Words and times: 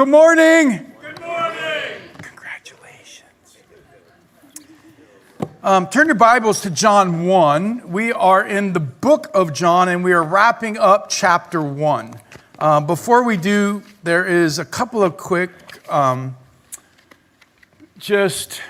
Good 0.00 0.08
morning. 0.08 0.92
Good 1.02 1.20
morning. 1.20 2.00
Congratulations. 2.22 3.58
Um, 5.62 5.88
turn 5.88 6.06
your 6.06 6.14
Bibles 6.14 6.62
to 6.62 6.70
John 6.70 7.26
1. 7.26 7.92
We 7.92 8.10
are 8.10 8.42
in 8.42 8.72
the 8.72 8.80
book 8.80 9.30
of 9.34 9.52
John 9.52 9.90
and 9.90 10.02
we 10.02 10.12
are 10.14 10.22
wrapping 10.22 10.78
up 10.78 11.10
chapter 11.10 11.60
1. 11.60 12.14
Um, 12.60 12.86
before 12.86 13.24
we 13.24 13.36
do, 13.36 13.82
there 14.02 14.24
is 14.24 14.58
a 14.58 14.64
couple 14.64 15.02
of 15.02 15.18
quick, 15.18 15.50
um, 15.92 16.34
just 17.98 18.62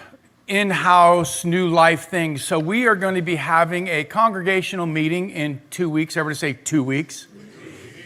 in 0.49 0.69
house 0.71 1.45
new 1.45 1.69
life 1.69 2.09
things. 2.09 2.43
So, 2.43 2.59
we 2.59 2.89
are 2.89 2.97
going 2.97 3.15
to 3.15 3.23
be 3.23 3.37
having 3.37 3.87
a 3.87 4.03
congregational 4.03 4.87
meeting 4.87 5.31
in 5.31 5.63
two 5.71 5.89
weeks. 5.89 6.17
Everybody 6.17 6.39
say 6.39 6.53
two 6.55 6.83
weeks. 6.83 7.29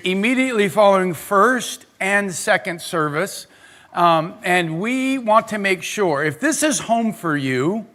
Immediately 0.05 0.69
following 0.69 1.15
first 1.15 1.87
and 2.05 2.34
second 2.34 2.82
service. 2.82 3.46
Um, 3.95 4.34
and 4.43 4.79
we 4.79 5.17
want 5.17 5.49
to 5.49 5.58
make 5.58 5.82
sure, 5.82 6.22
if 6.22 6.39
this 6.39 6.62
is 6.62 6.81
home 6.81 7.14
for 7.14 7.35
you, 7.35 7.86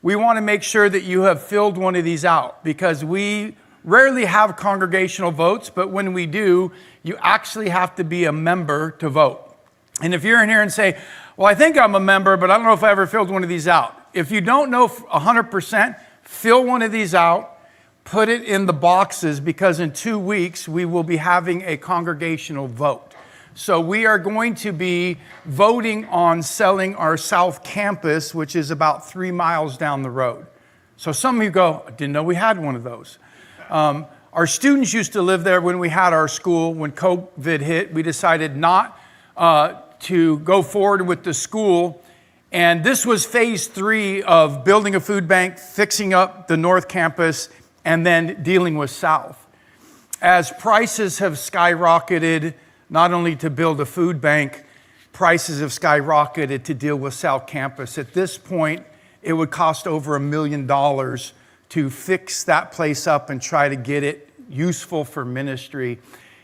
we 0.00 0.16
want 0.16 0.38
to 0.38 0.40
make 0.40 0.62
sure 0.62 0.88
that 0.88 1.02
you 1.02 1.22
have 1.22 1.42
filled 1.42 1.76
one 1.76 1.94
of 1.94 2.02
these 2.02 2.24
out 2.24 2.64
because 2.64 3.04
we 3.04 3.56
rarely 3.84 4.24
have 4.24 4.56
congregational 4.56 5.32
votes, 5.32 5.68
but 5.68 5.90
when 5.90 6.14
we 6.14 6.24
do, 6.24 6.72
you 7.02 7.18
actually 7.20 7.68
have 7.68 7.94
to 7.96 8.04
be 8.04 8.24
a 8.24 8.32
member 8.32 8.92
to 8.92 9.10
vote. 9.10 9.54
And 10.00 10.14
if 10.14 10.24
you're 10.24 10.42
in 10.42 10.48
here 10.48 10.62
and 10.62 10.72
say, 10.72 10.98
Well, 11.36 11.46
I 11.46 11.54
think 11.54 11.76
I'm 11.76 11.94
a 11.94 12.00
member, 12.00 12.38
but 12.38 12.50
I 12.50 12.56
don't 12.56 12.64
know 12.64 12.72
if 12.72 12.82
I 12.82 12.90
ever 12.90 13.06
filled 13.06 13.28
one 13.28 13.42
of 13.42 13.50
these 13.50 13.68
out. 13.68 13.94
If 14.14 14.30
you 14.30 14.40
don't 14.40 14.70
know 14.70 14.88
100%, 14.88 16.00
fill 16.22 16.64
one 16.64 16.80
of 16.80 16.90
these 16.90 17.14
out 17.14 17.58
put 18.10 18.30
it 18.30 18.42
in 18.42 18.64
the 18.64 18.72
boxes 18.72 19.38
because 19.38 19.80
in 19.80 19.92
two 19.92 20.18
weeks 20.18 20.66
we 20.66 20.86
will 20.86 21.02
be 21.02 21.18
having 21.18 21.62
a 21.62 21.76
congregational 21.76 22.66
vote. 22.66 23.07
So 23.58 23.80
we 23.80 24.06
are 24.06 24.20
going 24.20 24.54
to 24.54 24.72
be 24.72 25.16
voting 25.44 26.04
on 26.04 26.44
selling 26.44 26.94
our 26.94 27.16
South 27.16 27.64
Campus, 27.64 28.32
which 28.32 28.54
is 28.54 28.70
about 28.70 29.10
three 29.10 29.32
miles 29.32 29.76
down 29.76 30.02
the 30.02 30.10
road. 30.10 30.46
So 30.96 31.10
some 31.10 31.38
of 31.38 31.42
you 31.42 31.50
go, 31.50 31.82
I 31.84 31.90
didn't 31.90 32.12
know 32.12 32.22
we 32.22 32.36
had 32.36 32.62
one 32.62 32.76
of 32.76 32.84
those. 32.84 33.18
Um, 33.68 34.06
our 34.32 34.46
students 34.46 34.94
used 34.94 35.12
to 35.14 35.22
live 35.22 35.42
there 35.42 35.60
when 35.60 35.80
we 35.80 35.88
had 35.88 36.12
our 36.12 36.28
school. 36.28 36.72
When 36.72 36.92
COVID 36.92 37.60
hit, 37.60 37.92
we 37.92 38.04
decided 38.04 38.56
not 38.56 38.96
uh, 39.36 39.80
to 40.02 40.38
go 40.38 40.62
forward 40.62 41.04
with 41.04 41.24
the 41.24 41.34
school. 41.34 42.00
And 42.52 42.84
this 42.84 43.04
was 43.04 43.26
phase 43.26 43.66
three 43.66 44.22
of 44.22 44.64
building 44.64 44.94
a 44.94 45.00
food 45.00 45.26
bank, 45.26 45.58
fixing 45.58 46.14
up 46.14 46.46
the 46.46 46.56
North 46.56 46.86
Campus, 46.86 47.48
and 47.84 48.06
then 48.06 48.40
dealing 48.44 48.78
with 48.78 48.90
South. 48.90 49.48
As 50.22 50.52
prices 50.52 51.18
have 51.18 51.32
skyrocketed, 51.32 52.54
not 52.90 53.12
only 53.12 53.36
to 53.36 53.50
build 53.50 53.80
a 53.80 53.86
food 53.86 54.20
bank, 54.20 54.64
prices 55.12 55.60
have 55.60 55.70
skyrocketed 55.70 56.64
to 56.64 56.74
deal 56.74 56.96
with 56.96 57.14
South 57.14 57.46
Campus. 57.46 57.98
At 57.98 58.14
this 58.14 58.38
point, 58.38 58.86
it 59.22 59.32
would 59.32 59.50
cost 59.50 59.86
over 59.86 60.16
a 60.16 60.20
million 60.20 60.66
dollars 60.66 61.32
to 61.70 61.90
fix 61.90 62.44
that 62.44 62.72
place 62.72 63.06
up 63.06 63.28
and 63.30 63.42
try 63.42 63.68
to 63.68 63.76
get 63.76 64.02
it 64.02 64.30
useful 64.48 65.04
for 65.04 65.24
ministry. 65.24 65.98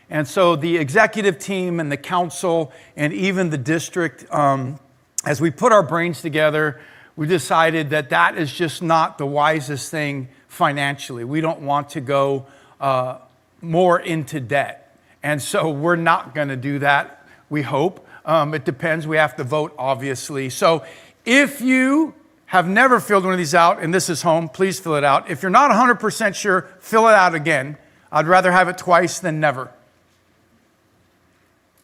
And 0.09 0.27
so 0.27 0.55
the 0.55 0.77
executive 0.77 1.39
team 1.39 1.79
and 1.79 1.91
the 1.91 1.97
council 1.97 2.71
and 2.95 3.11
even 3.11 3.49
the 3.49 3.57
district, 3.57 4.31
um, 4.31 4.79
as 5.25 5.41
we 5.41 5.49
put 5.49 5.71
our 5.71 5.81
brains 5.81 6.21
together, 6.21 6.79
we 7.15 7.27
decided 7.27 7.89
that 7.89 8.09
that 8.09 8.37
is 8.37 8.53
just 8.53 8.83
not 8.83 9.17
the 9.17 9.25
wisest 9.25 9.89
thing 9.89 10.27
financially. 10.47 11.23
We 11.23 11.41
don't 11.41 11.61
want 11.61 11.89
to 11.91 12.01
go 12.01 12.45
uh, 12.79 13.17
more 13.61 13.99
into 13.99 14.39
debt. 14.39 14.84
And 15.25 15.41
so 15.41 15.71
we're 15.71 15.95
not 15.95 16.35
going 16.35 16.49
to 16.49 16.55
do 16.55 16.77
that, 16.79 17.25
we 17.49 17.63
hope. 17.63 18.07
Um, 18.25 18.53
it 18.53 18.63
depends. 18.63 19.07
We 19.07 19.17
have 19.17 19.35
to 19.37 19.43
vote, 19.43 19.73
obviously. 19.75 20.51
So 20.51 20.85
if 21.25 21.61
you 21.61 22.13
have 22.45 22.67
never 22.67 22.99
filled 22.99 23.23
one 23.23 23.33
of 23.33 23.39
these 23.39 23.55
out 23.55 23.81
and 23.81 23.91
this 23.91 24.07
is 24.07 24.21
home, 24.21 24.47
please 24.49 24.79
fill 24.79 24.93
it 24.97 25.03
out. 25.03 25.31
If 25.31 25.41
you're 25.41 25.49
not 25.49 25.71
100% 25.71 26.35
sure, 26.35 26.69
fill 26.79 27.07
it 27.07 27.15
out 27.15 27.33
again. 27.33 27.75
I'd 28.11 28.27
rather 28.27 28.51
have 28.51 28.67
it 28.67 28.77
twice 28.77 29.17
than 29.17 29.39
never. 29.39 29.71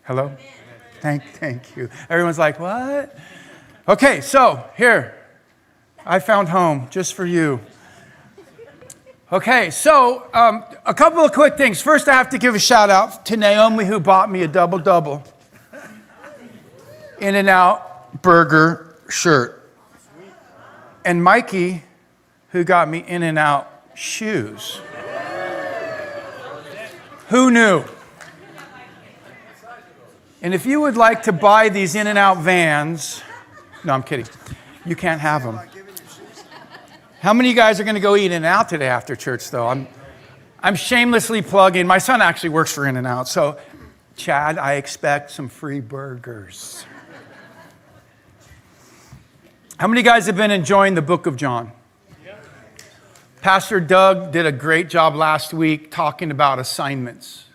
Hello? 0.03 0.37
Thank, 0.99 1.23
thank 1.33 1.75
you. 1.75 1.89
Everyone's 2.11 2.37
like, 2.37 2.59
what? 2.59 3.17
Okay, 3.87 4.21
so 4.21 4.69
here, 4.77 5.17
I 6.05 6.19
found 6.19 6.49
home 6.49 6.89
just 6.91 7.15
for 7.15 7.25
you. 7.25 7.59
Okay, 9.33 9.69
so 9.69 10.27
um, 10.33 10.65
a 10.85 10.93
couple 10.93 11.19
of 11.19 11.31
quick 11.31 11.55
things. 11.55 11.81
First, 11.81 12.09
I 12.09 12.13
have 12.15 12.31
to 12.31 12.37
give 12.37 12.53
a 12.53 12.59
shout 12.59 12.89
out 12.89 13.25
to 13.27 13.37
Naomi, 13.37 13.85
who 13.85 13.97
bought 13.97 14.29
me 14.29 14.41
a 14.43 14.47
double 14.47 14.77
double 14.77 15.23
In 17.21 17.35
and 17.35 17.47
Out 17.47 18.21
burger 18.21 18.97
shirt, 19.09 19.71
and 21.05 21.23
Mikey, 21.23 21.81
who 22.49 22.65
got 22.65 22.89
me 22.89 23.05
In 23.07 23.23
and 23.23 23.39
Out 23.39 23.71
shoes. 23.95 24.81
Who 27.29 27.51
knew? 27.51 27.85
And 30.41 30.53
if 30.53 30.65
you 30.65 30.81
would 30.81 30.97
like 30.97 31.23
to 31.23 31.31
buy 31.31 31.69
these 31.69 31.95
In 31.95 32.07
and 32.07 32.17
Out 32.17 32.39
vans, 32.39 33.21
no, 33.85 33.93
I'm 33.93 34.03
kidding. 34.03 34.27
You 34.85 34.97
can't 34.97 35.21
have 35.21 35.43
them. 35.43 35.57
How 37.21 37.35
many 37.35 37.49
of 37.49 37.55
you 37.55 37.61
guys 37.61 37.79
are 37.79 37.83
going 37.83 37.93
to 37.93 38.01
go 38.01 38.15
eat 38.15 38.25
In 38.25 38.31
and 38.31 38.45
Out 38.45 38.67
today 38.67 38.87
after 38.87 39.15
church, 39.15 39.51
though? 39.51 39.67
I'm, 39.67 39.87
I'm 40.59 40.73
shamelessly 40.73 41.43
plugging. 41.43 41.85
My 41.85 41.99
son 41.99 42.19
actually 42.19 42.49
works 42.49 42.73
for 42.73 42.87
In 42.87 42.97
and 42.97 43.05
Out. 43.05 43.27
So, 43.27 43.59
Chad, 44.15 44.57
I 44.57 44.73
expect 44.73 45.29
some 45.29 45.47
free 45.47 45.81
burgers. 45.81 46.83
How 49.77 49.87
many 49.87 50.01
guys 50.01 50.25
have 50.25 50.35
been 50.35 50.49
enjoying 50.49 50.95
the 50.95 51.03
book 51.03 51.27
of 51.27 51.35
John? 51.35 51.71
Pastor 53.41 53.79
Doug 53.79 54.31
did 54.31 54.47
a 54.47 54.51
great 54.51 54.89
job 54.89 55.13
last 55.13 55.53
week 55.53 55.91
talking 55.91 56.31
about 56.31 56.57
assignments. 56.57 57.45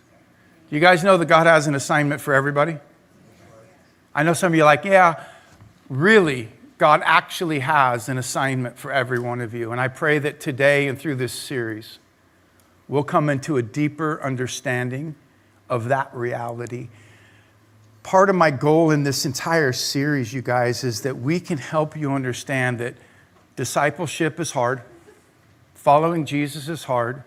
Do 0.70 0.76
you 0.76 0.80
guys 0.80 1.02
know 1.02 1.16
that 1.16 1.26
God 1.26 1.48
has 1.48 1.66
an 1.66 1.74
assignment 1.74 2.20
for 2.20 2.34
everybody? 2.34 2.78
I 4.14 4.22
know 4.22 4.32
some 4.32 4.52
of 4.52 4.56
you 4.56 4.62
are 4.62 4.66
like, 4.66 4.84
yeah, 4.84 5.24
really, 5.88 6.50
God 6.78 7.00
actually 7.04 7.60
has 7.60 8.08
an 8.08 8.18
assignment 8.18 8.78
for 8.78 8.92
every 8.92 9.18
one 9.18 9.40
of 9.40 9.54
you. 9.54 9.72
And 9.72 9.80
I 9.80 9.88
pray 9.88 10.18
that 10.18 10.40
today 10.40 10.88
and 10.88 10.98
through 10.98 11.16
this 11.16 11.32
series, 11.32 11.98
we'll 12.86 13.02
come 13.02 13.30
into 13.30 13.56
a 13.56 13.62
deeper 13.62 14.22
understanding 14.22 15.14
of 15.70 15.88
that 15.88 16.14
reality. 16.14 16.88
Part 18.02 18.28
of 18.28 18.36
my 18.36 18.50
goal 18.50 18.90
in 18.90 19.04
this 19.04 19.24
entire 19.24 19.72
series, 19.72 20.32
you 20.32 20.42
guys, 20.42 20.84
is 20.84 21.00
that 21.00 21.18
we 21.18 21.40
can 21.40 21.58
help 21.58 21.96
you 21.96 22.12
understand 22.12 22.78
that 22.78 22.94
discipleship 23.56 24.38
is 24.38 24.52
hard, 24.52 24.82
following 25.74 26.26
Jesus 26.26 26.68
is 26.68 26.84
hard, 26.84 27.24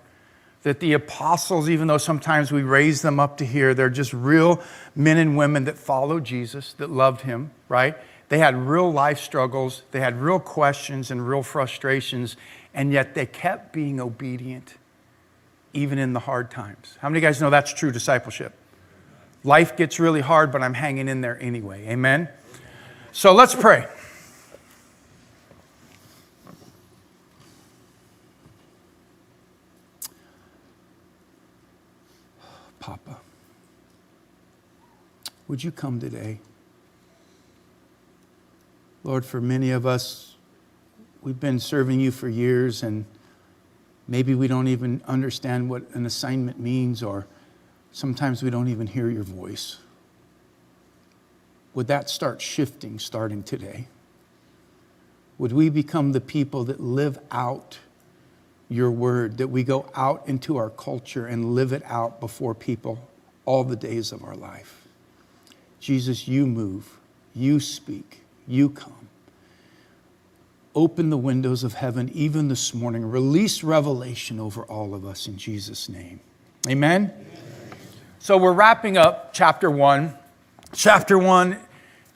that 0.61 0.79
the 0.79 0.93
apostles, 0.93 1.69
even 1.69 1.87
though 1.87 1.97
sometimes 1.97 2.51
we 2.51 2.61
raise 2.61 3.01
them 3.01 3.19
up 3.19 3.37
to 3.37 3.45
here, 3.45 3.73
they're 3.73 3.89
just 3.89 4.13
real 4.13 4.61
men 4.95 5.17
and 5.17 5.35
women 5.35 5.63
that 5.65 5.77
followed 5.77 6.23
Jesus, 6.23 6.73
that 6.73 6.89
loved 6.89 7.21
him, 7.21 7.51
right? 7.67 7.97
They 8.29 8.37
had 8.37 8.55
real 8.55 8.91
life 8.91 9.19
struggles, 9.19 9.81
they 9.91 9.99
had 9.99 10.21
real 10.21 10.39
questions 10.39 11.09
and 11.09 11.27
real 11.27 11.41
frustrations, 11.41 12.37
and 12.73 12.93
yet 12.93 13.15
they 13.15 13.25
kept 13.25 13.73
being 13.73 13.99
obedient 13.99 14.75
even 15.73 15.97
in 15.97 16.13
the 16.13 16.19
hard 16.21 16.49
times. 16.51 16.97
How 17.01 17.09
many 17.09 17.21
guys 17.21 17.41
know 17.41 17.49
that's 17.49 17.73
true 17.73 17.91
discipleship? 17.91 18.53
Life 19.43 19.75
gets 19.75 19.99
really 19.99 20.21
hard, 20.21 20.51
but 20.51 20.61
I'm 20.61 20.75
hanging 20.75 21.07
in 21.07 21.21
there 21.21 21.41
anyway. 21.41 21.87
Amen? 21.87 22.29
So 23.11 23.33
let's 23.33 23.55
pray. 23.55 23.87
Papa, 32.79 33.17
would 35.47 35.63
you 35.63 35.71
come 35.71 35.99
today? 35.99 36.39
Lord, 39.03 39.25
for 39.25 39.39
many 39.39 39.71
of 39.71 39.85
us, 39.85 40.35
we've 41.21 41.39
been 41.39 41.59
serving 41.59 42.01
you 42.01 42.11
for 42.11 42.27
years, 42.27 42.83
and 42.83 43.05
maybe 44.07 44.35
we 44.35 44.47
don't 44.47 44.67
even 44.67 45.01
understand 45.07 45.69
what 45.69 45.83
an 45.93 46.05
assignment 46.05 46.59
means, 46.59 47.01
or 47.01 47.25
sometimes 47.91 48.43
we 48.43 48.49
don't 48.49 48.67
even 48.67 48.87
hear 48.87 49.09
your 49.09 49.23
voice. 49.23 49.77
Would 51.75 51.87
that 51.87 52.09
start 52.09 52.41
shifting 52.41 52.99
starting 52.99 53.41
today? 53.41 53.87
Would 55.37 55.53
we 55.53 55.69
become 55.69 56.11
the 56.11 56.19
people 56.19 56.65
that 56.65 56.81
live 56.81 57.19
out 57.31 57.79
your 58.67 58.91
word, 58.91 59.37
that 59.37 59.47
we 59.47 59.63
go 59.63 59.89
out 59.95 60.27
into 60.27 60.57
our 60.57 60.69
culture 60.69 61.25
and 61.25 61.55
live 61.55 61.71
it 61.71 61.83
out 61.85 62.19
before 62.19 62.53
people 62.53 63.07
all 63.45 63.63
the 63.63 63.77
days 63.77 64.11
of 64.11 64.25
our 64.25 64.35
life? 64.35 64.87
Jesus, 65.79 66.27
you 66.27 66.45
move, 66.45 66.99
you 67.33 67.61
speak. 67.61 68.23
You 68.49 68.71
come. 68.71 69.07
Open 70.73 71.11
the 71.11 71.17
windows 71.17 71.63
of 71.63 71.75
heaven 71.75 72.09
even 72.15 72.47
this 72.47 72.73
morning. 72.73 73.05
Release 73.05 73.63
revelation 73.63 74.39
over 74.39 74.63
all 74.63 74.95
of 74.95 75.05
us 75.05 75.27
in 75.27 75.37
Jesus' 75.37 75.87
name. 75.87 76.19
Amen? 76.67 77.13
Amen. 77.13 77.25
So 78.17 78.37
we're 78.37 78.53
wrapping 78.53 78.97
up 78.97 79.33
chapter 79.33 79.69
one. 79.69 80.15
Chapter 80.73 81.19
one 81.19 81.59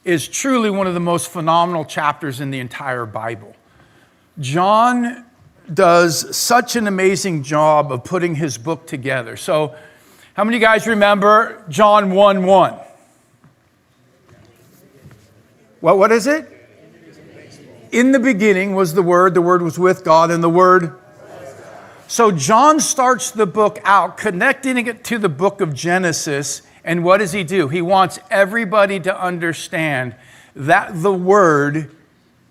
is 0.04 0.28
truly 0.28 0.72
one 0.72 0.88
of 0.88 0.96
the 0.96 1.00
most 1.00 1.30
phenomenal 1.30 1.86
chapters 1.86 2.42
in 2.42 2.50
the 2.50 2.60
entire 2.60 3.06
Bible. 3.06 3.56
John 4.40 5.26
does 5.72 6.36
such 6.36 6.76
an 6.76 6.88
amazing 6.88 7.44
job 7.44 7.92
of 7.92 8.04
putting 8.04 8.34
his 8.34 8.58
book 8.58 8.88
together. 8.88 9.38
So, 9.38 9.76
how 10.34 10.44
many 10.44 10.58
of 10.58 10.62
you 10.62 10.68
guys 10.68 10.88
remember 10.88 11.64
John 11.70 12.12
1 12.12 12.44
1? 12.44 12.80
What, 15.84 15.98
what 15.98 16.14
is 16.14 16.28
it? 16.28 16.48
In 17.92 18.14
the 18.14 18.20
beginning 18.20 18.74
was 18.74 18.94
the 18.94 19.04
Word, 19.04 19.34
the 19.34 19.42
Word 19.42 19.62
was 19.62 19.78
with 19.78 20.06
God, 20.06 20.32
and 20.32 20.42
the 20.42 20.50
Word. 20.50 20.98
So, 22.08 22.32
John 22.32 22.80
starts 22.80 23.32
the 23.32 23.46
book 23.46 23.80
out, 23.84 24.16
connecting 24.16 24.88
it 24.88 25.04
to 25.04 25.18
the 25.18 25.28
book 25.28 25.60
of 25.60 25.74
Genesis. 25.74 26.62
And 26.86 27.04
what 27.04 27.18
does 27.18 27.34
he 27.34 27.44
do? 27.44 27.68
He 27.68 27.82
wants 27.82 28.18
everybody 28.32 28.98
to 29.02 29.22
understand 29.22 30.16
that 30.56 31.02
the 31.04 31.12
Word 31.12 31.94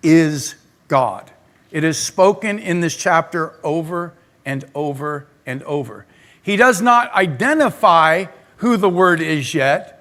is 0.03 0.53
God. 0.87 1.31
It 1.71 1.83
is 1.83 1.97
spoken 1.97 2.59
in 2.59 2.81
this 2.81 2.95
chapter 2.95 3.55
over 3.63 4.13
and 4.45 4.63
over 4.75 5.25
and 5.47 5.63
over. 5.63 6.05
He 6.43 6.55
does 6.55 6.83
not 6.83 7.11
identify 7.15 8.25
who 8.57 8.77
the 8.77 8.89
Word 8.89 9.21
is 9.21 9.55
yet, 9.55 9.92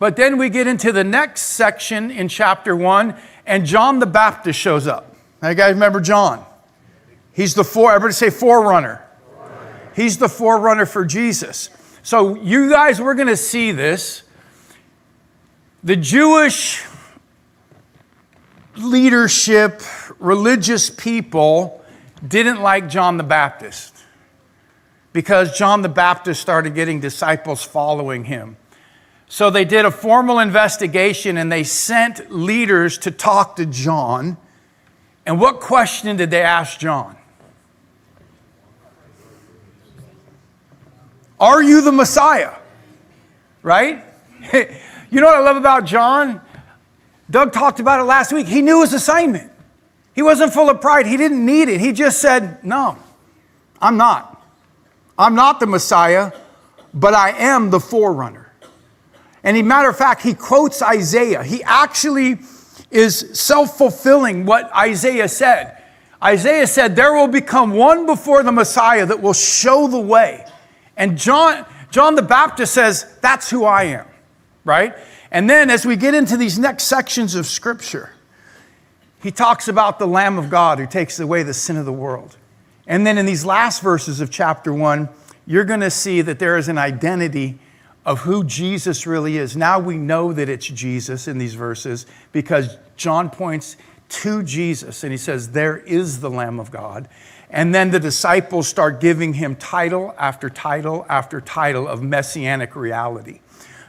but 0.00 0.16
then 0.16 0.38
we 0.38 0.48
get 0.48 0.66
into 0.66 0.92
the 0.92 1.04
next 1.04 1.42
section 1.42 2.10
in 2.10 2.26
chapter 2.26 2.74
one, 2.74 3.14
and 3.46 3.66
John 3.66 3.98
the 3.98 4.06
Baptist 4.06 4.58
shows 4.58 4.86
up. 4.86 5.14
Now, 5.42 5.50
you 5.50 5.54
guys 5.54 5.74
remember 5.74 6.00
John? 6.00 6.44
He's 7.32 7.54
the 7.54 7.64
four, 7.64 7.92
everybody 7.92 8.14
say 8.14 8.30
forerunner. 8.30 9.06
He's 9.94 10.16
the 10.16 10.28
forerunner 10.28 10.86
for 10.86 11.04
Jesus. 11.04 11.68
So, 12.02 12.34
you 12.34 12.70
guys, 12.70 12.98
we're 12.98 13.14
going 13.14 13.28
to 13.28 13.36
see 13.36 13.72
this. 13.72 14.22
The 15.84 15.96
Jewish 15.96 16.82
leadership, 18.76 19.82
religious 20.18 20.88
people 20.88 21.84
didn't 22.26 22.62
like 22.62 22.88
John 22.88 23.18
the 23.18 23.22
Baptist 23.22 23.96
because 25.12 25.58
John 25.58 25.82
the 25.82 25.88
Baptist 25.90 26.40
started 26.40 26.74
getting 26.74 27.00
disciples 27.00 27.62
following 27.62 28.24
him. 28.24 28.56
So 29.30 29.48
they 29.48 29.64
did 29.64 29.84
a 29.84 29.92
formal 29.92 30.40
investigation 30.40 31.36
and 31.36 31.52
they 31.52 31.62
sent 31.62 32.32
leaders 32.32 32.98
to 32.98 33.12
talk 33.12 33.54
to 33.56 33.64
John. 33.64 34.36
And 35.24 35.40
what 35.40 35.60
question 35.60 36.16
did 36.16 36.32
they 36.32 36.42
ask 36.42 36.80
John? 36.80 37.16
Are 41.38 41.62
you 41.62 41.80
the 41.80 41.92
Messiah? 41.92 42.56
Right? 43.62 44.02
you 44.52 45.20
know 45.20 45.26
what 45.26 45.36
I 45.36 45.40
love 45.40 45.56
about 45.56 45.84
John? 45.84 46.40
Doug 47.30 47.52
talked 47.52 47.78
about 47.78 48.00
it 48.00 48.04
last 48.04 48.32
week. 48.32 48.48
He 48.48 48.62
knew 48.62 48.80
his 48.80 48.92
assignment. 48.92 49.52
He 50.12 50.22
wasn't 50.22 50.52
full 50.52 50.68
of 50.68 50.80
pride. 50.80 51.06
He 51.06 51.16
didn't 51.16 51.46
need 51.46 51.68
it. 51.68 51.80
He 51.80 51.92
just 51.92 52.20
said, 52.20 52.64
No, 52.64 52.98
I'm 53.80 53.96
not. 53.96 54.44
I'm 55.16 55.36
not 55.36 55.60
the 55.60 55.68
Messiah, 55.68 56.32
but 56.92 57.14
I 57.14 57.30
am 57.30 57.70
the 57.70 57.78
forerunner. 57.78 58.49
And 59.42 59.56
a 59.56 59.62
matter 59.62 59.88
of 59.88 59.96
fact, 59.96 60.22
he 60.22 60.34
quotes 60.34 60.82
Isaiah. 60.82 61.42
He 61.42 61.62
actually 61.62 62.38
is 62.90 63.30
self 63.38 63.78
fulfilling 63.78 64.44
what 64.44 64.74
Isaiah 64.74 65.28
said. 65.28 65.82
Isaiah 66.22 66.66
said, 66.66 66.96
There 66.96 67.14
will 67.14 67.28
become 67.28 67.72
one 67.72 68.06
before 68.06 68.42
the 68.42 68.52
Messiah 68.52 69.06
that 69.06 69.22
will 69.22 69.32
show 69.32 69.86
the 69.88 70.00
way. 70.00 70.44
And 70.96 71.16
John, 71.16 71.64
John 71.90 72.14
the 72.14 72.22
Baptist 72.22 72.74
says, 72.74 73.16
That's 73.20 73.48
who 73.48 73.64
I 73.64 73.84
am, 73.84 74.06
right? 74.64 74.94
And 75.30 75.48
then 75.48 75.70
as 75.70 75.86
we 75.86 75.96
get 75.96 76.14
into 76.14 76.36
these 76.36 76.58
next 76.58 76.84
sections 76.84 77.34
of 77.34 77.46
Scripture, 77.46 78.10
he 79.22 79.30
talks 79.30 79.68
about 79.68 79.98
the 79.98 80.06
Lamb 80.06 80.38
of 80.38 80.50
God 80.50 80.78
who 80.78 80.86
takes 80.86 81.20
away 81.20 81.42
the 81.42 81.54
sin 81.54 81.76
of 81.76 81.84
the 81.84 81.92
world. 81.92 82.36
And 82.86 83.06
then 83.06 83.18
in 83.18 83.26
these 83.26 83.44
last 83.44 83.82
verses 83.82 84.20
of 84.20 84.30
chapter 84.30 84.74
one, 84.74 85.08
you're 85.46 85.64
going 85.64 85.80
to 85.80 85.90
see 85.90 86.22
that 86.22 86.38
there 86.38 86.56
is 86.56 86.68
an 86.68 86.78
identity 86.78 87.58
of 88.10 88.22
who 88.22 88.42
Jesus 88.42 89.06
really 89.06 89.36
is. 89.36 89.56
Now 89.56 89.78
we 89.78 89.96
know 89.96 90.32
that 90.32 90.48
it's 90.48 90.66
Jesus 90.66 91.28
in 91.28 91.38
these 91.38 91.54
verses 91.54 92.06
because 92.32 92.76
John 92.96 93.30
points 93.30 93.76
to 94.08 94.42
Jesus 94.42 95.04
and 95.04 95.12
he 95.12 95.16
says, 95.16 95.52
There 95.52 95.76
is 95.78 96.18
the 96.18 96.28
Lamb 96.28 96.58
of 96.58 96.72
God. 96.72 97.08
And 97.50 97.72
then 97.72 97.92
the 97.92 98.00
disciples 98.00 98.66
start 98.66 99.00
giving 99.00 99.34
him 99.34 99.54
title 99.54 100.12
after 100.18 100.50
title 100.50 101.06
after 101.08 101.40
title 101.40 101.86
of 101.86 102.02
messianic 102.02 102.74
reality. 102.74 103.42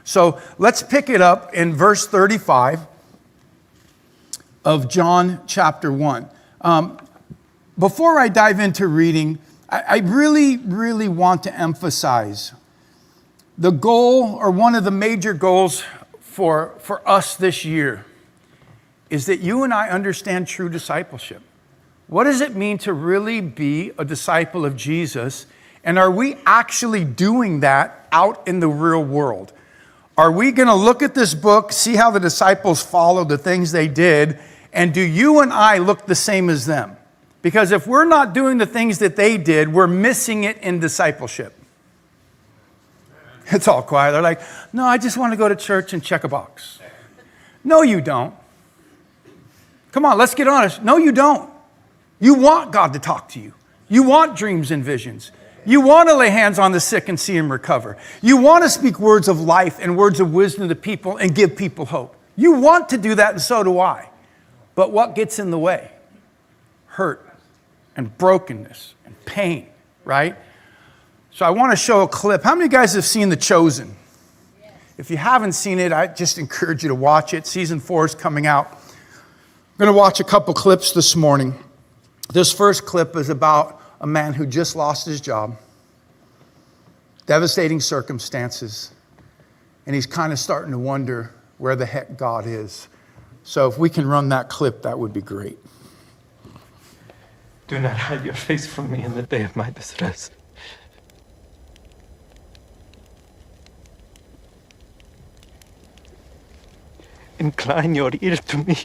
So 0.04 0.40
let's 0.56 0.84
pick 0.84 1.10
it 1.10 1.20
up 1.20 1.52
in 1.52 1.74
verse 1.74 2.06
35 2.06 2.78
of 4.64 4.88
John 4.88 5.40
chapter 5.48 5.90
1. 5.92 6.30
Um, 6.60 6.96
before 7.76 8.20
I 8.20 8.28
dive 8.28 8.60
into 8.60 8.86
reading, 8.86 9.40
I, 9.68 9.82
I 9.88 9.98
really, 9.98 10.58
really 10.58 11.08
want 11.08 11.42
to 11.42 11.60
emphasize 11.60 12.52
the 13.58 13.70
goal, 13.70 14.34
or 14.34 14.50
one 14.50 14.74
of 14.74 14.84
the 14.84 14.90
major 14.90 15.34
goals 15.34 15.84
for, 16.20 16.74
for 16.78 17.06
us 17.08 17.36
this 17.36 17.64
year, 17.64 18.04
is 19.10 19.26
that 19.26 19.40
you 19.40 19.62
and 19.62 19.74
I 19.74 19.90
understand 19.90 20.46
true 20.46 20.68
discipleship. 20.68 21.42
What 22.06 22.24
does 22.24 22.40
it 22.40 22.56
mean 22.56 22.78
to 22.78 22.92
really 22.92 23.40
be 23.40 23.92
a 23.98 24.04
disciple 24.04 24.64
of 24.64 24.76
Jesus? 24.76 25.46
And 25.84 25.98
are 25.98 26.10
we 26.10 26.36
actually 26.46 27.04
doing 27.04 27.60
that 27.60 28.08
out 28.12 28.46
in 28.46 28.60
the 28.60 28.68
real 28.68 29.04
world? 29.04 29.52
Are 30.16 30.30
we 30.30 30.52
going 30.52 30.68
to 30.68 30.74
look 30.74 31.02
at 31.02 31.14
this 31.14 31.34
book, 31.34 31.72
see 31.72 31.96
how 31.96 32.10
the 32.10 32.20
disciples 32.20 32.82
followed 32.82 33.28
the 33.28 33.38
things 33.38 33.72
they 33.72 33.88
did, 33.88 34.38
and 34.72 34.92
do 34.92 35.00
you 35.00 35.40
and 35.40 35.52
I 35.52 35.78
look 35.78 36.06
the 36.06 36.14
same 36.14 36.48
as 36.50 36.66
them? 36.66 36.96
Because 37.40 37.72
if 37.72 37.86
we're 37.86 38.04
not 38.04 38.32
doing 38.32 38.58
the 38.58 38.66
things 38.66 38.98
that 39.00 39.16
they 39.16 39.36
did, 39.36 39.72
we're 39.72 39.86
missing 39.86 40.44
it 40.44 40.58
in 40.58 40.80
discipleship. 40.80 41.54
It's 43.54 43.68
all 43.68 43.82
quiet. 43.82 44.12
They're 44.12 44.22
like, 44.22 44.40
no, 44.72 44.86
I 44.86 44.96
just 44.96 45.18
want 45.18 45.34
to 45.34 45.36
go 45.36 45.46
to 45.46 45.54
church 45.54 45.92
and 45.92 46.02
check 46.02 46.24
a 46.24 46.28
box. 46.28 46.78
No, 47.62 47.82
you 47.82 48.00
don't. 48.00 48.34
Come 49.92 50.06
on, 50.06 50.16
let's 50.16 50.34
get 50.34 50.48
honest. 50.48 50.82
No, 50.82 50.96
you 50.96 51.12
don't. 51.12 51.50
You 52.18 52.34
want 52.34 52.72
God 52.72 52.94
to 52.94 52.98
talk 52.98 53.28
to 53.30 53.40
you, 53.40 53.52
you 53.88 54.02
want 54.02 54.36
dreams 54.36 54.70
and 54.70 54.82
visions. 54.82 55.32
You 55.64 55.80
want 55.80 56.08
to 56.08 56.16
lay 56.16 56.30
hands 56.30 56.58
on 56.58 56.72
the 56.72 56.80
sick 56.80 57.08
and 57.08 57.20
see 57.20 57.34
them 57.34 57.52
recover. 57.52 57.96
You 58.20 58.36
want 58.36 58.64
to 58.64 58.70
speak 58.70 58.98
words 58.98 59.28
of 59.28 59.40
life 59.40 59.78
and 59.80 59.96
words 59.96 60.18
of 60.18 60.34
wisdom 60.34 60.68
to 60.68 60.74
people 60.74 61.18
and 61.18 61.36
give 61.36 61.54
people 61.54 61.84
hope. 61.84 62.16
You 62.34 62.54
want 62.54 62.88
to 62.88 62.98
do 62.98 63.14
that, 63.14 63.30
and 63.30 63.40
so 63.40 63.62
do 63.62 63.78
I. 63.78 64.10
But 64.74 64.90
what 64.90 65.14
gets 65.14 65.38
in 65.38 65.52
the 65.52 65.58
way? 65.58 65.92
Hurt 66.86 67.24
and 67.94 68.16
brokenness 68.18 68.94
and 69.04 69.14
pain, 69.24 69.68
right? 70.04 70.36
So 71.34 71.46
I 71.46 71.50
want 71.50 71.72
to 71.72 71.76
show 71.76 72.02
a 72.02 72.08
clip. 72.08 72.42
How 72.42 72.54
many 72.54 72.66
of 72.66 72.72
you 72.72 72.78
guys 72.78 72.92
have 72.92 73.06
seen 73.06 73.30
The 73.30 73.36
Chosen? 73.36 73.96
If 74.98 75.10
you 75.10 75.16
haven't 75.16 75.52
seen 75.52 75.78
it, 75.78 75.90
I 75.90 76.06
just 76.06 76.36
encourage 76.36 76.82
you 76.82 76.90
to 76.90 76.94
watch 76.94 77.32
it. 77.32 77.46
Season 77.46 77.80
four 77.80 78.04
is 78.04 78.14
coming 78.14 78.46
out. 78.46 78.70
I'm 78.70 79.78
going 79.78 79.90
to 79.90 79.96
watch 79.96 80.20
a 80.20 80.24
couple 80.24 80.52
clips 80.52 80.92
this 80.92 81.16
morning. 81.16 81.54
This 82.34 82.52
first 82.52 82.84
clip 82.84 83.16
is 83.16 83.30
about 83.30 83.80
a 84.02 84.06
man 84.06 84.34
who 84.34 84.44
just 84.44 84.76
lost 84.76 85.06
his 85.06 85.22
job, 85.22 85.56
devastating 87.24 87.80
circumstances, 87.80 88.92
and 89.86 89.94
he's 89.94 90.06
kind 90.06 90.34
of 90.34 90.38
starting 90.38 90.72
to 90.72 90.78
wonder 90.78 91.32
where 91.56 91.76
the 91.76 91.86
heck 91.86 92.18
God 92.18 92.46
is. 92.46 92.88
So 93.42 93.68
if 93.68 93.78
we 93.78 93.88
can 93.88 94.06
run 94.06 94.28
that 94.28 94.50
clip, 94.50 94.82
that 94.82 94.98
would 94.98 95.14
be 95.14 95.22
great. 95.22 95.58
Do 97.68 97.78
not 97.78 97.96
hide 97.96 98.22
your 98.22 98.34
face 98.34 98.66
from 98.66 98.90
me 98.90 99.02
in 99.02 99.14
the 99.14 99.22
day 99.22 99.44
of 99.44 99.56
my 99.56 99.70
distress. 99.70 100.30
Incline 107.42 107.96
your 107.96 108.12
ear 108.20 108.36
to 108.36 108.58
me. 108.58 108.76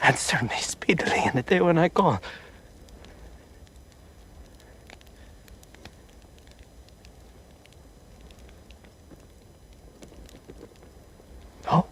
Answer 0.00 0.42
me 0.42 0.56
speedily 0.60 1.22
in 1.26 1.32
the 1.34 1.42
day 1.42 1.60
when 1.60 1.76
I 1.76 1.90
call. 1.90 2.22
No? 11.66 11.86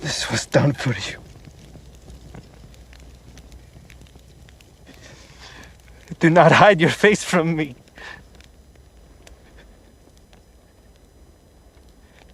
This 0.00 0.28
was 0.28 0.46
done 0.46 0.72
for 0.72 0.92
you. 1.08 1.25
Do 6.18 6.30
not 6.30 6.50
hide 6.52 6.80
your 6.80 6.90
face 6.90 7.22
from 7.22 7.54
me. 7.56 7.74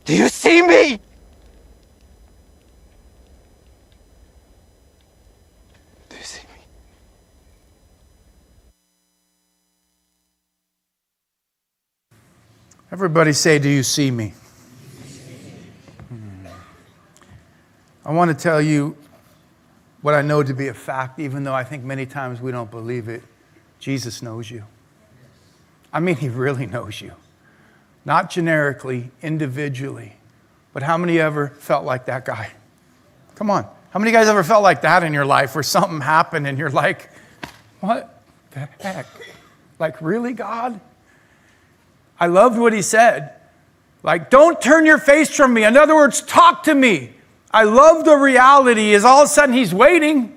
Do 0.05 0.17
you 0.17 0.29
see 0.29 0.63
me? 0.63 1.01
Do 6.09 6.17
you 6.17 6.23
see 6.23 6.43
me? 6.43 6.63
Everybody 12.91 13.33
say, 13.33 13.59
Do 13.59 13.69
you 13.69 13.83
see 13.83 14.11
me? 14.11 14.35
Hmm. 16.09 16.47
I 18.05 18.13
want 18.13 18.37
to 18.37 18.41
tell 18.41 18.61
you 18.61 18.97
what 20.03 20.15
I 20.15 20.23
know 20.23 20.43
to 20.43 20.53
be 20.53 20.69
a 20.69 20.75
fact, 20.75 21.19
even 21.21 21.45
though 21.45 21.55
I 21.55 21.65
think 21.65 21.85
many 21.85 22.07
times 22.07 22.41
we 22.41 22.53
don't 22.53 22.71
believe 22.71 23.09
it. 23.09 23.23
Jesus 23.83 24.23
knows 24.23 24.49
you. 24.49 24.63
I 25.93 25.99
mean, 25.99 26.15
He 26.15 26.29
really 26.29 26.67
knows 26.67 27.01
you. 27.01 27.13
Not 28.05 28.31
generically, 28.31 29.11
individually, 29.21 30.13
but 30.73 30.85
how 30.85 30.97
many 30.97 31.19
ever 31.19 31.49
felt 31.49 31.85
like 31.85 32.07
that 32.07 32.25
guy? 32.25 32.53
Come 33.35 33.51
on. 33.51 33.67
How 33.91 33.99
many 33.99 34.13
guys 34.13 34.29
ever 34.29 34.45
felt 34.45 34.63
like 34.63 34.83
that 34.83 35.03
in 35.03 35.13
your 35.13 35.27
life 35.27 35.57
where 35.57 35.65
something 35.65 36.01
happened 36.01 36.47
and 36.47 36.57
you're 36.57 36.71
like, 36.71 37.11
what 37.81 38.23
the 38.53 38.69
heck? 38.79 39.07
Like, 39.81 40.01
really, 40.01 40.33
God? 40.33 40.81
I 42.21 42.29
loved 42.29 42.61
what 42.61 42.73
he 42.73 42.83
said. 42.83 43.35
Like, 44.05 44.31
don't 44.31 44.63
turn 44.63 44.87
your 44.87 44.99
face 44.99 45.35
from 45.35 45.53
me. 45.53 45.65
In 45.65 45.77
other 45.77 45.97
words, 45.97 46.23
talk 46.23 46.63
to 46.65 46.75
me. 46.75 47.15
I 47.51 47.65
love 47.65 48.05
the 48.05 48.17
reality 48.17 48.93
is 48.93 49.05
all 49.05 49.23
of 49.23 49.27
a 49.27 49.29
sudden 49.29 49.57
he's 49.57 49.75
waiting. 49.75 50.37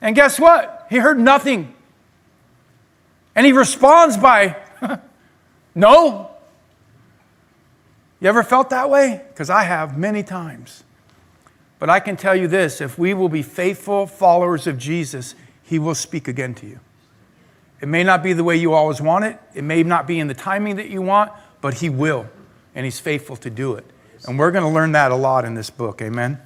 And 0.00 0.14
guess 0.14 0.38
what? 0.38 0.86
He 0.90 0.98
heard 0.98 1.18
nothing. 1.18 1.74
And 3.34 3.46
he 3.46 3.52
responds 3.52 4.16
by, 4.16 4.56
no. 5.74 6.30
You 8.20 8.28
ever 8.28 8.42
felt 8.42 8.70
that 8.70 8.90
way? 8.90 9.22
Because 9.28 9.50
I 9.50 9.62
have 9.62 9.96
many 9.96 10.22
times. 10.22 10.84
But 11.78 11.88
I 11.88 11.98
can 12.00 12.16
tell 12.16 12.36
you 12.36 12.46
this 12.46 12.80
if 12.80 12.98
we 12.98 13.14
will 13.14 13.28
be 13.28 13.42
faithful 13.42 14.06
followers 14.06 14.66
of 14.66 14.78
Jesus, 14.78 15.34
he 15.62 15.78
will 15.78 15.94
speak 15.94 16.28
again 16.28 16.54
to 16.56 16.66
you. 16.66 16.80
It 17.80 17.88
may 17.88 18.04
not 18.04 18.22
be 18.22 18.34
the 18.34 18.44
way 18.44 18.56
you 18.56 18.74
always 18.74 19.00
want 19.00 19.24
it, 19.24 19.38
it 19.54 19.64
may 19.64 19.82
not 19.82 20.06
be 20.06 20.18
in 20.18 20.28
the 20.28 20.34
timing 20.34 20.76
that 20.76 20.90
you 20.90 21.00
want, 21.00 21.32
but 21.62 21.74
he 21.74 21.88
will, 21.88 22.28
and 22.74 22.84
he's 22.84 23.00
faithful 23.00 23.36
to 23.36 23.48
do 23.48 23.74
it. 23.74 23.86
And 24.28 24.38
we're 24.38 24.50
going 24.50 24.64
to 24.64 24.70
learn 24.70 24.92
that 24.92 25.12
a 25.12 25.16
lot 25.16 25.46
in 25.46 25.54
this 25.54 25.70
book, 25.70 26.02
amen? 26.02 26.38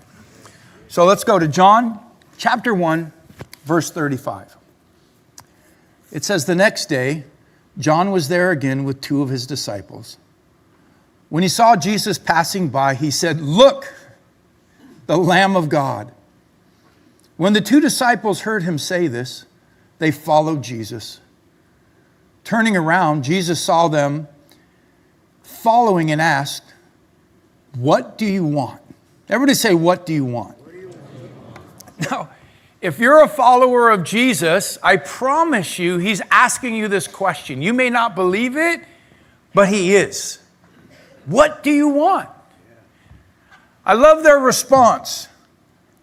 So 0.87 1.05
let's 1.05 1.25
go 1.25 1.41
to 1.41 1.49
John 1.49 1.99
chapter 2.39 2.73
1, 2.73 3.13
verse 3.65 3.91
35. 3.91 4.57
It 6.13 6.25
says, 6.25 6.45
The 6.45 6.55
next 6.55 6.87
day, 6.87 7.25
John 7.79 8.11
was 8.11 8.29
there 8.29 8.51
again 8.51 8.85
with 8.85 9.01
two 9.01 9.23
of 9.23 9.29
his 9.29 9.47
disciples. 9.47 10.19
When 11.29 11.43
he 11.43 11.49
saw 11.49 11.75
Jesus 11.77 12.19
passing 12.19 12.69
by, 12.69 12.95
he 12.95 13.11
said, 13.11 13.41
Look, 13.41 13.93
the 15.07 15.17
Lamb 15.17 15.57
of 15.57 15.69
God. 15.69 16.13
When 17.37 17.53
the 17.53 17.61
two 17.61 17.81
disciples 17.81 18.43
heard 18.43 18.63
him 18.63 18.79
say 18.79 19.09
this, 19.09 19.45
they 19.99 20.11
followed 20.11 20.63
Jesus. 20.63 21.21
Turning 22.45 22.77
around, 22.77 23.25
Jesus 23.25 23.61
saw 23.61 23.89
them 23.89 24.29
following 25.43 26.11
and 26.11 26.21
asked, 26.21 26.75
What 27.75 28.17
do 28.19 28.27
you 28.27 28.45
want? 28.45 28.81
Everybody 29.29 29.55
say, 29.55 29.75
What 29.75 30.07
do 30.07 30.13
you 30.13 30.25
want? 30.25 30.57
Do 30.65 30.77
you 30.79 30.89
want? 30.89 32.11
Now, 32.11 32.29
if 32.85 32.99
you're 32.99 33.23
a 33.23 33.29
follower 33.29 33.89
of 33.89 34.05
Jesus, 34.05 34.77
I 34.83 34.99
promise 34.99 35.79
you, 35.79 35.97
he's 35.97 36.21
asking 36.31 36.75
you 36.75 36.87
this 36.87 37.07
question. 37.07 37.63
You 37.63 37.73
may 37.73 37.89
not 37.89 38.15
believe 38.15 38.59
it, 38.59 38.83
but 39.55 39.71
he 39.71 39.97
is. 39.97 40.39
What 41.25 41.63
do 41.63 41.71
you 41.71 41.89
want? 41.89 42.29
I 43.87 43.95
love 43.95 44.23
their 44.23 44.39
response. 44.39 45.29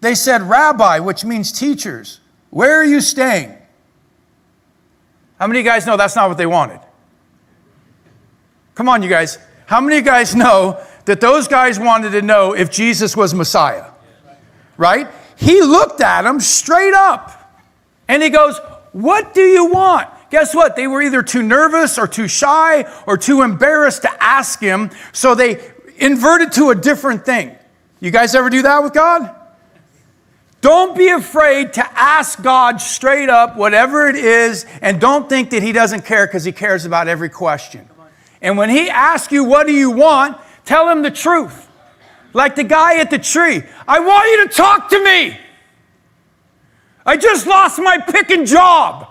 They 0.00 0.16
said, 0.16 0.42
Rabbi, 0.42 0.98
which 0.98 1.24
means 1.24 1.52
teachers, 1.52 2.18
where 2.50 2.80
are 2.80 2.84
you 2.84 3.00
staying? 3.00 3.56
How 5.38 5.46
many 5.46 5.60
of 5.60 5.64
you 5.64 5.70
guys 5.70 5.86
know 5.86 5.96
that's 5.96 6.16
not 6.16 6.28
what 6.28 6.36
they 6.36 6.46
wanted? 6.46 6.80
Come 8.74 8.88
on, 8.88 9.04
you 9.04 9.08
guys. 9.08 9.38
How 9.66 9.80
many 9.80 9.98
of 9.98 10.04
you 10.04 10.10
guys 10.10 10.34
know 10.34 10.84
that 11.04 11.20
those 11.20 11.46
guys 11.46 11.78
wanted 11.78 12.10
to 12.10 12.22
know 12.22 12.54
if 12.56 12.72
Jesus 12.72 13.16
was 13.16 13.34
Messiah? 13.34 13.84
Right? 14.76 15.06
He 15.36 15.62
looked 15.62 16.00
at 16.00 16.22
them 16.22 16.40
straight 16.40 16.94
up 16.94 17.60
and 18.08 18.22
he 18.22 18.30
goes, 18.30 18.58
What 18.92 19.34
do 19.34 19.42
you 19.42 19.66
want? 19.66 20.08
Guess 20.30 20.54
what? 20.54 20.76
They 20.76 20.86
were 20.86 21.02
either 21.02 21.22
too 21.22 21.42
nervous 21.42 21.98
or 21.98 22.06
too 22.06 22.28
shy 22.28 22.90
or 23.06 23.18
too 23.18 23.42
embarrassed 23.42 24.02
to 24.02 24.22
ask 24.22 24.60
him, 24.60 24.90
so 25.12 25.34
they 25.34 25.72
inverted 25.98 26.52
to 26.52 26.70
a 26.70 26.74
different 26.74 27.24
thing. 27.24 27.54
You 28.00 28.10
guys 28.10 28.34
ever 28.34 28.50
do 28.50 28.62
that 28.62 28.82
with 28.82 28.94
God? 28.94 29.34
Don't 30.62 30.96
be 30.96 31.08
afraid 31.08 31.72
to 31.74 31.84
ask 31.98 32.40
God 32.40 32.80
straight 32.80 33.28
up 33.28 33.56
whatever 33.56 34.06
it 34.06 34.14
is, 34.14 34.64
and 34.80 35.00
don't 35.00 35.28
think 35.28 35.50
that 35.50 35.62
He 35.62 35.72
doesn't 35.72 36.04
care 36.04 36.26
because 36.26 36.44
He 36.44 36.52
cares 36.52 36.84
about 36.84 37.08
every 37.08 37.28
question. 37.28 37.88
And 38.40 38.56
when 38.56 38.70
He 38.70 38.88
asks 38.88 39.32
you, 39.32 39.44
What 39.44 39.66
do 39.66 39.72
you 39.72 39.90
want? 39.90 40.38
tell 40.64 40.88
Him 40.88 41.02
the 41.02 41.10
truth. 41.10 41.68
Like 42.32 42.56
the 42.56 42.64
guy 42.64 42.98
at 42.98 43.10
the 43.10 43.18
tree 43.18 43.62
I 43.86 44.00
want 44.00 44.30
you 44.30 44.48
to 44.48 44.54
talk 44.54 44.88
to 44.90 45.04
me. 45.04 45.38
I 47.04 47.16
just 47.16 47.46
lost 47.46 47.78
my 47.78 47.98
picking 47.98 48.44
job. 48.44 49.08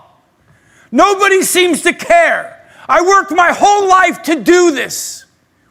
Nobody 0.90 1.42
seems 1.42 1.82
to 1.82 1.92
care. 1.92 2.58
I 2.88 3.02
worked 3.02 3.30
my 3.30 3.52
whole 3.52 3.88
life 3.88 4.22
to 4.24 4.42
do 4.42 4.72
this. 4.72 5.24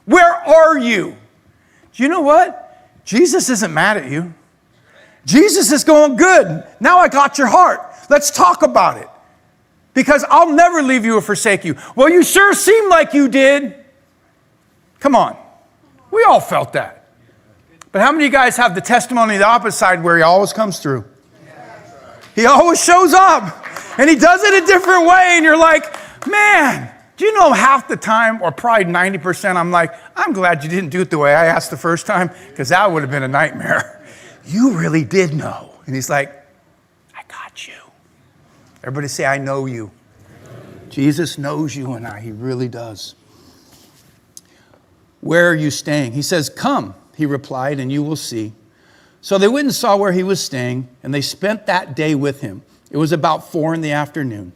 Where 0.05 0.33
are 0.33 0.77
you? 0.77 1.17
Do 1.93 2.03
you 2.03 2.09
know 2.09 2.21
what? 2.21 2.67
Jesus 3.05 3.49
isn't 3.49 3.73
mad 3.73 3.97
at 3.97 4.09
you. 4.09 4.33
Jesus 5.25 5.71
is 5.71 5.83
going, 5.83 6.15
Good. 6.15 6.65
Now 6.79 6.99
I 6.99 7.07
got 7.07 7.37
your 7.37 7.47
heart. 7.47 7.81
Let's 8.09 8.31
talk 8.31 8.61
about 8.63 8.97
it. 8.97 9.07
Because 9.93 10.23
I'll 10.29 10.51
never 10.51 10.81
leave 10.81 11.05
you 11.05 11.17
or 11.17 11.21
forsake 11.21 11.65
you. 11.65 11.75
Well, 11.95 12.09
you 12.09 12.23
sure 12.23 12.53
seem 12.53 12.89
like 12.89 13.13
you 13.13 13.27
did. 13.27 13.75
Come 14.99 15.15
on. 15.15 15.37
We 16.11 16.23
all 16.23 16.39
felt 16.39 16.73
that. 16.73 17.00
But 17.91 18.01
how 18.01 18.11
many 18.11 18.25
of 18.25 18.31
you 18.31 18.37
guys 18.37 18.57
have 18.57 18.75
the 18.75 18.81
testimony 18.81 19.35
of 19.35 19.39
the 19.39 19.47
opposite 19.47 19.77
side 19.77 20.03
where 20.03 20.17
he 20.17 20.23
always 20.23 20.53
comes 20.53 20.79
through? 20.79 21.05
He 22.35 22.45
always 22.45 22.83
shows 22.83 23.13
up 23.13 23.67
and 23.99 24.09
he 24.09 24.15
does 24.15 24.41
it 24.43 24.63
a 24.63 24.65
different 24.65 25.05
way, 25.05 25.33
and 25.33 25.43
you're 25.43 25.57
like, 25.57 25.83
man, 26.25 26.93
do 27.17 27.25
you 27.25 27.33
know 27.33 27.51
half 27.51 27.87
the 27.87 27.97
time, 27.97 28.41
or 28.41 28.51
probably 28.51 28.85
90%, 28.85 29.55
I'm 29.55 29.69
like, 29.69 29.93
I'm 30.15 30.33
glad 30.33 30.63
you 30.63 30.69
didn't 30.69 30.89
do 30.89 31.01
it 31.01 31.09
the 31.09 31.17
way 31.17 31.35
I 31.35 31.45
asked 31.45 31.69
the 31.69 31.77
first 31.77 32.07
time, 32.07 32.31
because 32.49 32.69
that 32.69 32.89
would 32.89 33.01
have 33.01 33.11
been 33.11 33.23
a 33.23 33.27
nightmare. 33.27 33.97
You 34.43 34.71
really 34.71 35.03
did 35.03 35.35
know. 35.35 35.71
And 35.85 35.93
he's 35.93 36.09
like, 36.09 36.33
I 37.15 37.21
got 37.27 37.67
you. 37.67 37.75
Everybody 38.79 39.07
say, 39.07 39.23
I 39.23 39.37
know 39.37 39.67
you. 39.67 39.91
Jesus 40.89 41.37
knows 41.37 41.75
you 41.75 41.93
and 41.93 42.07
I. 42.07 42.19
He 42.19 42.31
really 42.31 42.67
does. 42.67 43.13
Where 45.21 45.47
are 45.47 45.55
you 45.55 45.69
staying? 45.69 46.13
He 46.13 46.23
says, 46.23 46.49
Come, 46.49 46.95
he 47.21 47.27
replied, 47.27 47.79
and 47.79 47.91
you 47.91 48.01
will 48.01 48.15
see. 48.15 48.51
So 49.21 49.37
they 49.37 49.47
went 49.47 49.65
and 49.65 49.75
saw 49.75 49.95
where 49.95 50.11
he 50.11 50.23
was 50.23 50.43
staying, 50.43 50.87
and 51.03 51.13
they 51.13 51.21
spent 51.21 51.67
that 51.67 51.95
day 51.95 52.15
with 52.15 52.41
him. 52.41 52.63
It 52.89 52.97
was 52.97 53.11
about 53.11 53.51
four 53.51 53.75
in 53.75 53.81
the 53.81 53.91
afternoon. 53.91 54.53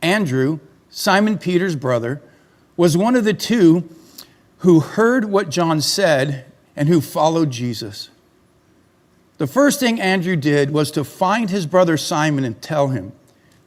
Andrew, 0.00 0.58
Simon 0.88 1.36
Peter's 1.36 1.76
brother, 1.76 2.22
was 2.78 2.96
one 2.96 3.14
of 3.14 3.24
the 3.24 3.34
two 3.34 3.86
who 4.58 4.80
heard 4.80 5.26
what 5.26 5.50
John 5.50 5.82
said 5.82 6.46
and 6.74 6.88
who 6.88 7.02
followed 7.02 7.50
Jesus. 7.50 8.08
The 9.36 9.46
first 9.46 9.78
thing 9.78 10.00
Andrew 10.00 10.36
did 10.36 10.70
was 10.70 10.90
to 10.92 11.04
find 11.04 11.50
his 11.50 11.66
brother 11.66 11.98
Simon 11.98 12.44
and 12.44 12.60
tell 12.62 12.88
him, 12.88 13.12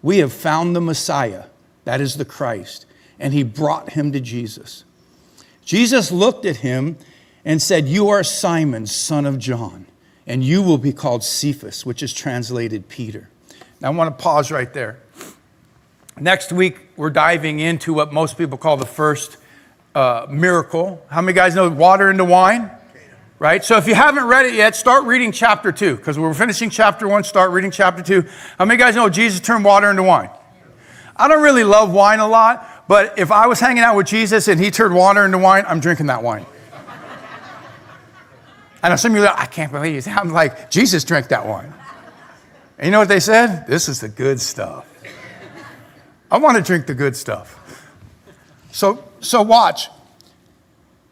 We 0.02 0.18
have 0.18 0.34
found 0.34 0.76
the 0.76 0.82
Messiah, 0.82 1.44
that 1.84 2.02
is 2.02 2.16
the 2.16 2.26
Christ. 2.26 2.88
And 3.20 3.34
he 3.34 3.44
brought 3.44 3.92
him 3.92 4.12
to 4.14 4.20
Jesus. 4.20 4.84
Jesus 5.64 6.12
looked 6.12 6.46
at 6.46 6.58
him 6.58 6.98
and 7.46 7.62
said, 7.62 7.88
You 7.88 8.10
are 8.10 8.24
Simon, 8.24 8.88
son 8.88 9.26
of 9.26 9.40
John, 9.40 9.86
and 10.28 10.44
you 10.44 10.62
will 10.62 10.80
be 10.80 10.92
called 10.92 11.24
Cephas, 11.24 11.86
which 11.86 12.04
is 12.04 12.12
translated 12.14 12.90
Peter. 12.90 13.30
Now 13.80 13.92
I 13.92 13.96
want 13.96 14.18
to 14.18 14.22
pause 14.22 14.52
right 14.52 14.74
there. 14.74 15.00
Next 16.20 16.52
week, 16.52 16.80
we're 16.98 17.10
diving 17.10 17.60
into 17.60 17.94
what 17.94 18.12
most 18.12 18.38
people 18.38 18.58
call 18.58 18.78
the 18.78 18.86
first 18.86 19.38
uh, 19.94 20.26
miracle. 20.30 21.06
How 21.10 21.22
many 21.22 21.36
guys 21.36 21.56
know 21.56 21.70
water 21.70 22.10
into 22.10 22.26
wine? 22.26 22.72
right? 23.40 23.64
So 23.64 23.78
if 23.78 23.88
you 23.88 23.96
haven't 23.96 24.26
read 24.26 24.46
it 24.46 24.54
yet, 24.54 24.76
start 24.76 25.04
reading 25.04 25.32
chapter 25.32 25.72
two, 25.72 25.98
because 25.98 26.18
we're 26.18 26.34
finishing 26.34 26.70
chapter 26.70 27.08
one, 27.08 27.24
start 27.24 27.52
reading 27.52 27.72
chapter 27.72 28.02
two. 28.02 28.28
How 28.58 28.66
many 28.66 28.78
guys 28.78 28.96
know 28.96 29.10
Jesus 29.10 29.40
turned 29.40 29.66
water 29.66 29.90
into 29.90 30.04
wine? 30.04 30.30
I 31.18 31.28
don't 31.28 31.44
really 31.44 31.64
love 31.64 31.92
wine 31.92 32.20
a 32.20 32.28
lot, 32.28 32.88
but 32.88 33.18
if 33.18 33.32
I 33.32 33.48
was 33.48 33.60
hanging 33.60 33.84
out 33.84 33.96
with 33.96 34.08
Jesus 34.08 34.48
and 34.48 34.60
he 34.60 34.72
turned 34.72 34.96
water 34.96 35.26
into 35.26 35.38
wine, 35.38 35.66
I'm 35.68 35.80
drinking 35.80 36.08
that 36.08 36.24
wine. 36.24 36.46
I 38.86 38.90
know 38.90 38.98
some 38.98 39.14
of 39.14 39.18
you 39.18 39.24
like, 39.24 39.40
I 39.40 39.48
can't 39.48 39.72
believe 39.72 39.96
it. 39.96 40.08
I'm 40.16 40.30
like, 40.30 40.70
Jesus 40.70 41.04
drank 41.04 41.30
that 41.30 41.44
wine. 41.44 41.74
And 42.78 42.86
you 42.86 42.92
know 42.92 43.00
what 43.00 43.08
they 43.08 43.20
said? 43.20 43.66
This 43.66 43.90
is 43.90 44.02
the 44.02 44.10
good 44.10 44.40
stuff. 44.40 44.86
I 46.30 46.38
want 46.38 46.56
to 46.58 46.64
drink 46.64 46.86
the 46.86 46.94
good 46.94 47.16
stuff. 47.16 47.90
So, 48.72 49.04
so 49.22 49.42
watch. 49.42 49.90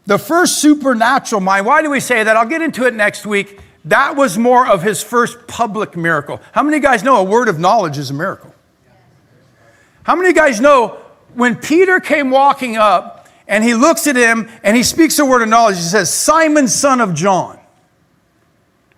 The 0.06 0.20
first 0.20 0.60
supernatural 0.60 1.42
mind, 1.42 1.66
why 1.66 1.82
do 1.82 1.90
we 1.90 2.00
say 2.00 2.24
that? 2.24 2.38
I'll 2.38 2.48
get 2.48 2.62
into 2.62 2.86
it 2.86 2.94
next 2.94 3.26
week. 3.26 3.60
That 3.86 4.16
was 4.16 4.38
more 4.38 4.68
of 4.68 4.84
his 4.84 5.02
first 5.02 5.48
public 5.48 5.98
miracle. 5.98 6.42
How 6.52 6.62
many 6.62 6.80
guys 6.80 7.02
know 7.02 7.16
a 7.18 7.24
word 7.24 7.48
of 7.48 7.58
knowledge 7.58 7.98
is 7.98 8.12
a 8.12 8.14
miracle? 8.14 8.54
How 10.04 10.16
many 10.16 10.32
guys 10.32 10.62
know 10.62 11.00
when 11.34 11.56
Peter 11.56 12.00
came 12.00 12.30
walking 12.30 12.78
up 12.78 13.28
and 13.48 13.64
he 13.64 13.74
looks 13.74 14.08
at 14.08 14.16
him 14.16 14.50
and 14.64 14.78
he 14.78 14.84
speaks 14.84 15.20
a 15.20 15.26
word 15.26 15.42
of 15.42 15.50
knowledge. 15.50 15.78
He 15.78 15.82
says, 15.82 16.14
Simon, 16.14 16.68
son 16.68 17.02
of 17.02 17.14
John, 17.14 17.60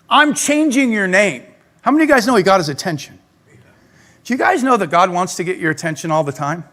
I'm 0.10 0.34
changing 0.34 0.92
your 0.92 1.08
name. 1.08 1.44
How 1.82 1.92
many 1.92 2.04
of 2.04 2.10
you 2.10 2.16
guys 2.16 2.28
know 2.28 2.36
he 2.36 2.44
got 2.44 2.60
his 2.60 2.70
attention? 2.70 3.20
Do 4.24 4.34
you 4.34 4.38
guys 4.40 4.64
know 4.64 4.76
that 4.78 4.90
God 4.90 5.12
wants 5.12 5.36
to 5.36 5.44
get 5.44 5.60
your 5.60 5.72
attention 5.72 6.10
all 6.10 6.24
the 6.24 6.32
time? 6.32 6.64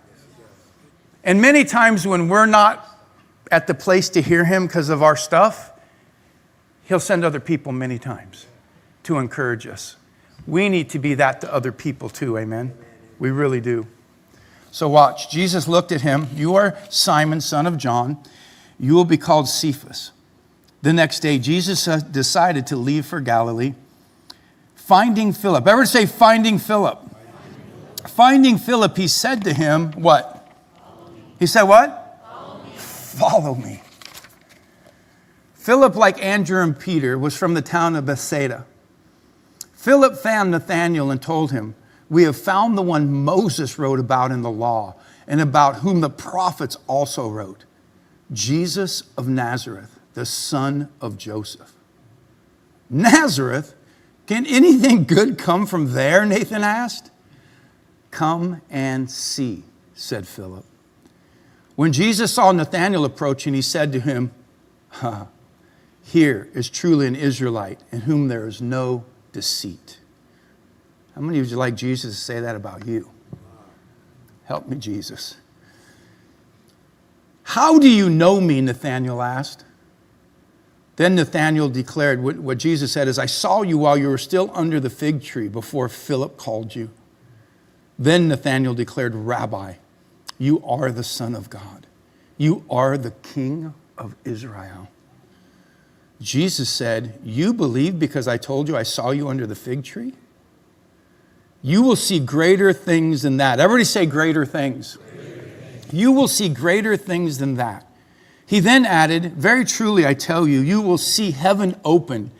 And 1.23 1.41
many 1.41 1.65
times 1.65 2.07
when 2.07 2.29
we're 2.29 2.47
not 2.47 2.89
at 3.51 3.67
the 3.67 3.75
place 3.75 4.09
to 4.11 4.23
hear 4.23 4.45
him 4.45 4.67
because 4.67 4.89
of 4.89 5.03
our 5.03 5.17
stuff, 5.17 5.71
he'll 6.85 6.99
send 6.99 7.25
other 7.25 7.41
people 7.41 7.73
many 7.73 7.99
times 7.99 8.47
to 9.05 9.19
encourage 9.19 9.67
us. 9.67 9.97
We 10.47 10.69
need 10.69 10.91
to 10.91 10.99
be 10.99 11.15
that 11.15 11.41
to 11.43 11.53
other 11.53 11.73
people 11.73 12.09
too, 12.09 12.39
amen? 12.39 12.75
We 13.19 13.31
really 13.31 13.61
do. 13.61 13.87
So 14.71 14.89
watch. 14.89 15.31
Jesus 15.31 15.69
looked 15.69 15.93
at 15.93 16.01
him. 16.01 16.29
You 16.35 16.55
are 16.55 16.77
Simon, 16.89 17.41
son 17.41 17.67
of 17.67 17.77
John. 17.77 18.19
You 18.81 18.95
will 18.95 19.05
be 19.05 19.19
called 19.19 19.49
Cephas. 19.49 20.13
The 20.83 20.93
next 20.93 21.21
day, 21.21 21.39
Jesus 21.39 21.85
decided 21.85 22.67
to 22.69 22.77
leave 22.77 23.07
for 23.07 23.21
Galilee. 23.21 23.75
Finding 24.75 25.33
Philip. 25.33 25.67
Ever 25.67 25.87
say 25.87 26.07
finding 26.07 26.59
Philip? 26.59 26.99
Finding 28.09 28.59
Philip, 28.59 28.97
he 28.97 29.07
said 29.07 29.45
to 29.45 29.55
him, 29.55 29.93
What? 29.93 30.49
He 31.39 31.47
said, 31.47 31.63
What? 31.63 32.21
Follow 32.25 32.65
me. 32.65 32.71
Follow 32.77 33.55
me. 33.55 33.83
Philip, 35.55 35.95
like 35.95 36.23
Andrew 36.23 36.61
and 36.61 36.77
Peter, 36.77 37.17
was 37.17 37.37
from 37.37 37.55
the 37.55 37.63
town 37.63 37.95
of 37.95 38.07
Bethsaida. 38.07 38.67
Philip 39.75 40.17
found 40.17 40.51
Nathanael 40.51 41.13
and 41.13 41.23
told 41.23 41.53
him, 41.53 41.77
We 42.11 42.25
have 42.25 42.37
found 42.37 42.77
the 42.77 42.83
one 42.83 43.13
Moses 43.13 43.79
wrote 43.79 44.01
about 44.01 44.33
in 44.33 44.43
the 44.43 44.51
law 44.51 44.97
and 45.29 45.41
about 45.41 45.77
whom 45.77 46.01
the 46.01 46.11
prophets 46.11 46.77
also 46.89 47.29
wrote 47.29 47.65
Jesus 48.33 49.05
of 49.17 49.29
Nazareth, 49.29 50.01
the 50.15 50.27
son 50.27 50.89
of 51.01 51.17
Joseph. 51.17 51.73
Nazareth? 52.89 53.75
Can 54.27 54.47
anything 54.47 55.05
good 55.05 55.39
come 55.39 55.67
from 55.67 55.93
there? 55.93 56.25
Nathan 56.25 56.63
asked. 56.63 57.11
Come 58.11 58.61
and 58.71 59.11
see, 59.11 59.65
said 59.95 60.29
Philip. 60.29 60.65
When 61.75 61.93
Jesus 61.93 62.33
saw 62.35 62.53
Nathanael 62.53 63.05
approaching, 63.05 63.55
he 63.55 63.63
said 63.63 63.93
to 63.93 64.01
him, 64.01 64.33
Here 66.03 66.49
is 66.53 66.69
truly 66.69 67.07
an 67.07 67.17
Israelite 67.17 67.81
in 67.91 68.03
whom 68.03 68.29
there 68.29 68.47
is 68.47 68.61
no 68.61 69.05
deceit. 69.33 69.99
How 71.15 71.23
many 71.23 71.39
of 71.41 71.51
you 71.51 71.57
like 71.57 71.75
Jesus 71.75 72.15
to 72.15 72.21
say 72.21 72.41
that 72.41 72.57
about 72.57 72.87
you? 72.87 73.11
Help 74.45 74.69
me, 74.69 74.77
Jesus. 74.77 75.37
How 77.45 77.79
do 77.79 77.89
you 77.89 78.09
know 78.09 78.41
me? 78.41 78.61
Nathanael 78.61 79.23
asked. 79.23 79.65
Then 81.03 81.17
Nathanael 81.17 81.69
declared 81.69 82.23
what, 82.23 82.37
what 82.39 82.59
Jesus 82.59 82.93
said 82.93 83.09
is, 83.09 83.19
I 83.19 83.27
saw 83.27 83.63
you 83.63 83.77
while 83.77 83.99
you 83.99 84.07
were 84.07 84.17
still 84.17 84.53
under 84.55 84.79
the 84.79 84.89
fig 84.89 85.21
tree 85.21 85.49
before 85.49 85.89
Philip 85.89 86.37
called 86.37 86.77
you. 86.77 86.91
Then 87.99 88.29
Nathanael 88.29 88.73
declared, 88.73 89.13
Rabbi, 89.17 89.75
you 90.39 90.65
are 90.65 90.93
the 90.93 91.03
Son 91.03 91.35
of 91.35 91.51
God. 91.51 91.89
You 92.39 92.65
are 92.71 92.97
the 92.97 93.11
King 93.11 93.75
of 93.99 94.15
Israel. 94.25 94.91
Jesus 96.21 96.71
said, 96.71 97.19
You 97.25 97.53
believe 97.53 97.99
because 97.99 98.29
I 98.29 98.37
told 98.37 98.69
you 98.69 98.77
I 98.77 98.85
saw 98.85 99.11
you 99.11 99.27
under 99.27 99.45
the 99.45 99.57
fig 99.57 99.83
tree? 99.83 100.13
You 101.63 101.83
will 101.83 101.97
see 101.97 102.21
greater 102.21 102.73
things 102.73 103.23
than 103.23 103.39
that. 103.39 103.59
Everybody 103.59 103.87
say 103.87 104.07
greater 104.07 104.47
things. 104.47 104.99
Greater 104.99 105.49
things. 105.49 105.93
You 105.93 106.13
will 106.13 106.29
see 106.29 106.49
greater 106.49 106.97
things 106.97 107.39
than 107.39 107.57
that. 107.57 107.92
He 108.47 108.61
then 108.61 108.85
added, 108.85 109.33
Very 109.35 109.65
truly, 109.65 110.07
I 110.07 110.15
tell 110.15 110.47
you, 110.47 110.61
you 110.61 110.81
will 110.81 110.99
see 110.99 111.31
heaven 111.31 111.79
open 111.85 112.31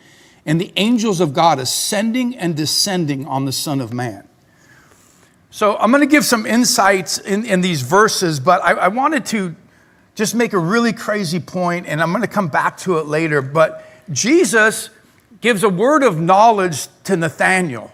and 0.45 0.59
the 0.59 0.73
angels 0.75 1.21
of 1.21 1.33
God 1.33 1.59
ascending 1.59 2.35
and 2.37 2.55
descending 2.55 3.25
on 3.25 3.45
the 3.45 3.51
Son 3.51 3.79
of 3.79 3.93
Man. 3.93 4.27
So 5.51 5.77
I'm 5.77 5.91
going 5.91 6.01
to 6.01 6.07
give 6.07 6.25
some 6.25 6.45
insights 6.45 7.19
in, 7.19 7.45
in 7.45 7.61
these 7.61 7.81
verses, 7.81 8.39
but 8.39 8.61
I, 8.63 8.71
I 8.71 8.87
wanted 8.87 9.25
to 9.27 9.55
just 10.15 10.35
make 10.35 10.53
a 10.53 10.57
really 10.57 10.93
crazy 10.93 11.39
point, 11.39 11.87
and 11.87 12.01
I'm 12.01 12.09
going 12.09 12.23
to 12.23 12.27
come 12.27 12.47
back 12.47 12.77
to 12.79 12.97
it 12.97 13.05
later. 13.05 13.41
But 13.41 13.85
Jesus 14.11 14.89
gives 15.41 15.63
a 15.63 15.69
word 15.69 16.03
of 16.03 16.19
knowledge 16.19 16.87
to 17.03 17.15
Nathanael. 17.15 17.91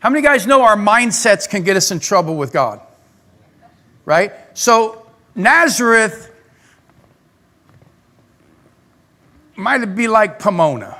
How 0.00 0.10
many 0.10 0.22
guys 0.22 0.46
know 0.46 0.62
our 0.62 0.76
mindsets 0.76 1.48
can 1.48 1.62
get 1.62 1.76
us 1.76 1.90
in 1.90 1.98
trouble 1.98 2.36
with 2.36 2.52
God? 2.52 2.80
Right? 4.04 4.32
So, 4.54 5.06
Nazareth 5.34 6.27
might 9.58 9.82
it 9.82 9.94
be 9.94 10.06
like 10.06 10.38
Pomona. 10.38 10.96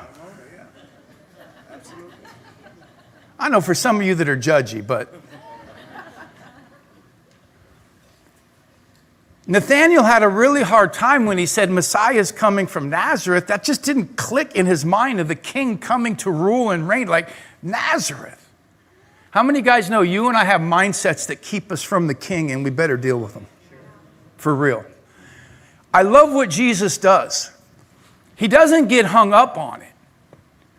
I 3.38 3.48
know 3.48 3.60
for 3.60 3.74
some 3.74 4.00
of 4.00 4.02
you 4.02 4.16
that 4.16 4.28
are 4.28 4.36
judgy, 4.36 4.84
but 4.84 5.14
Nathanael 9.46 10.02
had 10.02 10.24
a 10.24 10.28
really 10.28 10.62
hard 10.62 10.92
time 10.92 11.24
when 11.24 11.38
he 11.38 11.46
said 11.46 11.70
Messiah 11.70 12.16
is 12.16 12.32
coming 12.32 12.66
from 12.66 12.90
Nazareth. 12.90 13.46
That 13.46 13.62
just 13.62 13.84
didn't 13.84 14.16
click 14.16 14.56
in 14.56 14.66
his 14.66 14.84
mind 14.84 15.20
of 15.20 15.28
the 15.28 15.36
king 15.36 15.78
coming 15.78 16.16
to 16.16 16.30
rule 16.30 16.70
and 16.70 16.88
reign 16.88 17.06
like 17.06 17.30
Nazareth. 17.62 18.44
How 19.30 19.44
many 19.44 19.62
guys 19.62 19.88
know 19.88 20.02
you 20.02 20.26
and 20.26 20.36
I 20.36 20.44
have 20.44 20.60
mindsets 20.60 21.28
that 21.28 21.42
keep 21.42 21.70
us 21.70 21.82
from 21.82 22.08
the 22.08 22.14
king 22.14 22.50
and 22.50 22.64
we 22.64 22.70
better 22.70 22.96
deal 22.96 23.20
with 23.20 23.34
them? 23.34 23.46
For 24.36 24.52
real. 24.52 24.84
I 25.94 26.02
love 26.02 26.32
what 26.32 26.50
Jesus 26.50 26.98
does. 26.98 27.52
He 28.38 28.46
doesn't 28.46 28.86
get 28.86 29.06
hung 29.06 29.32
up 29.32 29.58
on 29.58 29.82
it, 29.82 29.92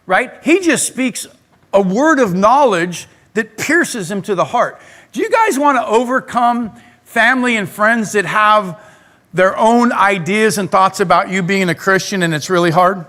right? 0.06 0.32
He 0.44 0.62
just 0.62 0.88
speaks 0.88 1.28
a 1.74 1.82
word 1.82 2.18
of 2.20 2.34
knowledge 2.34 3.10
that 3.34 3.58
pierces 3.58 4.10
him 4.10 4.22
to 4.22 4.34
the 4.34 4.46
heart. 4.46 4.80
Do 5.12 5.20
you 5.20 5.30
guys 5.30 5.60
want 5.60 5.78
to 5.78 5.86
overcome 5.86 6.72
family 7.04 7.58
and 7.58 7.68
friends 7.68 8.14
that 8.14 8.24
have 8.24 8.82
their 9.34 9.58
own 9.58 9.92
ideas 9.92 10.58
and 10.58 10.72
thoughts 10.72 11.02
about 11.02 11.30
you 11.30 11.44
being 11.44 11.68
a 11.68 11.76
Christian 11.76 12.24
and 12.24 12.34
it's 12.34 12.50
really 12.50 12.72
hard? 12.72 13.06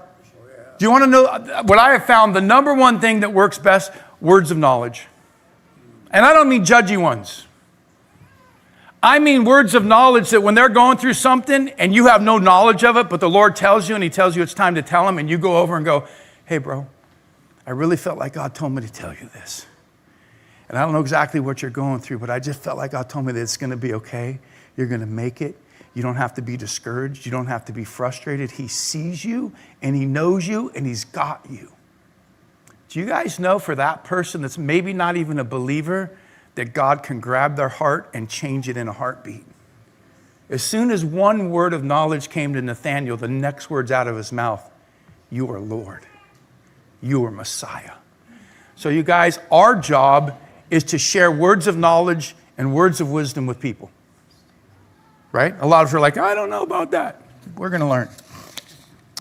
Do 0.78 0.84
you 0.84 0.90
want 0.90 1.04
to 1.04 1.10
know 1.10 1.62
what 1.66 1.78
I 1.78 1.92
have 1.92 2.06
found? 2.06 2.34
The 2.34 2.40
number 2.40 2.74
one 2.74 2.98
thing 2.98 3.20
that 3.20 3.32
works 3.32 3.56
best 3.56 3.92
words 4.20 4.50
of 4.50 4.58
knowledge. 4.58 5.06
And 6.10 6.24
I 6.24 6.32
don't 6.32 6.48
mean 6.48 6.64
judgy 6.64 7.00
ones. 7.00 7.46
I 9.02 9.18
mean 9.18 9.44
words 9.44 9.74
of 9.74 9.84
knowledge 9.84 10.30
that 10.30 10.42
when 10.42 10.54
they're 10.54 10.68
going 10.68 10.98
through 10.98 11.14
something 11.14 11.70
and 11.70 11.94
you 11.94 12.06
have 12.06 12.22
no 12.22 12.38
knowledge 12.38 12.84
of 12.84 12.96
it, 12.96 13.08
but 13.08 13.20
the 13.20 13.30
Lord 13.30 13.56
tells 13.56 13.88
you 13.88 13.94
and 13.94 14.04
He 14.04 14.10
tells 14.10 14.36
you 14.36 14.42
it's 14.42 14.54
time 14.54 14.74
to 14.74 14.82
tell 14.82 15.06
them, 15.06 15.18
and 15.18 15.30
you 15.30 15.38
go 15.38 15.58
over 15.58 15.76
and 15.76 15.84
go, 15.84 16.06
Hey, 16.44 16.58
bro, 16.58 16.86
I 17.66 17.70
really 17.70 17.96
felt 17.96 18.18
like 18.18 18.34
God 18.34 18.54
told 18.54 18.72
me 18.72 18.82
to 18.82 18.92
tell 18.92 19.12
you 19.14 19.30
this. 19.32 19.66
And 20.68 20.78
I 20.78 20.82
don't 20.82 20.92
know 20.92 21.00
exactly 21.00 21.40
what 21.40 21.62
you're 21.62 21.70
going 21.70 22.00
through, 22.00 22.18
but 22.18 22.30
I 22.30 22.38
just 22.38 22.62
felt 22.62 22.76
like 22.76 22.92
God 22.92 23.08
told 23.08 23.26
me 23.26 23.32
that 23.32 23.40
it's 23.40 23.56
going 23.56 23.70
to 23.70 23.76
be 23.76 23.94
okay. 23.94 24.38
You're 24.76 24.86
going 24.86 25.00
to 25.00 25.06
make 25.06 25.40
it. 25.40 25.56
You 25.94 26.02
don't 26.02 26.16
have 26.16 26.34
to 26.34 26.42
be 26.42 26.56
discouraged. 26.56 27.26
You 27.26 27.32
don't 27.32 27.46
have 27.46 27.64
to 27.66 27.72
be 27.72 27.84
frustrated. 27.84 28.52
He 28.52 28.68
sees 28.68 29.24
you 29.24 29.52
and 29.82 29.96
He 29.96 30.04
knows 30.04 30.46
you 30.46 30.70
and 30.74 30.86
He's 30.86 31.04
got 31.04 31.44
you. 31.50 31.72
Do 32.88 33.00
you 33.00 33.06
guys 33.06 33.38
know 33.38 33.58
for 33.58 33.74
that 33.74 34.04
person 34.04 34.42
that's 34.42 34.58
maybe 34.58 34.92
not 34.92 35.16
even 35.16 35.38
a 35.38 35.44
believer 35.44 36.16
that 36.54 36.72
God 36.72 37.02
can 37.02 37.20
grab 37.20 37.56
their 37.56 37.68
heart 37.68 38.10
and 38.12 38.28
change 38.28 38.68
it 38.68 38.76
in 38.76 38.88
a 38.88 38.92
heartbeat? 38.92 39.44
As 40.48 40.62
soon 40.62 40.90
as 40.90 41.04
one 41.04 41.50
word 41.50 41.72
of 41.72 41.84
knowledge 41.84 42.28
came 42.28 42.54
to 42.54 42.62
Nathanael, 42.62 43.16
the 43.16 43.28
next 43.28 43.70
words 43.70 43.92
out 43.92 44.08
of 44.08 44.16
his 44.16 44.32
mouth, 44.32 44.68
You 45.30 45.48
are 45.50 45.60
Lord. 45.60 46.04
You 47.00 47.24
are 47.24 47.30
Messiah. 47.30 47.92
So, 48.74 48.88
you 48.88 49.02
guys, 49.02 49.38
our 49.52 49.76
job 49.76 50.38
is 50.70 50.84
to 50.84 50.98
share 50.98 51.30
words 51.30 51.66
of 51.66 51.76
knowledge 51.76 52.34
and 52.58 52.74
words 52.74 53.00
of 53.00 53.10
wisdom 53.10 53.46
with 53.46 53.60
people. 53.60 53.90
Right? 55.32 55.54
A 55.60 55.66
lot 55.66 55.84
of 55.84 55.92
you 55.92 55.98
are 55.98 56.00
like, 56.00 56.18
I 56.18 56.34
don't 56.34 56.50
know 56.50 56.62
about 56.62 56.90
that. 56.90 57.22
We're 57.56 57.70
going 57.70 57.80
to 57.80 57.86
learn. 57.86 58.08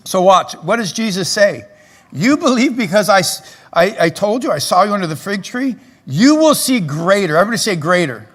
So, 0.04 0.22
watch. 0.22 0.54
What 0.54 0.76
does 0.76 0.92
Jesus 0.92 1.28
say? 1.28 1.66
You 2.12 2.36
believe 2.36 2.76
because 2.76 3.08
I, 3.08 3.22
I, 3.72 4.06
I, 4.06 4.08
told 4.08 4.42
you, 4.42 4.50
I 4.50 4.58
saw 4.58 4.82
you 4.82 4.92
under 4.92 5.06
the 5.06 5.14
fig 5.14 5.44
tree. 5.44 5.76
You 6.06 6.36
will 6.36 6.54
see 6.54 6.80
greater. 6.80 7.36
Everybody 7.36 7.58
say 7.58 7.76
greater. 7.76 8.26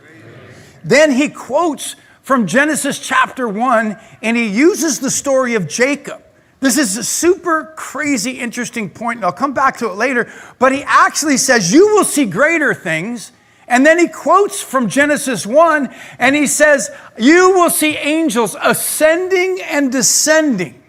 Then 0.83 1.11
he 1.11 1.29
quotes 1.29 1.95
from 2.21 2.47
Genesis 2.47 2.99
chapter 2.99 3.47
1 3.47 3.99
and 4.21 4.37
he 4.37 4.47
uses 4.47 4.99
the 4.99 5.11
story 5.11 5.55
of 5.55 5.67
Jacob. 5.67 6.21
This 6.59 6.77
is 6.77 6.97
a 6.97 7.03
super 7.03 7.73
crazy, 7.75 8.39
interesting 8.39 8.89
point, 8.89 9.17
and 9.17 9.25
I'll 9.25 9.31
come 9.31 9.53
back 9.53 9.77
to 9.77 9.87
it 9.87 9.95
later. 9.95 10.31
But 10.57 10.71
he 10.71 10.83
actually 10.83 11.37
says, 11.37 11.71
You 11.71 11.87
will 11.89 12.03
see 12.03 12.25
greater 12.25 12.73
things. 12.73 13.31
And 13.67 13.85
then 13.85 13.99
he 13.99 14.07
quotes 14.07 14.61
from 14.61 14.89
Genesis 14.89 15.45
1, 15.45 15.93
and 16.17 16.35
he 16.35 16.47
says, 16.47 16.89
You 17.19 17.51
will 17.51 17.69
see 17.69 17.97
angels 17.97 18.55
ascending 18.59 19.59
and 19.61 19.91
descending. 19.91 20.81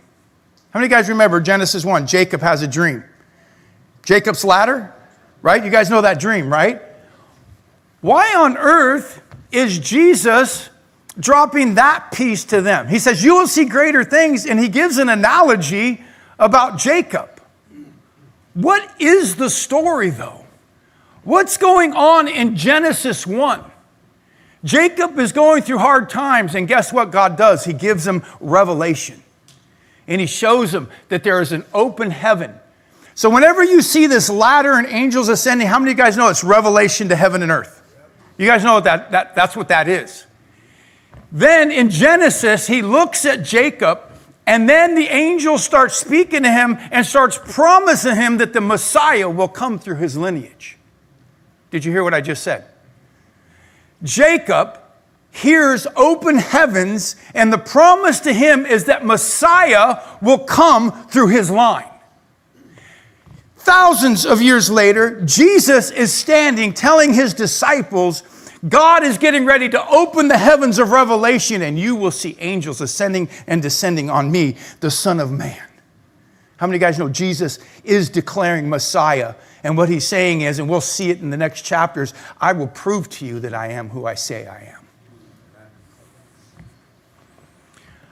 How 0.71 0.81
many 0.81 0.89
guys 0.89 1.09
remember 1.09 1.41
Genesis 1.41 1.85
1? 1.85 2.07
Jacob 2.07 2.41
has 2.43 2.63
a 2.63 2.69
dream. 2.69 3.05
Jacob's 4.03 4.45
ladder, 4.45 4.95
right? 5.43 5.65
You 5.65 5.71
guys 5.71 5.91
know 5.91 6.01
that 6.03 6.21
dream, 6.21 6.53
right? 6.53 6.83
Why 8.01 8.35
on 8.35 8.57
earth 8.57 9.23
is 9.53 9.79
Jesus 9.79 10.71
dropping 11.19 11.75
that 11.75 12.13
piece 12.13 12.45
to 12.45 12.61
them. 12.61 12.89
He 12.89 12.99
says, 12.99 13.25
You 13.25 13.37
will 13.37 13.47
see 13.47 13.65
greater 13.65 14.05
things, 14.05 14.47
and 14.47 14.61
he 14.61 14.69
gives 14.69 14.99
an 14.99 15.09
analogy 15.09 16.03
about 16.39 16.79
Jacob. 16.79 17.31
What 18.55 18.89
is 19.01 19.37
the 19.37 19.51
story, 19.51 20.11
though? 20.11 20.45
What's 21.25 21.57
going 21.57 21.93
on 21.93 22.29
in 22.29 22.57
Genesis 22.57 23.27
1? 23.27 23.65
Jacob 24.65 25.19
is 25.19 25.33
going 25.33 25.63
through 25.63 25.79
hard 25.79 26.09
times, 26.09 26.55
and 26.55 26.67
guess 26.67 26.93
what 26.93 27.11
God 27.11 27.37
does? 27.37 27.65
He 27.65 27.73
gives 27.73 28.07
him 28.07 28.25
revelation. 28.41 29.23
And 30.09 30.21
he 30.21 30.27
shows 30.27 30.73
him 30.73 30.89
that 31.09 31.25
there 31.25 31.41
is 31.41 31.53
an 31.53 31.65
open 31.75 32.11
heaven. 32.11 32.55
So, 33.17 33.31
whenever 33.31 33.65
you 33.65 33.81
see 33.81 34.07
this 34.07 34.29
ladder 34.29 34.75
and 34.75 34.87
angels 34.89 35.31
ascending, 35.31 35.69
how 35.69 35.79
many 35.79 35.93
of 35.93 35.97
you 35.97 36.05
guys 36.05 36.19
know 36.19 36.29
it's 36.29 36.45
revelation 36.45 37.09
to 37.09 37.17
heaven 37.17 37.43
and 37.43 37.51
earth? 37.51 37.83
You 38.37 38.47
guys 38.47 38.63
know 38.63 38.79
that, 38.81 39.11
that 39.11 39.35
that's 39.35 39.57
what 39.57 39.69
that 39.69 39.89
is. 39.89 40.27
Then 41.33 41.73
in 41.73 41.89
Genesis, 41.89 42.67
he 42.67 42.83
looks 42.83 43.25
at 43.25 43.43
Jacob, 43.43 44.03
and 44.47 44.69
then 44.69 44.95
the 44.95 45.07
angel 45.07 45.57
starts 45.57 45.97
speaking 45.97 46.43
to 46.43 46.51
him 46.53 46.77
and 46.91 47.07
starts 47.07 47.41
promising 47.43 48.17
him 48.17 48.37
that 48.37 48.53
the 48.53 48.61
Messiah 48.61 49.31
will 49.31 49.49
come 49.49 49.79
through 49.79 49.97
his 49.97 50.15
lineage. 50.19 50.77
Did 51.71 51.87
you 51.87 51.93
hear 51.93 52.05
what 52.05 52.13
I 52.13 52.21
just 52.21 52.43
said? 52.43 52.67
Jacob 54.03 54.79
hears 55.31 55.87
open 55.97 56.37
heavens, 56.37 57.17
and 57.33 57.51
the 57.51 57.57
promise 57.57 58.21
to 58.21 58.35
him 58.35 58.67
is 58.67 58.85
that 58.85 59.07
Messiah 59.07 60.03
will 60.21 60.41
come 60.41 61.07
through 61.09 61.29
his 61.29 61.51
line. 61.51 61.89
Thousands 63.67 64.25
of 64.25 64.41
years 64.41 64.71
later, 64.71 65.21
Jesus 65.23 65.91
is 65.91 66.13
standing 66.13 66.73
telling 66.73 67.13
his 67.13 67.35
disciples, 67.35 68.23
God 68.69 69.03
is 69.03 69.19
getting 69.19 69.45
ready 69.45 69.69
to 69.71 69.89
open 69.89 70.29
the 70.29 70.39
heavens 70.39 70.79
of 70.79 70.93
revelation, 70.93 71.63
and 71.63 71.77
you 71.77 71.97
will 71.97 72.13
see 72.13 72.37
angels 72.39 72.81
ascending 72.81 73.29
and 73.49 73.61
descending 73.61 74.09
on 74.09 74.31
me, 74.31 74.57
the 74.79 74.91
Son 74.93 75.19
of 75.19 75.33
Man. 75.33 75.61
How 76.59 76.69
many 76.69 76.79
guys 76.79 76.97
know 76.97 77.09
Jesus 77.09 77.59
is 77.83 78.09
declaring 78.09 78.69
Messiah? 78.69 79.35
And 79.65 79.77
what 79.77 79.89
he's 79.89 80.07
saying 80.07 80.43
is, 80.43 80.61
and 80.61 80.69
we'll 80.69 80.81
see 80.81 81.11
it 81.11 81.21
in 81.21 81.31
the 81.31 81.37
next 81.37 81.63
chapters, 81.63 82.15
I 82.41 82.53
will 82.53 82.69
prove 82.69 83.11
to 83.11 83.27
you 83.27 83.41
that 83.41 83.53
I 83.53 83.73
am 83.73 83.89
who 83.89 84.07
I 84.07 84.15
say 84.15 84.47
I 84.47 84.77
am. 84.77 84.87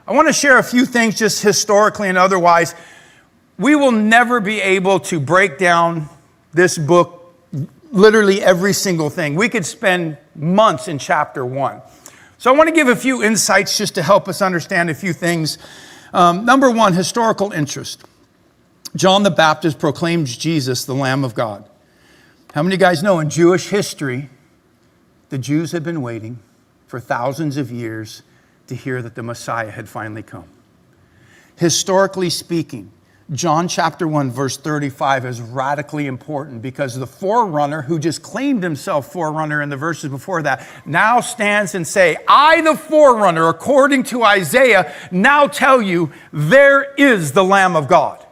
I 0.05 0.11
want 0.11 0.27
to 0.27 0.33
share 0.33 0.57
a 0.57 0.63
few 0.63 0.85
things 0.85 1.17
just 1.17 1.41
historically 1.41 2.09
and 2.09 2.17
otherwise. 2.17 2.75
We 3.57 3.75
will 3.75 3.91
never 3.91 4.39
be 4.39 4.59
able 4.59 4.99
to 5.01 5.19
break 5.19 5.57
down 5.57 6.09
this 6.53 6.77
book, 6.77 7.33
literally 7.91 8.41
every 8.41 8.73
single 8.73 9.09
thing. 9.09 9.35
We 9.35 9.49
could 9.49 9.65
spend 9.65 10.17
months 10.35 10.87
in 10.87 10.99
chapter 10.99 11.45
one. 11.45 11.81
So 12.37 12.53
I 12.53 12.57
want 12.57 12.67
to 12.67 12.75
give 12.75 12.89
a 12.89 12.95
few 12.95 13.23
insights 13.23 13.77
just 13.77 13.95
to 13.95 14.03
help 14.03 14.27
us 14.27 14.41
understand 14.41 14.89
a 14.89 14.93
few 14.93 15.13
things. 15.13 15.57
Um, 16.13 16.45
number 16.45 16.69
one, 16.69 16.93
historical 16.93 17.51
interest. 17.53 18.03
John 18.95 19.23
the 19.23 19.31
Baptist 19.31 19.79
proclaims 19.79 20.37
Jesus 20.37 20.85
the 20.85 20.95
Lamb 20.95 21.23
of 21.23 21.33
God. 21.33 21.67
How 22.53 22.63
many 22.63 22.75
of 22.75 22.79
you 22.79 22.85
guys 22.85 23.03
know 23.03 23.19
in 23.19 23.29
Jewish 23.29 23.69
history, 23.69 24.29
the 25.29 25.37
Jews 25.37 25.71
had 25.71 25.83
been 25.83 26.01
waiting 26.01 26.39
for 26.87 26.99
thousands 26.99 27.57
of 27.57 27.71
years 27.71 28.21
to 28.67 28.75
hear 28.75 29.01
that 29.01 29.15
the 29.15 29.23
Messiah 29.23 29.71
had 29.71 29.89
finally 29.89 30.23
come? 30.23 30.45
Historically 31.57 32.29
speaking, 32.29 32.91
John 33.31 33.67
chapter 33.67 34.07
1, 34.07 34.29
verse 34.29 34.55
35 34.55 35.25
is 35.25 35.41
radically 35.41 36.05
important 36.05 36.61
because 36.61 36.95
the 36.95 37.07
forerunner 37.07 37.81
who 37.81 37.97
just 37.97 38.21
claimed 38.21 38.61
himself 38.61 39.11
forerunner 39.11 39.63
in 39.63 39.69
the 39.69 39.77
verses 39.77 40.11
before 40.11 40.43
that 40.43 40.67
now 40.85 41.21
stands 41.21 41.73
and 41.73 41.87
say, 41.87 42.17
I 42.27 42.61
the 42.61 42.75
forerunner, 42.75 43.47
according 43.47 44.03
to 44.03 44.23
Isaiah, 44.23 44.93
now 45.09 45.47
tell 45.47 45.81
you, 45.81 46.11
there 46.31 46.93
is 46.95 47.31
the 47.31 47.43
Lamb 47.43 47.75
of 47.75 47.87
God. 47.87 48.23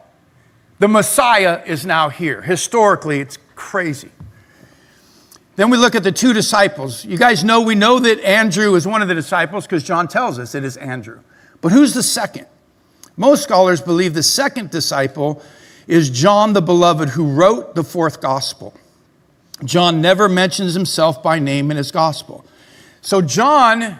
The 0.77 0.87
Messiah 0.87 1.63
is 1.65 1.87
now 1.87 2.09
here. 2.09 2.43
Historically, 2.43 3.19
it's 3.19 3.39
crazy. 3.55 4.11
Then 5.55 5.71
we 5.71 5.77
look 5.77 5.95
at 5.95 6.03
the 6.03 6.11
two 6.11 6.33
disciples. 6.33 7.03
You 7.03 7.17
guys 7.17 7.43
know, 7.43 7.61
we 7.61 7.73
know 7.73 7.97
that 7.97 8.19
Andrew 8.19 8.75
is 8.75 8.85
one 8.85 9.01
of 9.01 9.07
the 9.07 9.15
disciples 9.15 9.65
because 9.65 9.83
John 9.83 10.07
tells 10.07 10.37
us 10.37 10.53
it 10.53 10.63
is 10.63 10.77
Andrew. 10.77 11.21
But 11.61 11.71
who's 11.71 11.95
the 11.95 12.03
second? 12.03 12.45
Most 13.15 13.43
scholars 13.43 13.81
believe 13.81 14.13
the 14.13 14.23
second 14.23 14.71
disciple 14.71 15.41
is 15.87 16.09
John 16.09 16.53
the 16.53 16.61
Beloved, 16.61 17.09
who 17.09 17.31
wrote 17.31 17.75
the 17.75 17.83
fourth 17.83 18.21
gospel. 18.21 18.73
John 19.63 20.01
never 20.01 20.27
mentions 20.27 20.73
himself 20.73 21.21
by 21.21 21.39
name 21.39 21.69
in 21.71 21.77
his 21.77 21.91
gospel. 21.91 22.45
So, 23.01 23.21
John 23.21 23.99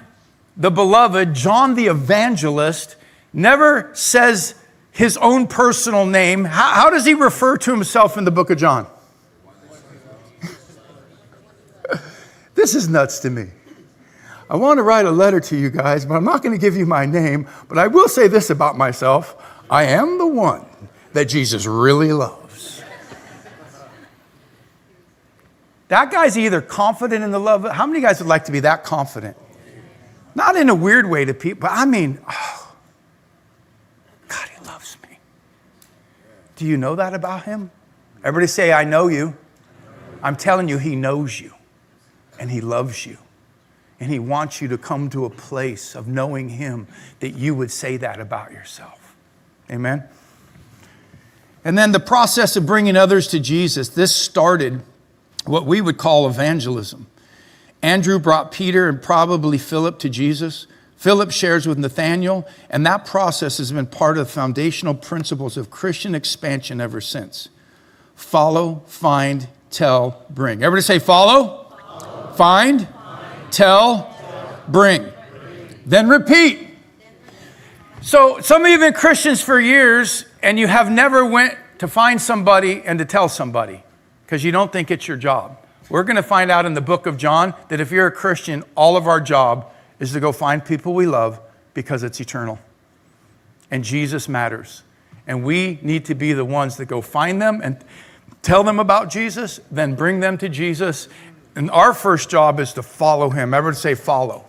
the 0.58 0.72
Beloved, 0.72 1.34
John 1.34 1.76
the 1.76 1.88
Evangelist, 1.88 2.96
never 3.34 3.92
says 3.94 4.56
his 4.92 5.18
own 5.18 5.48
personal 5.48 6.06
name. 6.06 6.46
How, 6.46 6.74
how 6.74 6.90
does 6.90 7.06
he 7.06 7.14
refer 7.14 7.58
to 7.58 7.72
himself 7.72 8.18
in 8.18 8.24
the 8.26 8.32
book 8.32 8.50
of 8.50 8.58
John? 8.58 8.88
this 12.56 12.76
is 12.76 12.88
nuts 12.88 13.20
to 13.20 13.30
me. 13.30 13.48
I 14.50 14.58
want 14.58 14.78
to 14.78 14.84
write 14.84 15.06
a 15.06 15.12
letter 15.12 15.40
to 15.40 15.58
you 15.58 15.70
guys, 15.70 16.06
but 16.06 16.16
I'm 16.16 16.24
not 16.24 16.44
going 16.44 16.54
to 16.54 16.62
give 16.62 16.76
you 16.76 16.86
my 16.86 17.06
name. 17.06 17.48
But 17.68 17.78
I 17.78 17.88
will 17.88 18.08
say 18.08 18.28
this 18.28 18.50
about 18.50 18.78
myself 18.78 19.36
I 19.70 19.86
am 19.86 20.18
the 20.18 20.28
one 20.28 20.66
that 21.14 21.26
Jesus 21.26 21.66
really 21.66 22.12
loves. 22.12 22.84
that 25.88 26.12
guy's 26.12 26.38
either 26.38 26.62
confident 26.62 27.24
in 27.24 27.32
the 27.32 27.40
love. 27.40 27.64
How 27.70 27.86
many 27.86 28.02
guys 28.02 28.20
would 28.20 28.28
like 28.28 28.46
to 28.46 28.52
be 28.52 28.60
that 28.62 28.84
confident? 28.84 29.38
Not 30.36 30.56
in 30.56 30.70
a 30.70 30.76
weird 30.76 31.10
way 31.10 31.26
to 31.26 31.34
people, 31.34 31.62
but 31.62 31.72
I 31.72 31.86
mean, 31.86 32.20
oh, 32.28 32.76
God, 34.28 34.50
he 34.50 34.66
loves 34.66 34.98
me. 35.04 35.20
Do 36.56 36.66
you 36.66 36.78
know 36.78 36.96
that 36.96 37.14
about 37.14 37.44
him? 37.44 37.72
Everybody 38.24 38.48
say, 38.48 38.74
I 38.74 38.84
know 38.84 39.08
you. 39.08 39.38
I'm 40.22 40.36
telling 40.36 40.70
you, 40.70 40.78
he 40.78 40.96
knows 40.96 41.40
you 41.40 41.54
and 42.40 42.50
he 42.50 42.62
loves 42.62 43.06
you. 43.06 43.18
And 44.04 44.12
He 44.12 44.20
wants 44.20 44.62
you 44.62 44.68
to 44.68 44.78
come 44.78 45.10
to 45.12 45.24
a 45.24 45.30
place 45.30 45.96
of 45.96 46.10
knowing 46.10 46.50
Him 46.50 46.88
that 47.22 47.30
you 47.30 47.56
would 47.56 47.72
say 47.72 47.96
that 47.96 48.20
about 48.20 48.52
yourself. 48.52 49.16
Amen? 49.72 50.04
And 51.64 51.78
then 51.78 51.94
the 51.94 52.02
process 52.02 52.58
of 52.58 52.66
bringing 52.66 52.98
others 52.98 53.28
to 53.28 53.40
Jesus, 53.40 53.88
this 53.88 54.14
started 54.14 54.82
what 55.46 55.66
we 55.66 55.80
would 55.80 55.98
call 55.98 56.28
evangelism. 56.28 57.08
Andrew 57.82 58.20
brought 58.20 58.52
Peter 58.52 58.90
and 58.90 59.02
probably 59.02 59.58
Philip 59.58 60.00
to 60.00 60.10
Jesus. 60.10 60.68
Philip 60.98 61.32
shares 61.32 61.66
with 61.66 61.78
Nathanael, 61.78 62.46
and 62.70 62.86
that 62.86 63.06
process 63.06 63.58
has 63.58 63.72
been 63.72 63.86
part 63.86 64.18
of 64.18 64.28
the 64.28 64.34
foundational 64.34 64.96
principles 64.96 65.56
of 65.56 65.70
Christian 65.70 66.14
expansion 66.14 66.82
ever 66.82 67.00
since. 67.00 67.48
Follow, 68.16 68.84
find, 68.86 69.48
tell, 69.70 70.26
bring. 70.30 70.62
Everybody 70.62 70.82
say 70.82 71.00
follow, 71.00 71.70
follow. 71.80 72.34
find, 72.34 72.88
tell, 73.54 74.16
bring. 74.68 75.12
Then 75.86 76.10
repeat. 76.10 76.68
So 78.02 78.42
some 78.42 78.64
of 78.64 78.68
you 78.68 78.74
have 78.74 78.82
been 78.82 79.00
Christians 79.00 79.42
for 79.42 79.60
years 79.60 80.26
and 80.42 80.60
you 80.60 80.68
have 80.68 80.92
never 80.92 81.26
went 81.26 81.58
to 81.80 81.88
find 81.88 82.22
somebody 82.22 82.82
and 82.82 83.00
to 83.00 83.06
tell 83.06 83.30
somebody 83.30 83.84
because 84.26 84.44
you 84.44 84.52
don't 84.52 84.72
think 84.72 84.92
it's 84.92 85.08
your 85.08 85.18
job. 85.18 85.58
We're 85.90 86.04
going 86.04 86.18
to 86.18 86.24
find 86.24 86.50
out 86.50 86.66
in 86.66 86.74
the 86.74 86.82
book 86.82 87.06
of 87.06 87.18
John 87.18 87.54
that 87.70 87.80
if 87.80 87.92
you're 87.92 88.08
a 88.08 88.12
Christian, 88.12 88.64
all 88.76 88.98
of 88.98 89.08
our 89.08 89.22
job 89.22 89.72
is 90.00 90.12
to 90.14 90.20
go 90.20 90.32
find 90.32 90.64
people 90.64 90.94
we 90.94 91.06
love 91.06 91.40
because 91.74 92.04
it's 92.04 92.20
eternal. 92.20 92.60
And 93.70 93.84
Jesus 93.84 94.28
matters. 94.28 94.84
And 95.28 95.44
we 95.44 95.80
need 95.82 96.06
to 96.06 96.16
be 96.16 96.34
the 96.34 96.46
ones 96.46 96.78
that 96.78 96.86
go 96.86 97.02
find 97.02 97.42
them 97.42 97.62
and 97.64 97.78
tell 98.42 98.64
them 98.64 98.80
about 98.80 99.10
Jesus, 99.10 99.60
then 99.72 99.96
bring 99.96 100.20
them 100.20 100.38
to 100.40 100.50
Jesus, 100.50 101.08
and 101.56 101.70
our 101.72 101.94
first 101.94 102.30
job 102.30 102.60
is 102.60 102.74
to 102.74 102.84
follow 102.84 103.30
him. 103.30 103.54
Everyone 103.54 103.76
say 103.76 103.96
follow. 103.96 104.46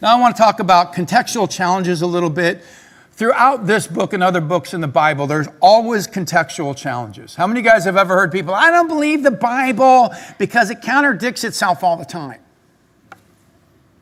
Now 0.00 0.16
I 0.16 0.20
want 0.20 0.34
to 0.34 0.42
talk 0.42 0.58
about 0.58 0.94
contextual 0.94 1.48
challenges 1.48 2.02
a 2.02 2.06
little 2.06 2.30
bit. 2.30 2.64
Throughout 3.12 3.66
this 3.66 3.86
book 3.86 4.14
and 4.14 4.22
other 4.22 4.40
books 4.40 4.74
in 4.74 4.80
the 4.80 4.88
Bible, 4.88 5.28
there's 5.28 5.46
always 5.60 6.08
contextual 6.08 6.76
challenges. 6.76 7.36
How 7.36 7.46
many 7.46 7.62
guys 7.62 7.84
have 7.84 7.96
ever 7.96 8.14
heard 8.16 8.32
people, 8.32 8.52
I 8.52 8.70
don't 8.70 8.88
believe 8.88 9.22
the 9.22 9.30
Bible 9.30 10.12
because 10.38 10.70
it 10.70 10.82
contradicts 10.82 11.44
itself 11.44 11.84
all 11.84 11.96
the 11.96 12.04
time? 12.04 12.40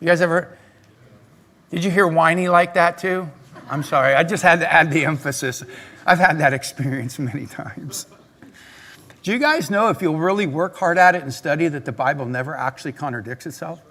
You 0.00 0.06
guys 0.06 0.22
ever? 0.22 0.56
Did 1.70 1.84
you 1.84 1.90
hear 1.90 2.06
whiny 2.06 2.48
like 2.48 2.74
that 2.74 2.96
too? 2.96 3.28
I'm 3.68 3.82
sorry, 3.82 4.14
I 4.14 4.24
just 4.24 4.42
had 4.42 4.60
to 4.60 4.72
add 4.72 4.90
the 4.90 5.04
emphasis. 5.04 5.62
I've 6.06 6.18
had 6.18 6.38
that 6.38 6.54
experience 6.54 7.18
many 7.18 7.46
times. 7.46 8.06
Do 9.22 9.32
you 9.32 9.38
guys 9.38 9.70
know 9.70 9.88
if 9.88 10.00
you'll 10.00 10.18
really 10.18 10.46
work 10.46 10.76
hard 10.76 10.98
at 10.98 11.14
it 11.14 11.22
and 11.22 11.32
study 11.32 11.68
that 11.68 11.84
the 11.84 11.92
Bible 11.92 12.24
never 12.24 12.56
actually 12.56 12.92
contradicts 12.92 13.46
itself? 13.46 13.82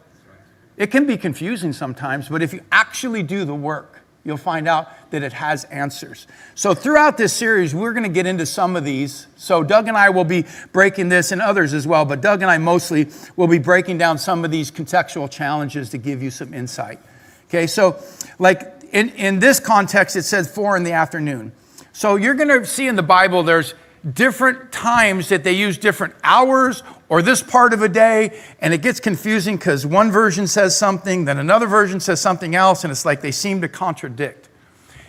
It 0.78 0.88
can 0.88 1.06
be 1.06 1.18
confusing 1.18 1.74
sometimes, 1.74 2.30
but 2.30 2.42
if 2.42 2.54
you 2.54 2.62
actually 2.72 3.24
do 3.24 3.46
the 3.46 3.56
work, 3.56 4.00
You'll 4.26 4.38
find 4.38 4.68
out 4.68 4.90
that 5.12 5.24
it 5.24 5.32
has 5.34 5.64
answers. 5.66 6.28
So, 6.54 6.74
throughout 6.74 7.18
this 7.18 7.32
series, 7.32 7.74
we're 7.74 7.94
going 7.94 8.04
to 8.04 8.10
get 8.10 8.26
into 8.26 8.46
some 8.46 8.76
of 8.76 8.84
these. 8.84 9.28
So, 9.38 9.64
Doug 9.64 9.88
and 9.88 9.96
I 9.96 10.10
will 10.10 10.26
be 10.26 10.46
breaking 10.74 11.08
this 11.08 11.32
and 11.32 11.42
others 11.42 11.74
as 11.74 11.88
well, 11.88 12.04
but 12.04 12.20
Doug 12.20 12.42
and 12.42 12.52
I 12.52 12.58
mostly 12.58 13.08
will 13.38 13.48
be 13.48 13.60
breaking 13.60 13.98
down 13.98 14.18
some 14.18 14.44
of 14.44 14.52
these 14.52 14.72
contextual 14.72 15.32
challenges 15.32 15.90
to 15.92 15.98
give 15.98 16.22
you 16.22 16.32
some 16.32 16.54
insight. 16.54 17.00
Okay, 17.48 17.66
so 17.66 17.98
like 18.40 18.74
in, 18.92 19.10
in 19.12 19.40
this 19.40 19.60
context, 19.60 20.18
it 20.18 20.24
says 20.24 20.54
four 20.54 20.76
in 20.76 20.84
the 20.84 20.92
afternoon. 20.92 21.54
So, 21.94 22.18
you're 22.18 22.36
going 22.36 22.50
to 22.50 22.66
see 22.66 22.88
in 22.88 22.98
the 22.98 23.04
Bible 23.04 23.42
there's 23.42 23.74
different 24.14 24.72
times 24.72 25.30
that 25.30 25.44
they 25.44 25.54
use 25.54 25.78
different 25.78 26.16
hours 26.24 26.84
or 27.10 27.22
this 27.22 27.42
part 27.42 27.74
of 27.74 27.82
a 27.82 27.90
day, 27.90 28.40
and 28.62 28.74
it 28.74 28.82
gets 28.82 29.00
confusing 29.00 29.58
because 29.58 29.86
one 29.86 30.12
version 30.12 30.48
says 30.48 30.78
something, 30.78 31.26
then 31.26 31.38
another 31.38 31.68
version 31.68 32.00
says 32.00 32.22
something 32.22 32.56
else, 32.56 32.84
and 32.84 32.92
it's 32.92 33.06
like 33.06 33.22
they 33.22 33.32
seem 33.32 33.62
to 33.62 33.68
contradict. 33.68 34.48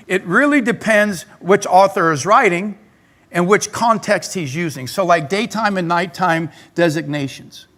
It 0.07 0.25
really 0.25 0.61
depends 0.61 1.23
which 1.41 1.67
author 1.67 2.11
is 2.11 2.27
writing 2.27 2.79
and 3.31 3.47
which 3.47 3.71
context 3.71 4.35
he's 4.35 4.55
using. 4.55 4.87
So, 4.87 5.05
like 5.05 5.29
daytime 5.29 5.77
and 5.77 5.87
nighttime 5.87 6.51
designations, 6.75 7.69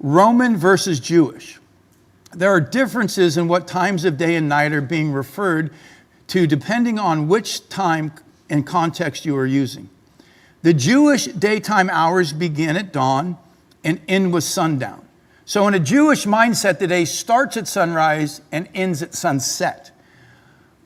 Roman 0.00 0.56
versus 0.56 1.00
Jewish. 1.00 1.58
There 2.32 2.50
are 2.50 2.60
differences 2.60 3.36
in 3.36 3.48
what 3.48 3.66
times 3.66 4.04
of 4.04 4.16
day 4.16 4.36
and 4.36 4.48
night 4.48 4.72
are 4.72 4.80
being 4.80 5.12
referred 5.12 5.72
to 6.28 6.46
depending 6.46 6.98
on 6.98 7.28
which 7.28 7.68
time 7.68 8.12
and 8.48 8.66
context 8.66 9.24
you 9.24 9.36
are 9.36 9.46
using. 9.46 9.88
The 10.62 10.74
Jewish 10.74 11.26
daytime 11.26 11.90
hours 11.90 12.32
begin 12.32 12.76
at 12.76 12.92
dawn 12.92 13.38
and 13.84 14.00
end 14.08 14.32
with 14.32 14.44
sundown. 14.44 15.06
So, 15.44 15.68
in 15.68 15.74
a 15.74 15.80
Jewish 15.80 16.26
mindset, 16.26 16.80
the 16.80 16.88
day 16.88 17.04
starts 17.04 17.56
at 17.56 17.68
sunrise 17.68 18.40
and 18.50 18.68
ends 18.74 19.00
at 19.00 19.14
sunset. 19.14 19.92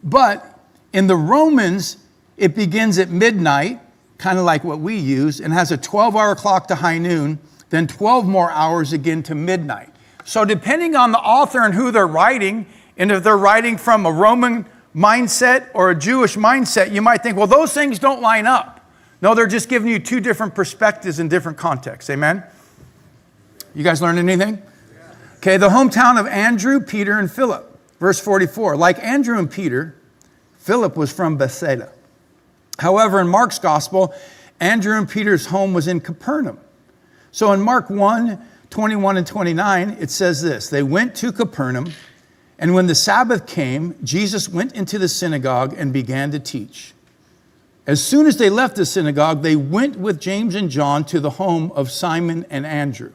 But 0.04 0.60
in 0.92 1.06
the 1.06 1.16
Romans, 1.16 1.96
it 2.36 2.54
begins 2.54 2.98
at 2.98 3.08
midnight, 3.08 3.80
kind 4.18 4.38
of 4.38 4.44
like 4.44 4.62
what 4.62 4.80
we 4.80 4.96
use, 4.96 5.40
and 5.40 5.52
has 5.52 5.72
a 5.72 5.78
12 5.78 6.14
hour 6.14 6.34
clock 6.34 6.68
to 6.68 6.74
high 6.74 6.98
noon, 6.98 7.38
then 7.70 7.86
12 7.86 8.26
more 8.26 8.50
hours 8.50 8.92
again 8.92 9.22
to 9.24 9.34
midnight. 9.34 9.88
So, 10.24 10.44
depending 10.44 10.94
on 10.94 11.12
the 11.12 11.18
author 11.18 11.62
and 11.62 11.72
who 11.74 11.90
they're 11.90 12.06
writing, 12.06 12.66
and 12.98 13.10
if 13.10 13.22
they're 13.22 13.38
writing 13.38 13.78
from 13.78 14.04
a 14.04 14.12
Roman 14.12 14.66
mindset 14.94 15.68
or 15.72 15.90
a 15.90 15.94
Jewish 15.94 16.36
mindset, 16.36 16.92
you 16.92 17.00
might 17.00 17.22
think, 17.22 17.36
well, 17.36 17.46
those 17.46 17.72
things 17.72 17.98
don't 17.98 18.20
line 18.20 18.46
up. 18.46 18.79
No, 19.22 19.34
they're 19.34 19.46
just 19.46 19.68
giving 19.68 19.90
you 19.90 19.98
two 19.98 20.20
different 20.20 20.54
perspectives 20.54 21.18
in 21.18 21.28
different 21.28 21.58
contexts. 21.58 22.08
Amen? 22.10 22.42
You 23.74 23.84
guys 23.84 24.00
learned 24.00 24.18
anything? 24.18 24.62
Okay, 25.36 25.56
the 25.56 25.68
hometown 25.68 26.18
of 26.18 26.26
Andrew, 26.26 26.80
Peter, 26.80 27.18
and 27.18 27.30
Philip. 27.30 27.66
Verse 27.98 28.18
44 28.18 28.76
Like 28.76 28.98
Andrew 28.98 29.38
and 29.38 29.50
Peter, 29.50 29.94
Philip 30.58 30.96
was 30.96 31.12
from 31.12 31.36
Bethsaida. 31.36 31.92
However, 32.78 33.20
in 33.20 33.28
Mark's 33.28 33.58
gospel, 33.58 34.14
Andrew 34.58 34.96
and 34.96 35.08
Peter's 35.08 35.46
home 35.46 35.74
was 35.74 35.86
in 35.86 36.00
Capernaum. 36.00 36.58
So 37.30 37.52
in 37.52 37.60
Mark 37.60 37.90
1 37.90 38.46
21 38.70 39.16
and 39.16 39.26
29, 39.26 39.96
it 40.00 40.10
says 40.10 40.42
this 40.42 40.68
They 40.68 40.82
went 40.82 41.14
to 41.16 41.32
Capernaum, 41.32 41.92
and 42.58 42.74
when 42.74 42.86
the 42.86 42.94
Sabbath 42.94 43.46
came, 43.46 43.96
Jesus 44.02 44.48
went 44.48 44.74
into 44.74 44.98
the 44.98 45.08
synagogue 45.08 45.74
and 45.76 45.92
began 45.92 46.30
to 46.30 46.38
teach. 46.38 46.94
As 47.90 48.00
soon 48.00 48.28
as 48.28 48.36
they 48.36 48.50
left 48.50 48.76
the 48.76 48.86
synagogue, 48.86 49.42
they 49.42 49.56
went 49.56 49.96
with 49.96 50.20
James 50.20 50.54
and 50.54 50.70
John 50.70 51.04
to 51.06 51.18
the 51.18 51.30
home 51.30 51.72
of 51.72 51.90
Simon 51.90 52.46
and 52.48 52.64
Andrew. 52.64 53.10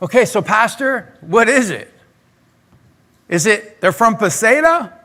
Okay, 0.00 0.26
so, 0.26 0.40
Pastor, 0.40 1.18
what 1.22 1.48
is 1.48 1.70
it? 1.70 1.92
Is 3.28 3.46
it 3.46 3.80
they're 3.80 3.90
from 3.90 4.14
Bethsaida 4.14 4.96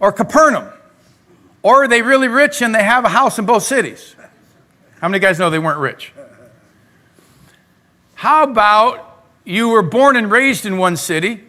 or 0.00 0.10
Capernaum? 0.10 0.68
Or 1.62 1.84
are 1.84 1.86
they 1.86 2.02
really 2.02 2.26
rich 2.26 2.60
and 2.60 2.74
they 2.74 2.82
have 2.82 3.04
a 3.04 3.08
house 3.08 3.38
in 3.38 3.46
both 3.46 3.62
cities? 3.62 4.16
How 5.00 5.06
many 5.06 5.20
guys 5.20 5.38
know 5.38 5.48
they 5.48 5.60
weren't 5.60 5.78
rich? 5.78 6.12
How 8.14 8.42
about 8.42 9.22
you 9.44 9.68
were 9.68 9.82
born 9.82 10.16
and 10.16 10.28
raised 10.28 10.66
in 10.66 10.76
one 10.76 10.96
city, 10.96 11.44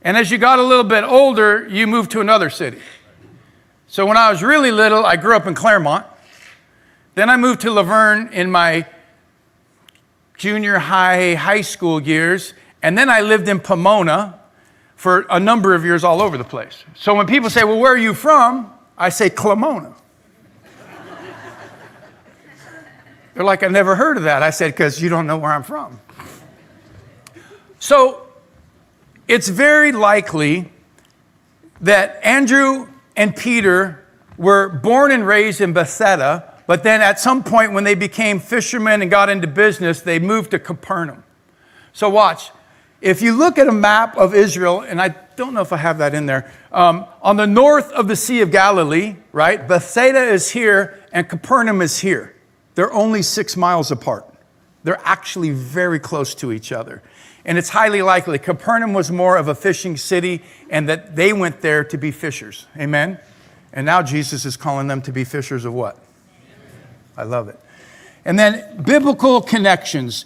and 0.00 0.16
as 0.16 0.30
you 0.30 0.38
got 0.38 0.60
a 0.60 0.62
little 0.62 0.84
bit 0.84 1.02
older, 1.02 1.66
you 1.68 1.88
moved 1.88 2.12
to 2.12 2.20
another 2.20 2.48
city? 2.48 2.78
So 3.92 4.06
when 4.06 4.16
I 4.16 4.30
was 4.30 4.42
really 4.42 4.70
little, 4.70 5.04
I 5.04 5.16
grew 5.16 5.36
up 5.36 5.46
in 5.46 5.52
Claremont. 5.52 6.06
Then 7.14 7.28
I 7.28 7.36
moved 7.36 7.60
to 7.60 7.70
La 7.70 7.82
Verne 7.82 8.30
in 8.32 8.50
my 8.50 8.86
junior 10.34 10.78
high, 10.78 11.34
high 11.34 11.60
school 11.60 12.00
years. 12.00 12.54
And 12.82 12.96
then 12.96 13.10
I 13.10 13.20
lived 13.20 13.48
in 13.48 13.60
Pomona 13.60 14.40
for 14.96 15.26
a 15.28 15.38
number 15.38 15.74
of 15.74 15.84
years 15.84 16.04
all 16.04 16.22
over 16.22 16.38
the 16.38 16.44
place. 16.44 16.84
So 16.94 17.14
when 17.14 17.26
people 17.26 17.50
say, 17.50 17.64
Well, 17.64 17.78
where 17.78 17.92
are 17.92 17.98
you 17.98 18.14
from? 18.14 18.72
I 18.96 19.10
say, 19.10 19.28
Clamona. 19.28 19.94
They're 23.34 23.44
like, 23.44 23.62
I've 23.62 23.72
never 23.72 23.94
heard 23.94 24.16
of 24.16 24.22
that. 24.22 24.42
I 24.42 24.48
said, 24.48 24.72
Because 24.72 25.02
you 25.02 25.10
don't 25.10 25.26
know 25.26 25.36
where 25.36 25.52
I'm 25.52 25.64
from. 25.64 26.00
So 27.78 28.26
it's 29.28 29.48
very 29.48 29.92
likely 29.92 30.72
that 31.82 32.18
Andrew 32.24 32.88
and 33.16 33.34
Peter 33.36 34.04
were 34.36 34.68
born 34.68 35.12
and 35.12 35.26
raised 35.26 35.60
in 35.60 35.72
Bethsaida, 35.72 36.54
but 36.66 36.82
then 36.82 37.00
at 37.00 37.20
some 37.20 37.42
point 37.42 37.72
when 37.72 37.84
they 37.84 37.94
became 37.94 38.40
fishermen 38.40 39.02
and 39.02 39.10
got 39.10 39.28
into 39.28 39.46
business, 39.46 40.00
they 40.00 40.18
moved 40.18 40.52
to 40.52 40.58
Capernaum. 40.58 41.24
So 41.92 42.08
watch. 42.08 42.50
If 43.00 43.20
you 43.20 43.34
look 43.34 43.58
at 43.58 43.66
a 43.66 43.72
map 43.72 44.16
of 44.16 44.34
Israel, 44.34 44.80
and 44.80 45.00
I 45.00 45.08
don't 45.36 45.54
know 45.54 45.60
if 45.60 45.72
I 45.72 45.76
have 45.76 45.98
that 45.98 46.14
in 46.14 46.26
there, 46.26 46.50
um, 46.70 47.06
on 47.20 47.36
the 47.36 47.46
north 47.46 47.90
of 47.92 48.06
the 48.06 48.16
Sea 48.16 48.40
of 48.42 48.50
Galilee, 48.50 49.16
right, 49.32 49.66
Bethsaida 49.66 50.22
is 50.22 50.50
here 50.50 51.00
and 51.12 51.28
Capernaum 51.28 51.82
is 51.82 51.98
here. 51.98 52.34
They're 52.74 52.92
only 52.92 53.22
six 53.22 53.56
miles 53.56 53.90
apart. 53.90 54.32
They're 54.84 55.00
actually 55.04 55.50
very 55.50 55.98
close 55.98 56.34
to 56.36 56.52
each 56.52 56.72
other. 56.72 57.02
And 57.44 57.58
it's 57.58 57.70
highly 57.70 58.02
likely 58.02 58.38
Capernaum 58.38 58.92
was 58.92 59.10
more 59.10 59.36
of 59.36 59.48
a 59.48 59.54
fishing 59.54 59.96
city 59.96 60.42
and 60.70 60.88
that 60.88 61.16
they 61.16 61.32
went 61.32 61.60
there 61.60 61.82
to 61.84 61.98
be 61.98 62.10
fishers. 62.10 62.66
Amen? 62.78 63.18
And 63.72 63.86
now 63.86 64.02
Jesus 64.02 64.44
is 64.44 64.56
calling 64.56 64.86
them 64.86 65.02
to 65.02 65.12
be 65.12 65.24
fishers 65.24 65.64
of 65.64 65.72
what? 65.72 65.98
I 67.16 67.24
love 67.24 67.48
it. 67.48 67.58
And 68.24 68.38
then 68.38 68.82
biblical 68.82 69.40
connections. 69.40 70.24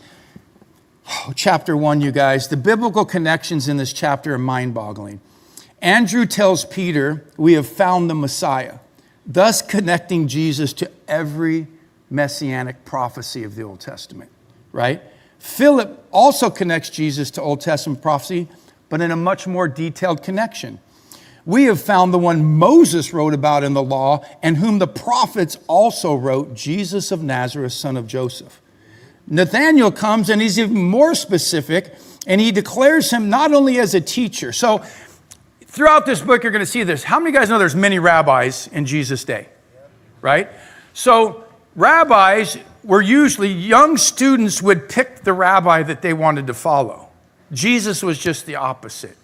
Oh, 1.09 1.33
chapter 1.35 1.77
one, 1.77 2.01
you 2.01 2.13
guys. 2.13 2.49
The 2.49 2.57
biblical 2.57 3.05
connections 3.05 3.69
in 3.69 3.77
this 3.77 3.93
chapter 3.93 4.35
are 4.35 4.39
mind 4.39 4.75
boggling. 4.75 5.21
Andrew 5.81 6.27
tells 6.27 6.65
Peter, 6.65 7.25
We 7.37 7.55
have 7.55 7.67
found 7.67 8.11
the 8.11 8.15
Messiah, 8.15 8.79
thus 9.25 9.63
connecting 9.63 10.29
Jesus 10.29 10.73
to 10.75 10.91
every 11.09 11.69
messianic 12.11 12.85
prophecy 12.85 13.45
of 13.45 13.55
the 13.55 13.63
Old 13.63 13.81
Testament, 13.81 14.31
right? 14.73 15.03
Philip 15.39 16.07
also 16.11 16.51
connects 16.51 16.91
Jesus 16.91 17.31
to 17.33 17.43
Old 17.43 17.61
Testament 17.61 18.03
prophecy, 18.03 18.49
but 18.89 19.01
in 19.01 19.11
a 19.11 19.17
much 19.17 19.47
more 19.47 19.69
detailed 19.69 20.23
connection. 20.23 20.79
We 21.45 21.65
have 21.65 21.81
found 21.81 22.13
the 22.13 22.19
one 22.19 22.45
Moses 22.45 23.13
wrote 23.13 23.33
about 23.33 23.63
in 23.63 23.73
the 23.73 23.83
law 23.83 24.25
and 24.43 24.57
whom 24.57 24.81
the 24.81 24.89
prophets 24.89 25.57
also 25.69 26.15
wrote, 26.15 26.55
Jesus 26.55 27.13
of 27.13 27.23
Nazareth, 27.23 27.73
son 27.73 27.97
of 27.97 28.09
Joseph. 28.09 28.61
Nathanael 29.29 29.93
comes 29.93 30.29
and 30.29 30.43
he's 30.43 30.59
even 30.59 30.83
more 30.83 31.15
specific 31.15 31.95
and 32.27 32.41
he 32.41 32.51
declares 32.51 33.13
him 33.13 33.31
not 33.31 33.53
only 33.53 33.79
as 33.79 33.95
a 33.95 34.01
teacher. 34.01 34.53
So, 34.53 34.85
throughout 35.67 36.07
this 36.07 36.21
book, 36.21 36.43
you're 36.43 36.53
going 36.53 36.65
to 36.65 36.71
see 36.71 36.83
this. 36.83 37.05
How 37.05 37.21
many 37.21 37.33
guys 37.33 37.49
know 37.49 37.59
there's 37.59 37.77
many 37.77 37.99
rabbis 37.99 38.67
in 38.69 38.85
Jesus' 38.85 39.25
day? 39.25 39.49
Right? 40.21 40.49
So, 40.95 41.45
rabbis 41.77 42.59
were 42.87 43.03
usually 43.03 43.53
young 43.53 43.97
students 43.97 44.63
would 44.63 44.89
pick 44.89 45.23
the 45.23 45.33
rabbi 45.33 45.83
that 45.83 46.03
they 46.03 46.13
wanted 46.13 46.47
to 46.47 46.55
follow. 46.55 47.09
Jesus 47.53 48.03
was 48.03 48.19
just 48.19 48.47
the 48.47 48.55
opposite. 48.55 49.17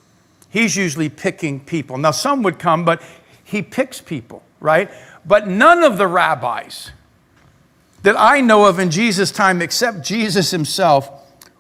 He's 0.51 0.77
usually 0.77 1.09
picking 1.09 1.61
people. 1.61 1.97
Now, 1.97 2.11
some 2.11 2.43
would 2.43 2.59
come, 2.59 2.85
but 2.85 3.01
he 3.45 3.63
picks 3.63 4.01
people, 4.01 4.43
right? 4.61 4.91
But 5.25 5.47
none 5.47 5.83
of 5.83 5.97
the 5.97 6.07
rabbis 6.07 6.91
that 8.03 8.17
I 8.19 8.41
know 8.41 8.67
of 8.67 8.79
in 8.79 8.91
Jesus' 8.91 9.31
time, 9.31 9.63
except 9.63 10.03
Jesus 10.03 10.51
himself, 10.51 11.09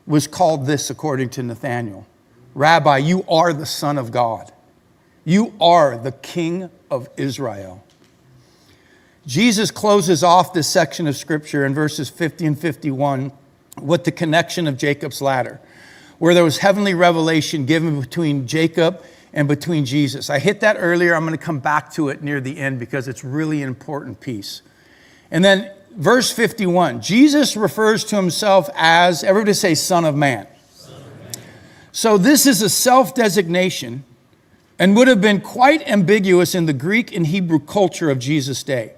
was 0.06 0.26
called 0.26 0.66
this 0.66 0.90
according 0.90 1.30
to 1.30 1.42
Nathanael 1.42 2.06
Rabbi, 2.54 2.98
you 2.98 3.24
are 3.28 3.52
the 3.52 3.64
Son 3.64 3.96
of 3.96 4.10
God. 4.10 4.52
You 5.24 5.54
are 5.58 5.96
the 5.96 6.12
King 6.12 6.68
of 6.90 7.08
Israel. 7.16 7.82
Jesus 9.26 9.70
closes 9.70 10.24
off 10.24 10.52
this 10.52 10.68
section 10.68 11.06
of 11.06 11.16
scripture 11.16 11.64
in 11.64 11.74
verses 11.74 12.08
50 12.10 12.46
and 12.46 12.58
51 12.58 13.32
with 13.80 14.04
the 14.04 14.12
connection 14.12 14.66
of 14.66 14.76
Jacob's 14.76 15.22
ladder, 15.22 15.60
where 16.18 16.34
there 16.34 16.44
was 16.44 16.58
heavenly 16.58 16.94
revelation 16.94 17.64
given 17.64 18.00
between 18.00 18.46
Jacob 18.46 19.04
and 19.32 19.46
between 19.46 19.84
Jesus. 19.84 20.28
I 20.28 20.38
hit 20.38 20.60
that 20.60 20.76
earlier. 20.78 21.14
I'm 21.14 21.24
going 21.24 21.38
to 21.38 21.44
come 21.44 21.60
back 21.60 21.92
to 21.94 22.08
it 22.08 22.22
near 22.22 22.40
the 22.40 22.58
end 22.58 22.78
because 22.78 23.08
it's 23.08 23.22
really 23.22 23.62
an 23.62 23.68
important 23.68 24.20
piece. 24.20 24.62
And 25.30 25.44
then 25.44 25.70
verse 25.96 26.32
51 26.32 27.00
Jesus 27.00 27.56
refers 27.56 28.04
to 28.06 28.16
himself 28.16 28.68
as, 28.74 29.22
everybody 29.24 29.54
say, 29.54 29.74
Son 29.74 30.04
of 30.04 30.16
Man. 30.16 30.46
So 31.92 32.18
this 32.18 32.46
is 32.46 32.62
a 32.62 32.68
self 32.68 33.14
designation 33.14 34.04
and 34.78 34.96
would 34.96 35.08
have 35.08 35.20
been 35.20 35.40
quite 35.40 35.86
ambiguous 35.88 36.54
in 36.54 36.66
the 36.66 36.72
Greek 36.72 37.14
and 37.14 37.26
Hebrew 37.26 37.60
culture 37.60 38.10
of 38.10 38.18
Jesus' 38.18 38.62
day. 38.62 38.94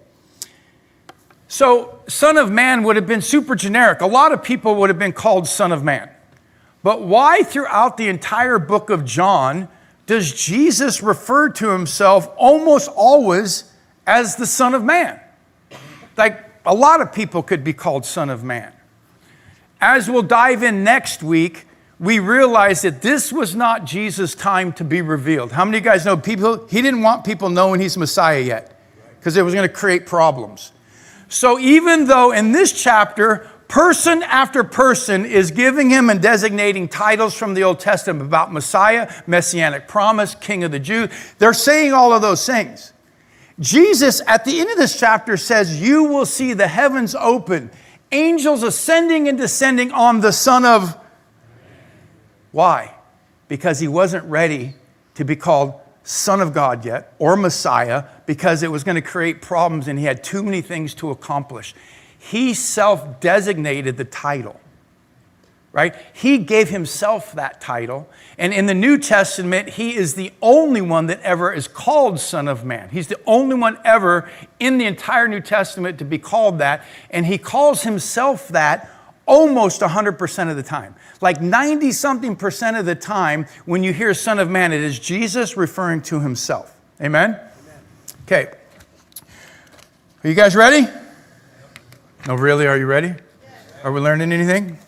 So, 1.55 2.01
Son 2.09 2.37
of 2.37 2.51
Man 2.51 2.83
would 2.83 2.97
have 2.97 3.07
been 3.07 3.23
super 3.23 3.55
generic. 3.55 4.01
A 4.01 4.09
lot 4.09 4.33
of 4.33 4.43
people 4.43 4.75
would 4.75 4.90
have 4.90 4.99
been 4.99 5.12
called 5.12 5.47
Son 5.47 5.71
of 5.71 5.85
Man. 5.85 6.11
But 6.83 7.03
why, 7.03 7.45
throughout 7.45 7.97
the 7.97 8.09
entire 8.09 8.59
book 8.59 8.90
of 8.90 9.05
John, 9.05 9.69
does 10.07 10.33
Jesus 10.33 11.01
refer 11.01 11.51
to 11.51 11.69
himself 11.69 12.29
almost 12.37 12.90
always 12.97 13.73
as 14.05 14.35
the 14.35 14.47
Son 14.47 14.75
of 14.75 14.83
Man? 14.83 15.21
Like 16.17 16.45
a 16.67 16.75
lot 16.75 17.01
of 17.01 17.12
people 17.12 17.40
could 17.40 17.62
be 17.62 17.73
called 17.73 18.05
Son 18.05 18.31
of 18.31 18.43
Man. 18.43 18.73
As 19.81 20.11
we'll 20.11 20.23
dive 20.23 20.64
in 20.64 20.83
next 20.83 21.23
week, 21.23 21.69
we 22.01 22.19
realize 22.19 22.83
that 22.83 23.01
this 23.01 23.33
was 23.33 23.55
not 23.55 23.85
Jesus' 23.85 24.35
time 24.35 24.73
to 24.73 24.83
be 24.83 25.03
revealed. 25.03 25.53
How 25.53 25.64
many 25.64 25.79
of 25.79 25.85
you 25.85 25.88
guys 25.88 26.05
know 26.05 26.17
people? 26.17 26.67
He 26.67 26.83
didn't 26.83 27.03
want 27.03 27.25
people 27.25 27.49
knowing 27.49 27.81
he's 27.81 27.97
Messiah 27.97 28.40
yet 28.40 28.77
because 29.21 29.37
it 29.37 29.43
was 29.43 29.55
going 29.55 29.69
to 29.69 29.73
create 29.73 30.05
problems. 30.05 30.73
So 31.35 31.59
even 31.59 32.07
though 32.07 32.31
in 32.31 32.53
this 32.53 32.73
chapter, 32.73 33.51
person 33.66 34.23
after 34.23 34.62
person 34.62 35.27
is 35.27 35.51
giving 35.51 35.90
him 35.90 36.09
and 36.09 36.23
designating 36.23 36.87
titles 36.87 37.35
from 37.35 37.55
the 37.55 37.64
Old 37.64 37.81
Testament 37.81 38.25
about 38.25 38.53
Messiah, 38.53 39.12
Messianic 39.27 39.88
promise, 39.88 40.37
King 40.37 40.62
of 40.62 40.70
the 40.70 40.79
Jews, 40.79 41.11
they're 41.40 41.53
saying 41.53 41.92
all 41.92 42.12
of 42.12 42.23
those 42.23 42.47
things. 42.47 42.92
Jesus, 43.59 44.23
at 44.29 44.44
the 44.44 44.61
end 44.61 44.70
of 44.70 44.77
this 44.77 44.97
chapter, 44.97 45.37
says, 45.37 45.83
You 45.83 46.05
will 46.05 46.25
see 46.25 46.53
the 46.53 46.68
heavens 46.68 47.16
open, 47.16 47.73
angels 48.12 48.62
ascending 48.62 49.27
and 49.27 49.37
descending 49.37 49.90
on 49.90 50.20
the 50.20 50.33
Son 50.33 50.64
of. 50.64 50.97
Why? 52.53 52.94
Because 53.49 53.81
he 53.81 53.88
wasn't 53.88 54.25
ready 54.27 54.75
to 55.16 55.25
be 55.25 55.35
called 55.35 55.81
Son 56.05 56.40
of 56.40 56.55
God 56.55 56.85
yet 56.85 57.12
or 57.18 57.35
Messiah 57.35 58.05
because 58.27 58.63
it 58.63 58.71
was 58.71 58.85
going 58.85 58.97
to 58.97 59.03
create 59.03 59.43
problems 59.43 59.89
and 59.89 59.99
he 59.99 60.05
had 60.05 60.25
too 60.25 60.43
many 60.43 60.63
things 60.63 60.95
to 60.95 61.11
accomplish. 61.11 61.75
He 62.19 62.55
self 62.55 63.21
designated 63.21 63.97
the 63.97 64.05
title, 64.05 64.59
right? 65.73 65.95
He 66.15 66.39
gave 66.39 66.71
himself 66.71 67.33
that 67.33 67.61
title. 67.61 68.09
And 68.39 68.55
in 68.55 68.67
the 68.67 68.75
New 68.75 68.99
Testament, 68.99 69.71
he 69.71 69.95
is 69.95 70.15
the 70.15 70.33
only 70.41 70.81
one 70.81 71.07
that 71.09 71.21
ever 71.21 71.53
is 71.53 71.69
called 71.69 72.19
Son 72.19 72.49
of 72.49 72.65
Man. 72.65 72.89
He's 72.89 73.09
the 73.09 73.21
only 73.27 73.55
one 73.55 73.79
ever 73.85 74.31
in 74.59 74.79
the 74.79 74.87
entire 74.87 75.29
New 75.29 75.41
Testament 75.41 75.99
to 75.99 76.05
be 76.05 76.19
called 76.19 76.59
that. 76.59 76.85
And 77.11 77.27
he 77.27 77.37
calls 77.37 77.83
himself 77.83 78.49
that 78.49 78.91
almost 79.27 79.81
100% 79.81 80.51
of 80.51 80.57
the 80.57 80.63
time. 80.63 80.95
Like 81.21 81.41
90 81.41 81.93
something 81.93 82.37
percent 82.37 82.77
of 82.77 82.87
the 82.87 82.95
time, 82.95 83.47
when 83.65 83.83
you 83.83 83.93
hear 83.93 84.15
Son 84.15 84.39
of 84.39 84.51
Man, 84.51 84.73
it 84.73 84.81
is 84.81 84.99
Jesus 84.99 85.57
referring 85.57 86.03
to 86.03 86.21
himself. 86.21 86.75
Amen? 87.01 87.39
Okay. 88.25 88.49
Are 90.25 90.29
you 90.29 90.35
guys 90.35 90.57
ready? 90.57 90.89
No, 92.27 92.37
really? 92.37 92.67
Are 92.67 92.79
you 92.79 92.87
ready? 92.87 93.13
Are 93.83 93.93
we 93.93 94.01
learning 94.01 94.33
anything? 94.33 94.79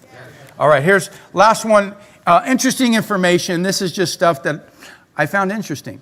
All 0.58 0.68
right, 0.68 0.82
here's 0.82 1.10
last 1.34 1.66
one. 1.66 1.94
Uh, 2.26 2.42
interesting 2.46 2.94
information. 2.94 3.62
This 3.62 3.82
is 3.82 3.92
just 3.92 4.14
stuff 4.14 4.42
that 4.44 4.70
I 5.18 5.26
found 5.26 5.52
interesting. 5.52 6.00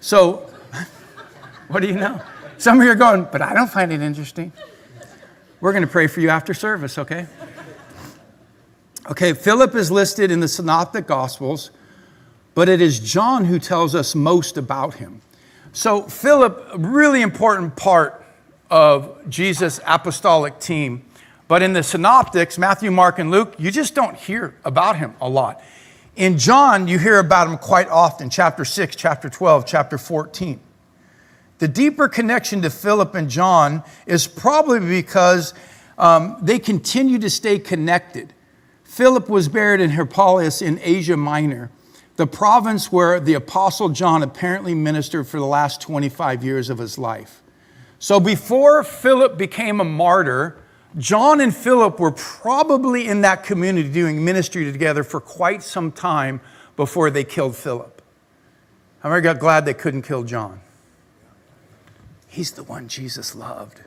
So, 0.00 0.50
what 1.68 1.80
do 1.80 1.88
you 1.88 1.96
know? 1.96 2.18
Some 2.56 2.80
of 2.80 2.86
you 2.86 2.92
are 2.92 2.94
going, 2.94 3.28
but 3.30 3.42
I 3.42 3.52
don't 3.52 3.70
find 3.70 3.92
it 3.92 4.00
interesting. 4.00 4.50
We're 5.60 5.72
going 5.72 5.84
to 5.84 5.90
pray 5.90 6.06
for 6.06 6.20
you 6.20 6.30
after 6.30 6.54
service, 6.54 6.96
okay? 6.96 7.26
Okay, 9.10 9.34
Philip 9.34 9.74
is 9.74 9.90
listed 9.90 10.30
in 10.30 10.40
the 10.40 10.48
Synoptic 10.48 11.06
Gospels, 11.06 11.72
but 12.54 12.70
it 12.70 12.80
is 12.80 13.00
John 13.00 13.44
who 13.44 13.58
tells 13.58 13.94
us 13.94 14.14
most 14.14 14.56
about 14.56 14.94
him. 14.94 15.20
So, 15.72 16.02
Philip, 16.02 16.70
really 16.76 17.22
important 17.22 17.76
part 17.76 18.24
of 18.70 19.28
Jesus' 19.28 19.80
apostolic 19.86 20.58
team. 20.58 21.04
But 21.46 21.62
in 21.62 21.72
the 21.72 21.82
Synoptics, 21.82 22.58
Matthew, 22.58 22.90
Mark, 22.90 23.18
and 23.18 23.30
Luke, 23.30 23.54
you 23.58 23.70
just 23.70 23.94
don't 23.94 24.16
hear 24.16 24.56
about 24.64 24.96
him 24.96 25.14
a 25.20 25.28
lot. 25.28 25.62
In 26.16 26.38
John, 26.38 26.88
you 26.88 26.98
hear 26.98 27.18
about 27.18 27.48
him 27.48 27.56
quite 27.56 27.88
often, 27.88 28.30
chapter 28.30 28.64
6, 28.64 28.96
chapter 28.96 29.28
12, 29.28 29.64
chapter 29.66 29.96
14. 29.96 30.60
The 31.58 31.68
deeper 31.68 32.08
connection 32.08 32.62
to 32.62 32.70
Philip 32.70 33.14
and 33.14 33.28
John 33.28 33.84
is 34.06 34.26
probably 34.26 34.80
because 34.80 35.54
um, 35.98 36.36
they 36.40 36.58
continue 36.58 37.18
to 37.18 37.30
stay 37.30 37.58
connected. 37.58 38.32
Philip 38.82 39.28
was 39.28 39.48
buried 39.48 39.80
in 39.80 39.90
Hierapolis 39.90 40.62
in 40.62 40.80
Asia 40.82 41.16
Minor, 41.16 41.70
the 42.20 42.26
province 42.26 42.92
where 42.92 43.18
the 43.18 43.32
Apostle 43.32 43.88
John 43.88 44.22
apparently 44.22 44.74
ministered 44.74 45.26
for 45.26 45.40
the 45.40 45.46
last 45.46 45.80
25 45.80 46.44
years 46.44 46.68
of 46.68 46.76
his 46.76 46.98
life. 46.98 47.40
So 47.98 48.20
before 48.20 48.84
Philip 48.84 49.38
became 49.38 49.80
a 49.80 49.84
martyr, 49.84 50.58
John 50.98 51.40
and 51.40 51.56
Philip 51.56 51.98
were 51.98 52.10
probably 52.10 53.08
in 53.08 53.22
that 53.22 53.42
community 53.42 53.88
doing 53.88 54.22
ministry 54.22 54.70
together 54.70 55.02
for 55.02 55.18
quite 55.18 55.62
some 55.62 55.90
time 55.90 56.42
before 56.76 57.10
they 57.10 57.24
killed 57.24 57.56
Philip. 57.56 58.02
I'm 59.02 59.10
very 59.10 59.38
glad 59.38 59.64
they 59.64 59.72
couldn't 59.72 60.02
kill 60.02 60.24
John. 60.24 60.60
He's 62.28 62.50
the 62.50 62.64
one 62.64 62.86
Jesus 62.86 63.34
loved. 63.34 63.80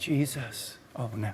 Jesus. 0.00 0.78
Oh, 0.96 1.12
no. 1.14 1.30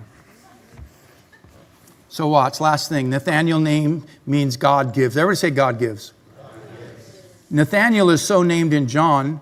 So 2.11 2.27
watch, 2.27 2.61
last 2.61 2.89
thing. 2.89 3.09
Nathaniel 3.09 3.61
name 3.61 4.05
means 4.27 4.57
God 4.57 4.93
gives. 4.93 5.17
Everybody 5.17 5.37
say 5.37 5.51
God 5.51 5.79
gives. 5.79 6.13
God 6.37 6.51
gives. 6.77 7.23
Nathaniel 7.49 8.11
is 8.11 8.21
so 8.21 8.43
named 8.43 8.75
in 8.75 8.89
John, 8.89 9.41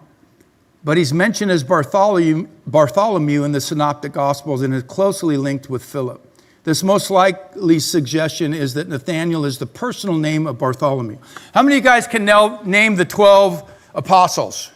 but 0.85 0.99
he's 0.99 1.15
mentioned 1.15 1.51
as 1.51 1.65
Bartholomew, 1.65 2.47
Bartholomew 2.67 3.45
in 3.45 3.53
the 3.53 3.61
Synoptic 3.63 4.13
Gospels 4.13 4.61
and 4.61 4.75
is 4.75 4.83
closely 4.83 5.39
linked 5.39 5.71
with 5.71 5.83
Philip. 5.83 6.23
This 6.65 6.83
most 6.83 7.11
likely 7.11 7.79
suggestion 7.79 8.53
is 8.53 8.75
that 8.75 8.87
Nathaniel 8.87 9.47
is 9.47 9.57
the 9.57 9.67
personal 9.67 10.19
name 10.19 10.47
of 10.47 10.59
Bartholomew. 10.59 11.17
How 11.55 11.63
many 11.63 11.79
of 11.79 11.83
you 11.83 11.89
guys 11.89 12.07
can 12.07 12.27
now 12.27 12.61
name 12.65 12.97
the 12.97 13.07
12 13.07 13.73
apostles? 13.95 14.71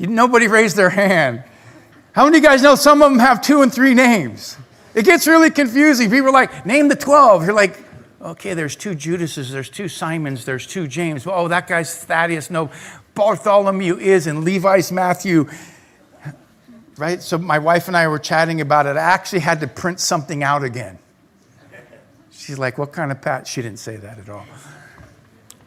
Nobody 0.00 0.48
raised 0.48 0.74
their 0.74 0.90
hand. 0.90 1.44
How 2.10 2.24
many 2.24 2.38
of 2.38 2.42
you 2.42 2.48
guys 2.48 2.60
know 2.60 2.74
some 2.74 3.02
of 3.02 3.12
them 3.12 3.20
have 3.20 3.40
two 3.40 3.62
and 3.62 3.72
three 3.72 3.94
names? 3.94 4.56
It 4.94 5.04
gets 5.04 5.26
really 5.26 5.50
confusing. 5.50 6.10
People 6.10 6.28
are 6.28 6.32
like, 6.32 6.66
name 6.66 6.88
the 6.88 6.96
12. 6.96 7.44
You're 7.44 7.54
like, 7.54 7.78
okay, 8.20 8.54
there's 8.54 8.76
two 8.76 8.94
Judases, 8.94 9.50
there's 9.50 9.70
two 9.70 9.88
Simons, 9.88 10.44
there's 10.44 10.66
two 10.66 10.86
James. 10.86 11.26
Oh, 11.26 11.48
that 11.48 11.66
guy's 11.66 12.04
Thaddeus. 12.04 12.50
No, 12.50 12.70
Bartholomew 13.14 13.98
is, 13.98 14.26
and 14.26 14.44
Levi's 14.44 14.92
Matthew. 14.92 15.48
Right? 16.98 17.22
So 17.22 17.38
my 17.38 17.58
wife 17.58 17.88
and 17.88 17.96
I 17.96 18.06
were 18.08 18.18
chatting 18.18 18.60
about 18.60 18.86
it. 18.86 18.96
I 18.96 19.00
actually 19.00 19.40
had 19.40 19.60
to 19.60 19.66
print 19.66 19.98
something 19.98 20.42
out 20.42 20.62
again. 20.62 20.98
She's 22.30 22.58
like, 22.58 22.76
what 22.76 22.92
kind 22.92 23.10
of 23.10 23.20
pat? 23.20 23.46
She 23.46 23.62
didn't 23.62 23.78
say 23.78 23.96
that 23.96 24.18
at 24.18 24.28
all. 24.28 24.44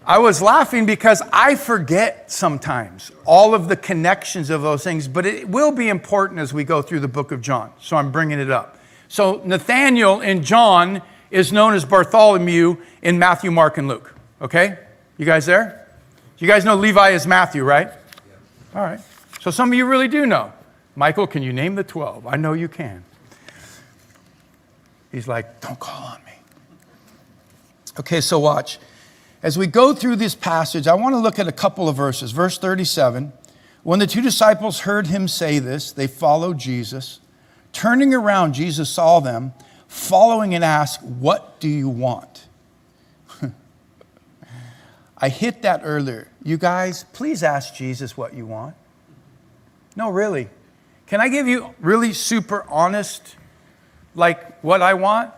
I 0.05 0.19
was 0.19 0.39
laughing 0.39 0.85
because 0.85 1.23
I 1.33 1.55
forget 1.55 2.31
sometimes 2.31 3.11
all 3.25 3.55
of 3.55 3.69
the 3.69 3.75
connections 3.75 4.51
of 4.51 4.61
those 4.61 4.83
things, 4.83 5.07
but 5.07 5.25
it 5.25 5.49
will 5.49 5.71
be 5.71 5.89
important 5.89 6.39
as 6.39 6.53
we 6.53 6.63
go 6.63 6.83
through 6.83 6.99
the 6.99 7.07
book 7.07 7.31
of 7.31 7.41
John. 7.41 7.71
So 7.79 7.97
I'm 7.97 8.11
bringing 8.11 8.39
it 8.39 8.51
up. 8.51 8.77
So 9.07 9.41
Nathaniel 9.45 10.21
in 10.21 10.43
John 10.43 11.01
is 11.31 11.51
known 11.51 11.73
as 11.73 11.85
Bartholomew 11.85 12.77
in 13.01 13.19
Matthew, 13.19 13.51
Mark, 13.51 13.77
and 13.77 13.87
Luke. 13.87 14.13
Okay? 14.41 14.77
You 15.17 15.25
guys 15.25 15.45
there? 15.45 15.87
You 16.37 16.47
guys 16.47 16.65
know 16.65 16.75
Levi 16.75 17.11
is 17.11 17.25
Matthew, 17.25 17.63
right? 17.63 17.89
All 18.73 18.81
right. 18.81 18.99
So 19.39 19.51
some 19.51 19.69
of 19.69 19.77
you 19.77 19.85
really 19.85 20.07
do 20.07 20.25
know. 20.25 20.51
Michael, 20.95 21.27
can 21.27 21.43
you 21.43 21.53
name 21.53 21.75
the 21.75 21.83
12? 21.83 22.27
I 22.27 22.35
know 22.35 22.53
you 22.53 22.67
can. 22.67 23.03
He's 25.11 25.27
like, 25.27 25.61
don't 25.61 25.79
call 25.79 26.03
on 26.03 26.23
me. 26.25 26.33
Okay, 27.99 28.19
so 28.19 28.39
watch. 28.39 28.79
As 29.41 29.57
we 29.57 29.67
go 29.67 29.93
through 29.93 30.17
this 30.17 30.35
passage, 30.35 30.87
I 30.87 30.95
want 30.95 31.13
to 31.13 31.19
look 31.19 31.39
at 31.39 31.47
a 31.47 31.53
couple 31.53 31.87
of 31.87 31.95
verses. 31.95 32.31
Verse 32.31 32.57
37 32.57 33.31
When 33.83 33.99
the 33.99 34.07
two 34.07 34.21
disciples 34.21 34.79
heard 34.79 35.07
him 35.07 35.27
say 35.27 35.59
this, 35.59 35.91
they 35.91 36.07
followed 36.07 36.57
Jesus. 36.57 37.21
Turning 37.75 38.13
around, 38.13 38.53
Jesus 38.53 38.89
saw 38.89 39.19
them 39.19 39.51
following 39.89 40.55
and 40.55 40.63
asked, 40.63 41.03
What 41.03 41.59
do 41.59 41.67
you 41.67 41.89
want? 41.89 42.47
I 45.17 45.27
hit 45.27 45.61
that 45.63 45.81
earlier. 45.83 46.29
You 46.41 46.55
guys, 46.55 47.03
please 47.11 47.43
ask 47.43 47.75
Jesus 47.75 48.15
what 48.15 48.33
you 48.33 48.45
want. 48.45 48.75
No, 49.97 50.09
really. 50.09 50.47
Can 51.05 51.19
I 51.19 51.27
give 51.27 51.49
you 51.49 51.75
really 51.81 52.13
super 52.13 52.65
honest, 52.69 53.35
like 54.15 54.63
what 54.63 54.81
I 54.81 54.93
want? 54.93 55.33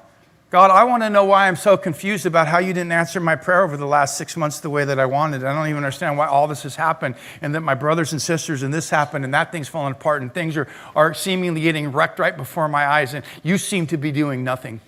God, 0.50 0.72
I 0.72 0.86
want 0.86 1.04
to 1.04 1.10
know 1.10 1.26
why 1.26 1.50
I'm 1.50 1.58
so 1.58 1.76
confused 1.76 2.26
about 2.26 2.48
how 2.48 2.60
you 2.60 2.72
didn't 2.72 2.94
answer 2.94 3.20
my 3.20 3.36
prayer 3.36 3.66
over 3.66 3.76
the 3.76 3.86
last 3.86 4.18
six 4.18 4.38
months 4.38 4.62
the 4.62 4.70
way 4.70 4.86
that 4.86 4.98
I 4.98 5.06
wanted. 5.06 5.44
I 5.44 5.54
don't 5.54 5.68
even 5.68 5.84
understand 5.84 6.18
why 6.18 6.28
all 6.28 6.48
this 6.48 6.64
has 6.64 6.78
happened 6.78 7.16
and 7.42 7.54
that 7.54 7.62
my 7.62 7.74
brothers 7.74 8.14
and 8.14 8.22
sisters 8.22 8.64
and 8.64 8.74
this 8.74 8.90
happened 8.90 9.26
and 9.26 9.34
that 9.34 9.52
thing's 9.52 9.68
falling 9.68 9.92
apart 9.92 10.22
and 10.22 10.34
things 10.34 10.56
are, 10.56 10.70
are 10.96 11.14
seemingly 11.14 11.60
getting 11.60 11.92
wrecked 11.92 12.18
right 12.18 12.36
before 12.36 12.70
my 12.70 12.88
eyes 12.88 13.14
and 13.14 13.26
you 13.44 13.58
seem 13.58 13.88
to 13.88 13.98
be 13.98 14.14
doing 14.14 14.46
nothing. 14.46 14.80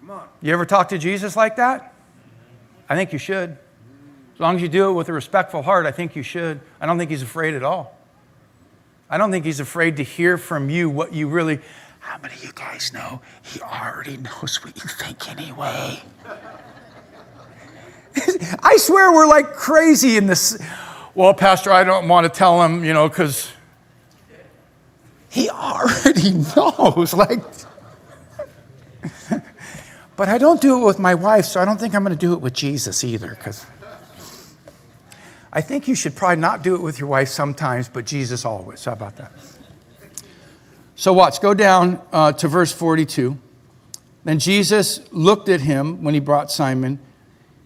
Come 0.00 0.10
on. 0.10 0.28
You 0.42 0.52
ever 0.52 0.66
talk 0.66 0.90
to 0.90 0.98
Jesus 0.98 1.34
like 1.34 1.56
that? 1.56 1.94
I 2.90 2.96
think 2.96 3.14
you 3.14 3.18
should. 3.18 3.56
As 4.34 4.40
long 4.40 4.56
as 4.56 4.62
you 4.62 4.68
do 4.68 4.90
it 4.90 4.92
with 4.92 5.08
a 5.08 5.14
respectful 5.14 5.62
heart, 5.62 5.86
I 5.86 5.90
think 5.90 6.16
you 6.16 6.22
should. 6.22 6.60
I 6.82 6.84
don't 6.84 6.98
think 6.98 7.10
he's 7.10 7.22
afraid 7.22 7.54
at 7.54 7.62
all. 7.62 7.96
I 9.08 9.16
don't 9.16 9.30
think 9.30 9.46
he's 9.46 9.60
afraid 9.60 9.96
to 9.96 10.02
hear 10.02 10.36
from 10.36 10.68
you 10.68 10.90
what 10.90 11.14
you 11.14 11.28
really. 11.28 11.60
How 12.02 12.18
many 12.18 12.34
of 12.34 12.44
you 12.44 12.50
guys 12.52 12.92
know 12.92 13.22
he 13.42 13.60
already 13.60 14.16
knows 14.16 14.62
what 14.64 14.76
you 14.76 14.88
think 14.88 15.30
anyway? 15.30 16.02
I 18.62 18.76
swear 18.76 19.12
we're 19.12 19.28
like 19.28 19.52
crazy 19.52 20.16
in 20.16 20.26
this. 20.26 20.60
Well, 21.14 21.32
Pastor, 21.32 21.70
I 21.70 21.84
don't 21.84 22.08
want 22.08 22.24
to 22.24 22.36
tell 22.36 22.60
him, 22.62 22.84
you 22.84 22.92
know, 22.92 23.08
because 23.08 23.52
he 25.30 25.48
already 25.48 26.32
knows. 26.56 27.14
Like, 27.14 27.40
but 30.16 30.28
I 30.28 30.38
don't 30.38 30.60
do 30.60 30.82
it 30.82 30.84
with 30.84 30.98
my 30.98 31.14
wife, 31.14 31.44
so 31.44 31.60
I 31.60 31.64
don't 31.64 31.78
think 31.78 31.94
I'm 31.94 32.02
going 32.02 32.18
to 32.18 32.20
do 32.20 32.32
it 32.32 32.40
with 32.40 32.52
Jesus 32.52 33.04
either, 33.04 33.30
because 33.30 33.64
I 35.52 35.60
think 35.60 35.86
you 35.86 35.94
should 35.94 36.16
probably 36.16 36.40
not 36.40 36.64
do 36.64 36.74
it 36.74 36.82
with 36.82 36.98
your 36.98 37.08
wife 37.08 37.28
sometimes, 37.28 37.88
but 37.88 38.06
Jesus 38.06 38.44
always. 38.44 38.84
How 38.84 38.92
about 38.92 39.16
that? 39.18 39.30
So, 40.94 41.12
watch, 41.12 41.40
go 41.40 41.54
down 41.54 42.00
uh, 42.12 42.32
to 42.32 42.48
verse 42.48 42.72
42. 42.72 43.38
Then 44.24 44.38
Jesus 44.38 45.00
looked 45.12 45.48
at 45.48 45.62
him 45.62 46.02
when 46.02 46.14
he 46.14 46.20
brought 46.20 46.50
Simon, 46.50 46.98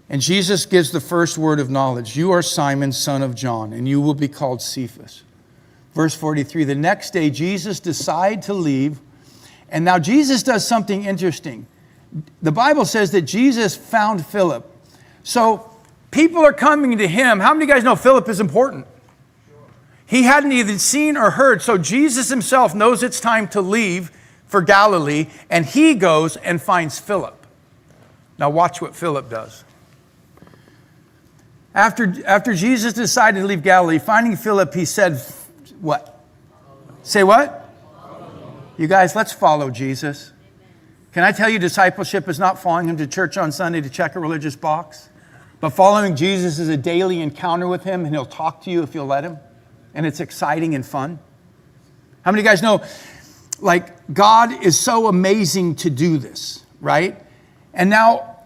and 0.09 0.23
Jesus 0.23 0.65
gives 0.65 0.91
the 0.91 1.01
first 1.01 1.37
word 1.37 1.59
of 1.59 1.69
knowledge 1.69 2.17
You 2.17 2.31
are 2.31 2.43
Simon, 2.43 2.93
son 2.93 3.23
of 3.23 3.35
John, 3.35 3.73
and 3.73 3.89
you 3.89 4.01
will 4.01 4.15
be 4.15 4.29
called 4.29 4.63
Cephas. 4.63 5.25
Verse 5.93 6.15
43 6.15 6.65
The 6.65 6.75
next 6.75 7.11
day, 7.11 7.31
Jesus 7.31 7.81
decided 7.81 8.43
to 8.43 8.55
leave, 8.55 9.01
and 9.69 9.85
now 9.85 9.99
Jesus 9.99 10.43
does 10.43 10.67
something 10.67 11.05
interesting. 11.05 11.67
The 12.41 12.53
Bible 12.53 12.85
says 12.85 13.11
that 13.11 13.23
Jesus 13.23 13.77
found 13.77 14.25
Philip. 14.25 14.65
So, 15.25 15.69
people 16.11 16.45
are 16.45 16.53
coming 16.53 16.97
to 16.99 17.09
him. 17.09 17.41
How 17.41 17.53
many 17.53 17.65
of 17.65 17.69
you 17.69 17.75
guys 17.75 17.85
know 17.85 17.97
Philip 17.97 18.29
is 18.29 18.41
important? 18.41 18.87
He 20.07 20.23
hadn't 20.23 20.53
even 20.53 20.79
seen 20.79 21.17
or 21.17 21.33
heard. 21.33 21.63
So 21.63 21.77
Jesus 21.77 22.29
himself 22.29 22.75
knows 22.75 23.03
it's 23.03 23.21
time 23.21 23.49
to 23.49 23.61
leave 23.61 24.13
for 24.47 24.63
Galilee, 24.63 25.27
and 25.51 25.67
he 25.67 25.95
goes 25.95 26.37
and 26.37 26.63
finds 26.63 26.99
Philip. 26.99 27.47
Now, 28.39 28.51
watch 28.51 28.81
what 28.81 28.95
Philip 28.95 29.29
does. 29.29 29.65
After, 31.75 32.15
after 32.27 32.55
Jesus 32.55 32.93
decided 32.93 33.41
to 33.41 33.47
leave 33.47 33.63
Galilee, 33.63 33.99
finding 33.99 34.37
Philip, 34.37 34.73
he 34.73 34.85
said, 34.85 35.21
What? 35.81 36.25
Say 37.03 37.23
what? 37.23 37.63
You 38.79 38.87
guys, 38.87 39.17
let's 39.17 39.33
follow 39.33 39.71
Jesus. 39.71 40.33
Can 41.13 41.25
I 41.25 41.33
tell 41.33 41.49
you, 41.49 41.59
discipleship 41.59 42.29
is 42.29 42.39
not 42.39 42.59
following 42.59 42.89
him 42.89 42.97
to 42.99 43.07
church 43.07 43.37
on 43.37 43.51
Sunday 43.51 43.81
to 43.81 43.89
check 43.89 44.17
a 44.17 44.21
religious 44.21 44.55
box? 44.55 45.09
But 45.61 45.71
following 45.71 46.15
Jesus 46.15 46.59
is 46.59 46.69
a 46.69 46.77
daily 46.77 47.21
encounter 47.23 47.67
with 47.67 47.85
him, 47.85 48.05
and 48.05 48.15
he'll 48.15 48.27
talk 48.27 48.63
to 48.65 48.71
you 48.71 48.83
if 48.83 48.95
you'll 48.95 49.07
let 49.07 49.25
him. 49.25 49.39
And 49.97 50.05
it's 50.05 50.21
exciting 50.21 50.75
and 50.75 50.85
fun. 50.85 51.19
How 52.21 52.31
many 52.31 52.43
of 52.43 52.45
you 52.45 52.51
guys 52.51 52.63
know, 52.63 52.85
like, 53.61 54.13
God 54.13 54.63
is 54.63 54.79
so 54.79 55.07
amazing 55.07 55.77
to 55.77 55.89
do 55.89 56.19
this, 56.19 56.67
right? 56.83 57.19
And 57.73 57.89
now 57.89 58.37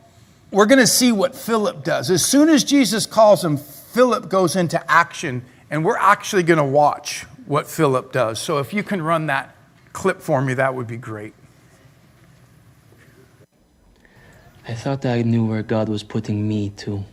we're 0.52 0.66
going 0.66 0.78
to 0.78 0.86
see 0.86 1.10
what 1.10 1.34
Philip 1.34 1.82
does. 1.82 2.08
As 2.08 2.24
soon 2.24 2.48
as 2.48 2.62
Jesus 2.62 3.04
calls 3.04 3.44
him, 3.44 3.56
Philip 3.56 4.28
goes 4.28 4.54
into 4.54 4.88
action, 4.88 5.44
and 5.70 5.84
we're 5.84 5.98
actually 5.98 6.44
going 6.44 6.58
to 6.58 6.64
watch 6.64 7.24
what 7.46 7.66
Philip 7.66 8.12
does. 8.12 8.38
So 8.38 8.58
if 8.58 8.72
you 8.72 8.84
can 8.84 9.02
run 9.02 9.26
that 9.26 9.56
clip 9.92 10.22
for 10.22 10.40
me, 10.40 10.54
that 10.54 10.72
would 10.72 10.86
be 10.86 10.96
great. 10.96 11.34
I 14.68 14.74
thought 14.74 15.04
I 15.04 15.22
knew 15.22 15.46
where 15.46 15.64
God 15.64 15.88
was 15.88 16.04
putting 16.04 16.46
me 16.46 16.70
to. 16.76 17.04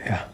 Yeah. 0.00 0.26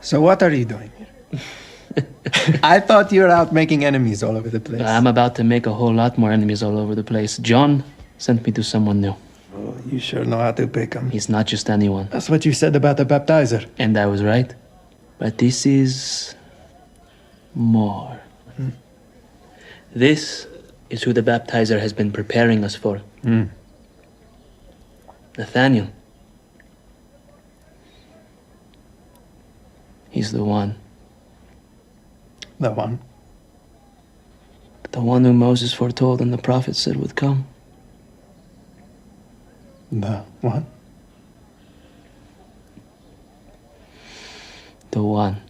So 0.00 0.20
what 0.20 0.42
are 0.42 0.50
you 0.50 0.64
doing 0.64 0.90
here? 0.96 1.40
I 2.62 2.80
thought 2.80 3.12
you 3.12 3.22
were 3.22 3.28
out 3.28 3.52
making 3.52 3.84
enemies 3.84 4.22
all 4.22 4.36
over 4.36 4.48
the 4.48 4.60
place. 4.60 4.82
I'm 4.82 5.06
about 5.06 5.34
to 5.36 5.44
make 5.44 5.66
a 5.66 5.72
whole 5.72 5.92
lot 5.92 6.16
more 6.16 6.32
enemies 6.32 6.62
all 6.62 6.78
over 6.78 6.94
the 6.94 7.04
place. 7.04 7.38
John 7.38 7.84
sent 8.18 8.46
me 8.46 8.52
to 8.52 8.62
someone 8.62 9.00
new. 9.00 9.14
Oh, 9.54 9.76
you 9.86 9.98
sure 9.98 10.24
know 10.24 10.38
how 10.38 10.52
to 10.52 10.66
pick 10.66 10.94
him. 10.94 11.10
He's 11.10 11.28
not 11.28 11.46
just 11.46 11.68
anyone. 11.68 12.08
That's 12.10 12.30
what 12.30 12.46
you 12.46 12.52
said 12.52 12.76
about 12.76 12.96
the 12.96 13.04
baptizer. 13.04 13.68
And 13.78 13.98
I 13.98 14.06
was 14.06 14.22
right. 14.22 14.54
But 15.18 15.38
this 15.38 15.66
is 15.66 16.34
more. 17.54 18.20
Hmm. 18.56 18.70
This 19.94 20.46
is 20.88 21.02
who 21.02 21.12
the 21.12 21.22
baptizer 21.22 21.78
has 21.80 21.92
been 21.92 22.12
preparing 22.12 22.64
us 22.64 22.74
for. 22.74 22.98
Hmm. 23.22 23.44
Nathaniel. 25.36 25.88
He's 30.20 30.32
the 30.32 30.44
one. 30.44 30.76
The 32.58 32.70
one. 32.70 32.98
The 34.92 35.00
one 35.00 35.24
who 35.24 35.32
Moses 35.32 35.72
foretold 35.72 36.20
and 36.20 36.30
the 36.30 36.36
prophets 36.36 36.78
said 36.78 36.96
would 36.96 37.16
come. 37.16 37.46
The 39.90 40.18
one. 40.42 40.66
The 44.90 45.02
one. 45.02 45.40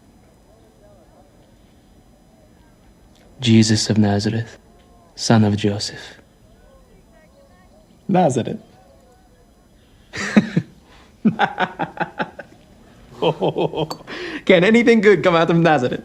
Jesus 3.40 3.90
of 3.90 3.98
Nazareth, 3.98 4.56
son 5.16 5.42
of 5.42 5.56
Joseph. 5.56 6.20
Nazareth. 8.06 8.62
Can 14.50 14.64
anything 14.64 15.00
good 15.00 15.22
come 15.22 15.36
out 15.36 15.48
of 15.48 15.58
Nazareth? 15.58 16.02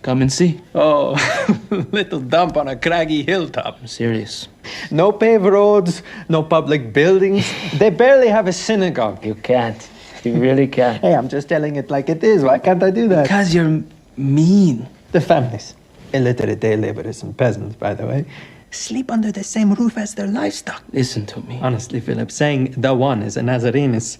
Come 0.00 0.22
and 0.22 0.32
see. 0.32 0.58
Oh, 0.74 1.20
little 1.92 2.18
dump 2.18 2.56
on 2.56 2.66
a 2.66 2.76
craggy 2.76 3.22
hilltop. 3.22 3.76
I'm 3.78 3.86
serious. 3.86 4.48
No 4.90 5.12
paved 5.12 5.44
roads, 5.44 6.02
no 6.30 6.42
public 6.42 6.94
buildings. 6.94 7.44
They 7.74 7.90
barely 7.90 8.28
have 8.28 8.48
a 8.48 8.54
synagogue. 8.54 9.22
You 9.22 9.34
can't. 9.34 9.86
You 10.22 10.40
really 10.40 10.66
can't. 10.66 11.02
Hey, 11.02 11.14
I'm 11.14 11.28
just 11.28 11.50
telling 11.50 11.76
it 11.76 11.90
like 11.90 12.08
it 12.08 12.24
is. 12.24 12.42
Why 12.42 12.58
can't 12.58 12.82
I 12.82 12.90
do 12.90 13.06
that? 13.08 13.24
Because 13.24 13.54
you're 13.54 13.82
mean. 14.16 14.88
The 15.12 15.20
families, 15.20 15.74
illiterate 16.14 16.60
day 16.60 16.76
laborers 16.78 17.22
and 17.22 17.36
peasants, 17.36 17.76
by 17.76 17.92
the 17.92 18.06
way, 18.06 18.24
sleep 18.70 19.10
under 19.10 19.30
the 19.30 19.44
same 19.44 19.74
roof 19.74 19.98
as 19.98 20.14
their 20.14 20.28
livestock. 20.28 20.82
Listen 20.94 21.26
to 21.26 21.40
me. 21.42 21.60
Honestly, 21.60 22.00
Philip, 22.00 22.30
saying 22.30 22.76
the 22.78 22.94
one 22.94 23.22
is 23.22 23.36
a 23.36 23.42
Nazarene 23.42 23.94
is 23.94 24.16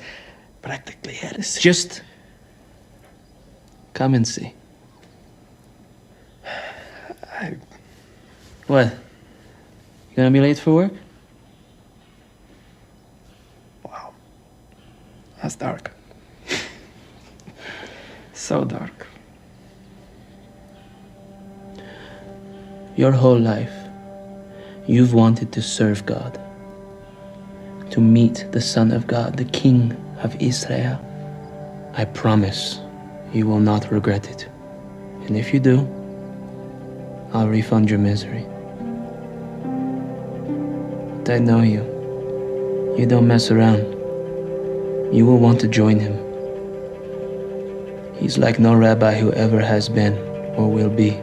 practically 0.60 1.14
heresy. 1.14 1.62
Just 1.62 2.02
come 3.94 4.14
and 4.14 4.26
see. 4.26 4.52
I- 7.40 7.56
What? 8.66 8.92
You 10.10 10.16
gonna 10.16 10.30
be 10.30 10.40
late 10.40 10.58
for 10.58 10.74
work? 10.74 10.92
Wow. 13.84 14.12
That's 15.42 15.56
dark. 15.56 15.90
so 18.32 18.64
dark. 18.64 19.06
Your 22.96 23.12
whole 23.12 23.38
life, 23.38 23.72
you've 24.86 25.14
wanted 25.14 25.52
to 25.52 25.62
serve 25.62 26.06
God, 26.06 26.38
to 27.90 28.00
meet 28.00 28.46
the 28.52 28.60
Son 28.60 28.92
of 28.92 29.06
God, 29.06 29.36
the 29.36 29.44
King 29.46 29.92
of 30.22 30.40
Israel. 30.40 30.98
I 31.94 32.04
promise 32.06 32.80
you 33.34 33.48
will 33.48 33.58
not 33.58 33.90
regret 33.90 34.30
it. 34.30 34.48
And 35.26 35.36
if 35.36 35.52
you 35.52 35.58
do, 35.58 35.80
I'll 37.32 37.48
refund 37.48 37.90
your 37.90 37.98
misery. 37.98 38.46
But 41.18 41.30
I 41.30 41.38
know 41.40 41.62
you. 41.62 41.82
You 42.96 43.06
don't 43.06 43.26
mess 43.26 43.50
around. 43.50 43.82
You 45.12 45.26
will 45.26 45.38
want 45.38 45.60
to 45.62 45.68
join 45.68 45.98
him. 45.98 46.14
He's 48.14 48.38
like 48.38 48.60
no 48.60 48.72
rabbi 48.72 49.18
who 49.18 49.32
ever 49.32 49.60
has 49.60 49.88
been 49.88 50.16
or 50.56 50.70
will 50.70 50.88
be. 50.88 51.18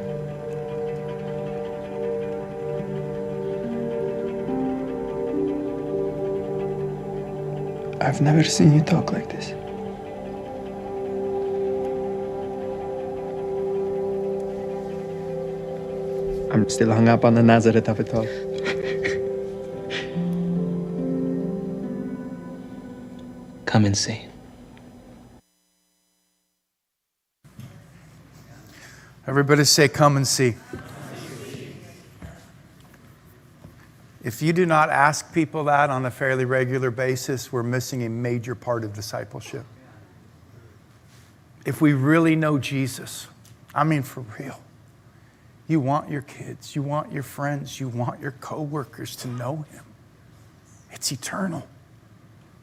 I've 8.01 8.19
never 8.19 8.43
seen 8.43 8.73
you 8.73 8.81
talk 8.81 9.13
like 9.13 9.29
this. 9.29 9.53
Still 16.71 16.91
hung 16.91 17.09
up 17.09 17.25
on 17.25 17.33
the 17.35 17.43
Nazareth 17.43 17.87
of 17.89 17.99
it 17.99 18.13
all. 18.13 18.25
Come 23.65 23.85
and 23.85 23.97
see. 23.97 24.25
Everybody 29.27 29.63
say, 29.63 29.87
Come 29.87 30.17
and 30.17 30.27
see. 30.27 30.55
If 34.23 34.41
you 34.41 34.53
do 34.53 34.65
not 34.65 34.89
ask 34.89 35.33
people 35.33 35.63
that 35.65 35.89
on 35.89 36.05
a 36.05 36.11
fairly 36.11 36.45
regular 36.45 36.91
basis, 36.91 37.51
we're 37.51 37.63
missing 37.63 38.03
a 38.03 38.09
major 38.09 38.53
part 38.55 38.83
of 38.83 38.93
discipleship. 38.93 39.65
If 41.65 41.81
we 41.81 41.93
really 41.93 42.35
know 42.35 42.59
Jesus, 42.59 43.27
I 43.73 43.83
mean 43.83 44.03
for 44.03 44.21
real, 44.37 44.61
you 45.67 45.79
want 45.79 46.09
your 46.09 46.21
kids, 46.21 46.75
you 46.75 46.81
want 46.81 47.11
your 47.11 47.23
friends, 47.23 47.79
you 47.79 47.87
want 47.87 48.19
your 48.19 48.31
coworkers 48.31 49.15
to 49.17 49.27
know 49.27 49.65
him. 49.71 49.83
It's 50.91 51.11
eternal, 51.11 51.65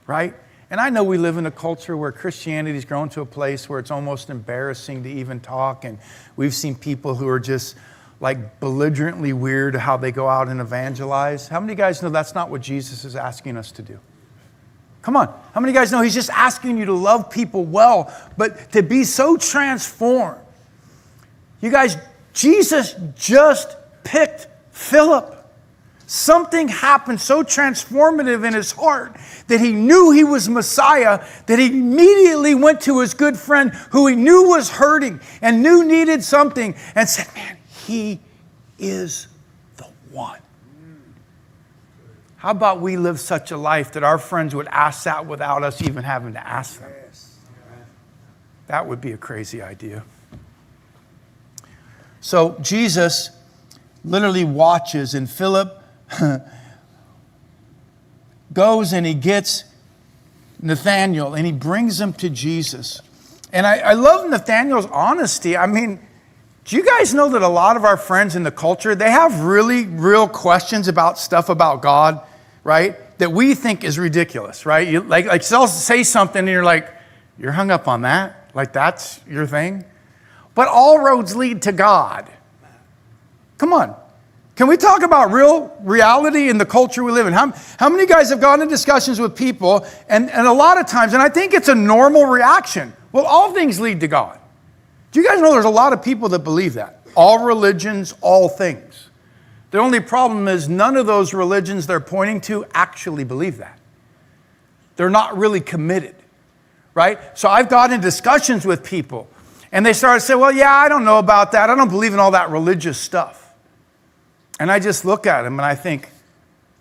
right? 0.07 0.35
And 0.71 0.81
I 0.81 0.91
know 0.91 1.03
we 1.03 1.17
live 1.17 1.39
in 1.39 1.47
a 1.47 1.51
culture 1.51 1.97
where 1.97 2.13
Christianity's 2.13 2.85
grown 2.85 3.09
to 3.11 3.23
a 3.23 3.27
place 3.27 3.69
where 3.69 3.79
it's 3.79 3.91
almost 3.91 4.29
embarrassing 4.29 5.03
to 5.05 5.11
even 5.11 5.41
talk. 5.41 5.85
And 5.85 5.99
we've 6.37 6.55
seen 6.55 6.75
people 6.75 7.15
who 7.15 7.27
are 7.27 7.41
just 7.41 7.77
like 8.21 8.61
belligerently 8.61 9.33
weird 9.33 9.75
how 9.77 9.97
they 9.97 10.13
go 10.13 10.29
out 10.29 10.49
and 10.49 10.61
evangelize. 10.61 11.49
How 11.49 11.61
many 11.61 11.75
guys 11.75 12.03
know 12.03 12.11
that's 12.11 12.35
not 12.35 12.51
what 12.51 12.61
Jesus 12.61 13.05
is 13.05 13.17
asking 13.17 13.57
us 13.57 13.73
to 13.73 13.83
do? 13.83 13.99
Come 15.01 15.17
on. 15.17 15.29
How 15.55 15.61
many 15.61 15.73
guys 15.73 15.91
know 15.91 16.03
he's 16.03 16.15
just 16.15 16.31
asking 16.31 16.77
you 16.77 16.85
to 16.87 16.93
love 16.93 17.31
people 17.31 17.65
well, 17.65 18.13
but 18.37 18.73
to 18.73 18.83
be 18.83 19.05
so 19.05 19.37
transformed? 19.37 20.41
You 21.63 21.71
guys, 21.71 21.97
Jesus 22.39 22.95
just 23.17 23.77
picked 24.05 24.47
Philip. 24.71 25.35
Something 26.07 26.69
happened 26.69 27.21
so 27.21 27.43
transformative 27.43 28.47
in 28.47 28.55
his 28.55 28.71
heart 28.71 29.17
that 29.49 29.61
he 29.61 29.73
knew 29.73 30.13
he 30.13 30.23
was 30.23 30.49
Messiah 30.49 31.27
that 31.47 31.59
he 31.59 31.67
immediately 31.67 32.55
went 32.55 32.83
to 32.83 33.01
his 33.01 33.13
good 33.13 33.37
friend 33.37 33.73
who 33.91 34.07
he 34.07 34.15
knew 34.15 34.51
was 34.51 34.71
hurting 34.71 35.21
and 35.43 35.65
knew 35.65 35.85
needed 35.85 36.23
something 36.23 36.77
and 36.95 37.09
said, 37.09 37.27
Man, 37.35 37.59
he 37.87 38.21
is 38.79 39.27
the 39.77 39.89
one. 40.13 40.39
How 42.37 42.53
about 42.53 42.81
we 42.81 42.97
live 42.97 43.19
such 43.19 43.51
a 43.51 43.57
life 43.57 43.91
that 43.95 44.05
our 44.05 44.17
friends 44.17 44.55
would 44.55 44.69
ask 44.69 45.03
that 45.05 45.27
without 45.27 45.65
us 45.65 45.83
even 45.83 46.05
having 46.05 46.35
to 46.35 46.47
ask 46.47 46.79
them? 46.79 46.93
That 48.69 48.87
would 48.87 49.01
be 49.01 49.11
a 49.11 49.19
crazy 49.19 49.61
idea. 49.61 50.05
So 52.29 52.59
Jesus 52.61 53.31
literally 54.05 54.45
watches, 54.45 55.15
and 55.15 55.31
Philip 55.31 55.83
goes 58.53 58.93
and 58.93 59.07
he 59.07 59.15
gets 59.15 59.65
Nathaniel 60.61 61.33
and 61.33 61.47
he 61.47 61.53
brings 61.53 61.99
him 61.99 62.13
to 62.13 62.29
Jesus. 62.29 63.01
And 63.51 63.67
I, 63.67 63.79
I 63.79 63.93
love 63.95 64.29
Nathaniel's 64.29 64.85
honesty. 64.93 65.57
I 65.57 65.67
mean, 65.67 66.01
do 66.67 66.77
you 66.77 66.85
guys 66.85 67.15
know 67.15 67.31
that 67.31 67.41
a 67.41 67.49
lot 67.49 67.79
of 67.79 67.85
our 67.87 67.97
friends 67.97 68.37
in 68.37 68.43
the 68.43 68.51
culture, 68.51 68.95
they 68.95 69.11
have 69.11 69.41
really 69.41 69.87
real 69.87 70.29
questions 70.29 70.87
about 70.87 71.19
stuff 71.19 71.49
about 71.49 71.81
God, 71.81 72.21
right? 72.63 72.95
That 73.17 73.33
we 73.33 73.55
think 73.55 73.85
is 73.85 73.99
ridiculous, 73.99 74.67
right? 74.67 74.87
You, 74.87 75.01
like, 75.01 75.25
like 75.25 75.43
say 75.43 76.03
something 76.03 76.41
and 76.41 76.49
you're 76.51 76.63
like, 76.63 76.93
you're 77.39 77.53
hung 77.53 77.71
up 77.71 77.89
on 77.89 78.03
that? 78.03 78.51
Like 78.53 78.75
that's 78.75 79.19
your 79.27 79.47
thing? 79.47 79.87
But 80.59 80.67
all 80.67 80.99
roads 80.99 81.37
lead 81.37 81.63
to 81.63 81.73
God. 81.73 82.29
Come 83.59 83.73
on. 83.73 83.95
Can 84.57 84.67
we 84.67 84.77
talk 84.77 85.05
about 85.05 85.31
real 85.31 85.73
reality 85.83 86.49
in 86.49 86.59
the 86.59 86.67
culture 86.67 87.05
we 87.05 87.13
live 87.13 87.29
in? 87.29 87.33
How, 87.33 87.53
how 87.79 87.89
many 87.89 88.07
guys 88.07 88.31
have 88.31 88.41
gone 88.41 88.61
in 88.61 88.67
discussions 88.67 89.21
with 89.21 89.37
people, 89.37 89.87
and, 90.09 90.29
and 90.29 90.49
a 90.49 90.53
lot 90.53 90.77
of 90.77 90.89
times, 90.89 91.13
and 91.13 91.23
I 91.23 91.29
think 91.29 91.55
it's 91.55 91.69
a 91.69 91.77
normal 91.77 92.27
reaction, 92.27 92.93
well, 93.13 93.25
all 93.25 93.55
things 93.55 93.79
lead 93.79 94.01
to 94.01 94.09
God. 94.09 94.37
Do 95.13 95.21
you 95.21 95.29
guys 95.29 95.41
know 95.41 95.53
there's 95.53 95.65
a 95.65 95.71
lot 95.71 95.93
of 95.93 96.03
people 96.03 96.29
that 96.31 96.41
believe 96.41 96.75
that? 96.75 97.07
All 97.15 97.45
religions, 97.45 98.15
all 98.21 98.49
things. 98.49 99.11
The 99.71 99.79
only 99.79 100.01
problem 100.01 100.49
is 100.49 100.69
none 100.69 100.97
of 100.97 101.07
those 101.07 101.33
religions 101.33 101.87
they're 101.87 102.01
pointing 102.01 102.41
to 102.41 102.67
actually 102.75 103.23
believe 103.23 103.59
that. 103.59 103.79
They're 104.97 105.09
not 105.09 105.39
really 105.39 105.61
committed, 105.61 106.17
right? 106.95 107.39
So 107.39 107.49
I've 107.49 107.69
gotten 107.69 107.95
in 107.95 108.01
discussions 108.01 108.67
with 108.67 108.83
people, 108.83 109.29
and 109.73 109.85
they 109.85 109.93
start 109.93 110.21
to 110.21 110.27
say, 110.27 110.35
well, 110.35 110.53
yeah, 110.53 110.73
I 110.73 110.89
don't 110.89 111.05
know 111.05 111.19
about 111.19 111.53
that. 111.53 111.69
I 111.71 111.75
don't 111.75 111.91
believe 111.91 112.15
in 112.15 112.19
all 112.19 112.31
that 112.31 112.51
religious 112.51 112.99
stuff. 112.99 113.55
And 114.59 114.71
I 114.73 114.79
just 114.79 115.05
look 115.05 115.27
at 115.27 115.45
him 115.45 115.55
and 115.55 115.67
I 115.67 115.75
think, 115.75 116.09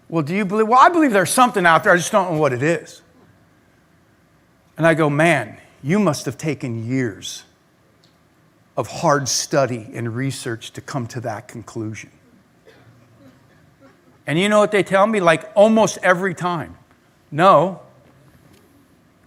well, 0.09 0.23
do 0.23 0.33
you 0.33 0.45
believe? 0.45 0.67
Well, 0.67 0.79
I 0.79 0.89
believe 0.89 1.11
there's 1.11 1.29
something 1.29 1.65
out 1.65 1.83
there. 1.83 1.93
I 1.93 1.97
just 1.97 2.11
don't 2.11 2.33
know 2.33 2.39
what 2.39 2.53
it 2.53 2.63
is. 2.63 3.01
And 4.77 4.88
I 4.88 4.93
go, 4.93 5.09
man, 5.09 5.57
you 5.83 5.99
must 5.99 6.25
have 6.25 6.38
taken 6.38 6.88
years 6.88 7.43
of 8.77 8.88
hard 8.88 9.27
study 9.27 9.89
and 9.93 10.15
research 10.15 10.71
to 10.71 10.81
come 10.81 11.07
to 11.07 11.19
that 11.21 11.47
conclusion. 11.47 12.11
And 14.25 14.39
you 14.39 14.49
know 14.49 14.59
what 14.59 14.71
they 14.71 14.83
tell 14.83 15.07
me? 15.07 15.19
Like 15.19 15.49
almost 15.55 15.97
every 16.03 16.33
time. 16.33 16.77
No. 17.31 17.81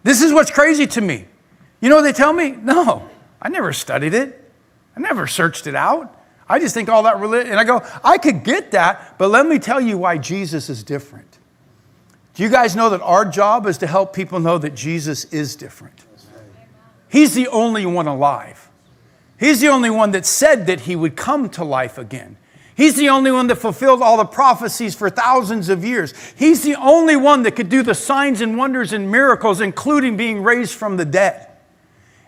This 0.03 0.23
is 0.23 0.33
what's 0.33 0.51
crazy 0.51 0.87
to 0.89 1.01
me. 1.01 1.27
You 1.81 1.89
know 1.89 1.97
what 1.97 2.03
they 2.03 2.13
tell 2.13 2.33
me? 2.33 2.53
No, 2.53 3.09
I 3.41 3.49
never 3.49 3.73
studied 3.73 4.15
it. 4.15 4.51
I 4.97 5.01
never 5.01 5.27
searched 5.27 5.67
it 5.67 5.75
out. 5.75 6.17
I 6.49 6.59
just 6.59 6.75
think 6.75 6.89
all 6.89 7.05
that 7.05 7.21
religion, 7.21 7.53
and 7.53 7.61
I 7.61 7.65
go, 7.65 7.81
I 8.03 8.19
could 8.19 8.43
get 8.43 8.73
that, 8.73 9.17
but 9.19 9.31
let 9.31 9.47
me 9.47 9.59
tell 9.59 9.81
you 9.81 9.97
why 9.99 10.19
Jesus 10.19 10.69
is 10.69 10.83
different. 10.83 11.39
Do 12.35 12.43
you 12.43 12.49
guys 12.49 12.75
know 12.75 12.91
that 12.91 13.01
our 13.03 13.25
job 13.25 13.67
is 13.67 13.79
to 13.79 13.87
help 13.87 14.13
people 14.13 14.41
know 14.41 14.59
that 14.59 14.75
Jesus 14.75 15.25
is 15.27 15.55
different? 15.55 16.05
He's 17.09 17.35
the 17.35 17.49
only 17.49 17.87
one 17.87 18.07
alive. 18.07 18.69
He's 19.39 19.61
the 19.61 19.69
only 19.69 19.91
one 19.91 20.11
that 20.13 20.27
said 20.27 20.67
that 20.67 20.81
he 20.81 20.97
would 20.97 21.17
come 21.17 21.49
to 21.51 21.65
life 21.65 21.99
again. 21.99 22.37
He's 22.75 22.97
the 22.97 23.11
only 23.11 23.31
one 23.31 23.47
that 23.49 23.57
fulfilled 23.57 24.01
all 24.01 24.17
the 24.17 24.25
prophecies 24.25 24.95
for 24.95 25.11
thousands 25.11 25.69
of 25.69 25.85
years. 25.85 26.15
He's 26.37 26.63
the 26.63 26.77
only 26.77 27.15
one 27.15 27.43
that 27.43 27.57
could 27.57 27.69
do 27.69 27.83
the 27.83 27.95
signs 27.95 28.41
and 28.41 28.57
wonders 28.57 28.93
and 28.93 29.11
miracles, 29.11 29.61
including 29.61 30.17
being 30.17 30.43
raised 30.43 30.75
from 30.75 30.97
the 30.97 31.05
dead. 31.05 31.50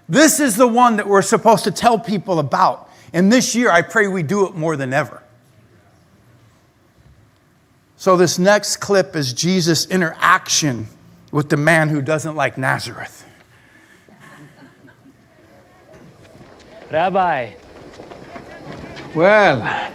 This 0.09 0.41
is 0.41 0.57
the 0.57 0.67
one 0.67 0.97
that 0.97 1.07
we're 1.07 1.23
supposed 1.23 1.65
to 1.65 1.71
tell 1.71 1.99
people 1.99 2.39
about. 2.39 2.91
And 3.13 3.33
this 3.33 3.55
year, 3.55 3.71
I 3.71 3.83
pray 3.83 4.09
we 4.09 4.23
do 4.23 4.47
it 4.47 4.55
more 4.55 4.77
than 4.77 4.93
ever. 4.93 5.23
So, 7.97 8.17
this 8.17 8.39
next 8.39 8.79
clip 8.79 9.15
is 9.15 9.33
Jesus' 9.33 9.87
interaction 9.87 10.89
with 11.31 11.49
the 11.51 11.57
man 11.57 11.89
who 11.89 12.03
doesn't 12.03 12.35
like 12.35 12.59
Nazareth. 12.59 13.25
Rabbi, 16.91 17.53
Well, 19.15 19.91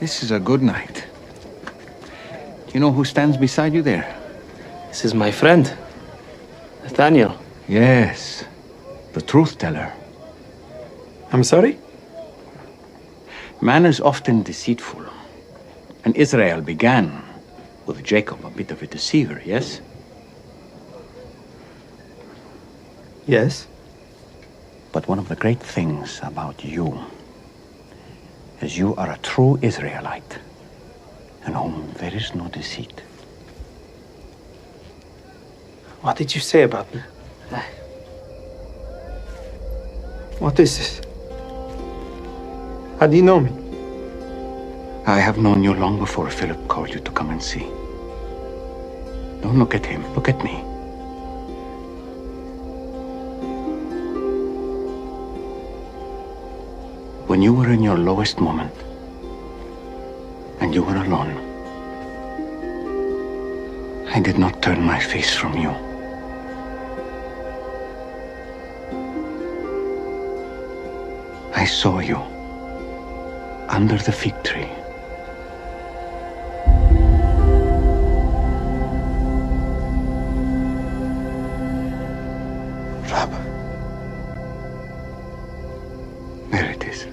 this 0.00 0.24
is 0.24 0.32
a 0.32 0.40
good 0.40 0.62
night. 0.62 1.06
You 2.74 2.80
know 2.80 2.90
who 2.90 3.04
stands 3.04 3.36
beside 3.36 3.72
you 3.72 3.82
there? 3.82 4.16
this 4.88 5.04
is 5.04 5.14
my 5.14 5.30
friend, 5.30 5.72
Nathaniel. 6.82 7.38
Yes, 7.68 8.44
the 9.12 9.20
truth 9.20 9.58
teller. 9.58 9.92
I'm 11.32 11.44
sorry? 11.44 11.78
Man 13.60 13.86
is 13.86 14.00
often 14.00 14.42
deceitful. 14.42 15.04
And 16.04 16.16
Israel 16.16 16.60
began 16.60 17.22
with 17.86 18.02
Jacob, 18.02 18.44
a 18.44 18.50
bit 18.50 18.70
of 18.70 18.82
a 18.82 18.86
deceiver, 18.86 19.42
yes? 19.44 19.80
Yes. 23.26 23.66
But 24.92 25.06
one 25.08 25.18
of 25.18 25.28
the 25.28 25.36
great 25.36 25.60
things 25.60 26.20
about 26.22 26.64
you 26.64 26.98
is 28.60 28.78
you 28.78 28.94
are 28.96 29.10
a 29.10 29.18
true 29.18 29.58
Israelite 29.62 30.38
in 31.46 31.54
whom 31.54 31.92
there 31.98 32.14
is 32.14 32.34
no 32.34 32.48
deceit. 32.48 33.02
What 36.00 36.16
did 36.16 36.34
you 36.34 36.40
say 36.40 36.62
about 36.62 36.92
me? 36.94 37.02
Uh, 37.52 37.62
What 40.40 40.58
is 40.58 40.78
this? 40.78 41.02
How 42.98 43.06
do 43.06 43.14
you 43.14 43.22
know 43.22 43.40
me? 43.40 43.50
I 45.06 45.20
have 45.20 45.36
known 45.36 45.62
you 45.62 45.74
long 45.74 45.98
before 45.98 46.30
Philip 46.30 46.66
called 46.66 46.88
you 46.88 47.00
to 47.00 47.10
come 47.10 47.28
and 47.28 47.42
see. 47.42 47.66
Don't 49.42 49.58
look 49.58 49.74
at 49.74 49.84
him, 49.84 50.02
look 50.14 50.30
at 50.30 50.42
me. 50.42 50.54
When 57.26 57.42
you 57.42 57.52
were 57.52 57.68
in 57.70 57.82
your 57.82 57.98
lowest 57.98 58.40
moment 58.40 58.72
and 60.60 60.74
you 60.74 60.82
were 60.82 60.96
alone, 60.96 61.36
I 64.08 64.20
did 64.20 64.38
not 64.38 64.62
turn 64.62 64.82
my 64.82 64.98
face 64.98 65.36
from 65.36 65.58
you. 65.58 65.89
I 71.54 71.64
saw 71.64 71.98
you 71.98 72.16
under 73.68 73.96
the 73.96 74.12
fig 74.12 74.34
tree. 74.44 74.68
Rab, 83.10 83.30
There 86.50 86.70
it 86.70 86.84
is. 86.84 87.06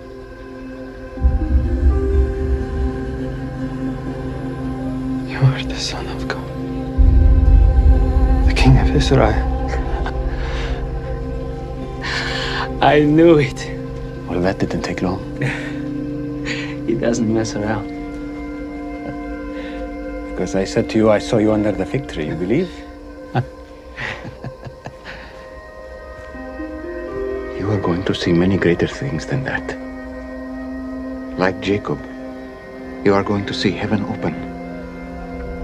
You 5.30 5.40
are 5.40 5.64
the 5.64 5.76
Son 5.80 6.08
of 6.08 6.28
God, 6.28 6.48
the 8.48 8.54
King 8.54 8.78
of 8.78 8.96
Israel. 8.96 9.34
I 12.82 13.00
knew 13.02 13.40
it. 13.40 13.77
Well, 14.28 14.42
that 14.42 14.60
didn't 14.60 14.84
take 14.84 15.02
long. 15.02 15.22
He 16.88 16.96
doesn't 16.96 17.34
mess 17.34 17.54
around. 17.54 17.90
Because 20.30 20.56
I 20.56 20.64
said 20.64 20.90
to 20.92 20.98
you, 20.98 21.10
I 21.10 21.20
saw 21.20 21.38
you 21.38 21.52
under 21.52 21.74
the 21.74 21.86
fig 21.86 22.08
tree. 22.08 22.28
You 22.28 22.36
believe? 22.36 22.70
you 27.60 27.70
are 27.70 27.82
going 27.82 28.06
to 28.06 28.16
see 28.16 28.32
many 28.32 28.56
greater 28.56 28.88
things 28.88 29.26
than 29.26 29.44
that. 29.44 29.78
Like 31.38 31.60
Jacob, 31.60 32.00
you 33.04 33.14
are 33.14 33.24
going 33.24 33.46
to 33.48 33.54
see 33.54 33.72
heaven 33.72 34.06
open 34.06 34.34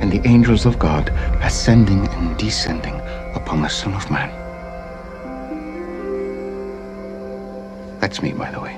and 0.01 0.11
the 0.11 0.27
angels 0.27 0.65
of 0.65 0.77
God 0.77 1.09
ascending 1.41 2.05
and 2.09 2.37
descending 2.37 2.99
upon 3.35 3.61
the 3.61 3.69
Son 3.69 3.93
of 3.93 4.11
Man. 4.11 4.42
That's 8.13 8.21
me, 8.21 8.31
by 8.33 8.51
the 8.51 8.61
way. 8.61 8.77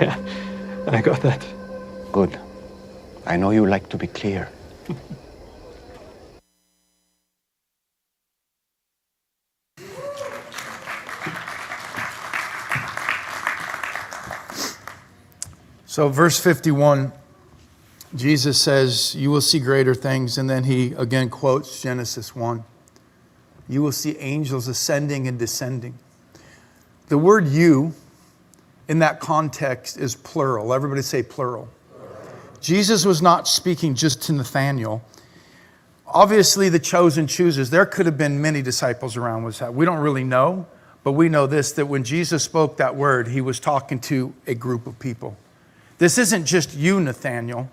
yeah, 0.00 0.16
I 0.86 1.00
got 1.02 1.20
that. 1.22 1.44
Good. 2.12 2.38
I 3.26 3.36
know 3.36 3.50
you 3.50 3.66
like 3.66 3.88
to 3.88 3.96
be 3.96 4.06
clear. 4.06 4.48
So, 15.86 16.08
verse 16.08 16.38
51, 16.38 17.10
Jesus 18.14 18.60
says, 18.60 19.16
You 19.16 19.32
will 19.32 19.40
see 19.40 19.58
greater 19.58 19.96
things. 19.96 20.38
And 20.38 20.48
then 20.48 20.62
he 20.62 20.92
again 20.92 21.28
quotes 21.28 21.82
Genesis 21.82 22.36
1. 22.36 22.62
You 23.70 23.82
will 23.82 23.92
see 23.92 24.18
angels 24.18 24.66
ascending 24.66 25.28
and 25.28 25.38
descending. 25.38 25.96
The 27.06 27.16
word 27.16 27.46
you 27.46 27.94
in 28.88 28.98
that 28.98 29.20
context 29.20 29.96
is 29.96 30.16
plural. 30.16 30.74
Everybody 30.74 31.02
say 31.02 31.22
plural. 31.22 31.68
Jesus 32.60 33.04
was 33.04 33.22
not 33.22 33.46
speaking 33.46 33.94
just 33.94 34.22
to 34.22 34.32
Nathanael. 34.32 35.02
Obviously, 36.04 36.68
the 36.68 36.80
chosen 36.80 37.28
chooses. 37.28 37.70
There 37.70 37.86
could 37.86 38.06
have 38.06 38.18
been 38.18 38.42
many 38.42 38.60
disciples 38.60 39.16
around. 39.16 39.44
Was 39.44 39.60
that 39.60 39.72
we 39.72 39.86
don't 39.86 40.00
really 40.00 40.24
know, 40.24 40.66
but 41.04 41.12
we 41.12 41.28
know 41.28 41.46
this: 41.46 41.70
that 41.72 41.86
when 41.86 42.02
Jesus 42.02 42.42
spoke 42.42 42.76
that 42.78 42.96
word, 42.96 43.28
he 43.28 43.40
was 43.40 43.60
talking 43.60 44.00
to 44.00 44.34
a 44.48 44.54
group 44.56 44.88
of 44.88 44.98
people. 44.98 45.36
This 45.98 46.18
isn't 46.18 46.44
just 46.44 46.74
you, 46.74 46.98
Nathaniel. 47.00 47.70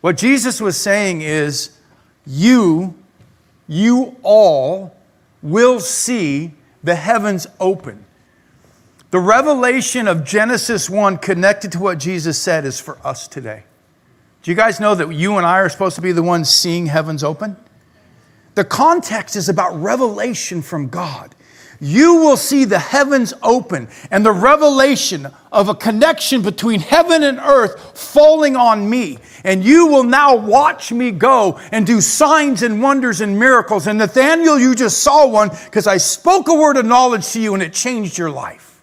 What 0.00 0.16
Jesus 0.16 0.58
was 0.58 0.78
saying 0.78 1.20
is, 1.20 1.76
you, 2.26 2.94
you 3.66 4.16
all 4.22 4.97
will 5.42 5.80
see 5.80 6.54
the 6.82 6.94
heavens 6.94 7.46
open. 7.60 8.04
The 9.10 9.20
revelation 9.20 10.06
of 10.06 10.24
Genesis 10.24 10.90
1 10.90 11.18
connected 11.18 11.72
to 11.72 11.78
what 11.78 11.98
Jesus 11.98 12.38
said 12.38 12.64
is 12.64 12.78
for 12.78 12.98
us 13.06 13.26
today. 13.26 13.64
Do 14.42 14.50
you 14.50 14.56
guys 14.56 14.80
know 14.80 14.94
that 14.94 15.12
you 15.12 15.36
and 15.36 15.46
I 15.46 15.58
are 15.58 15.68
supposed 15.68 15.96
to 15.96 16.02
be 16.02 16.12
the 16.12 16.22
ones 16.22 16.50
seeing 16.50 16.86
heavens 16.86 17.24
open? 17.24 17.56
The 18.54 18.64
context 18.64 19.36
is 19.36 19.48
about 19.48 19.80
revelation 19.80 20.62
from 20.62 20.88
God. 20.88 21.34
You 21.80 22.16
will 22.16 22.36
see 22.36 22.64
the 22.64 22.78
heavens 22.78 23.32
open 23.40 23.88
and 24.10 24.26
the 24.26 24.32
revelation 24.32 25.28
of 25.52 25.68
a 25.68 25.74
connection 25.74 26.42
between 26.42 26.80
heaven 26.80 27.22
and 27.22 27.38
earth 27.38 27.96
falling 27.96 28.56
on 28.56 28.88
me. 28.88 29.18
And 29.44 29.62
you 29.62 29.86
will 29.86 30.02
now 30.02 30.34
watch 30.34 30.90
me 30.90 31.12
go 31.12 31.60
and 31.70 31.86
do 31.86 32.00
signs 32.00 32.64
and 32.64 32.82
wonders 32.82 33.20
and 33.20 33.38
miracles. 33.38 33.86
And 33.86 33.98
Nathaniel, 33.98 34.58
you 34.58 34.74
just 34.74 35.04
saw 35.04 35.28
one 35.28 35.50
because 35.66 35.86
I 35.86 35.98
spoke 35.98 36.48
a 36.48 36.54
word 36.54 36.76
of 36.76 36.84
knowledge 36.84 37.30
to 37.32 37.40
you 37.40 37.54
and 37.54 37.62
it 37.62 37.72
changed 37.72 38.18
your 38.18 38.30
life. 38.30 38.82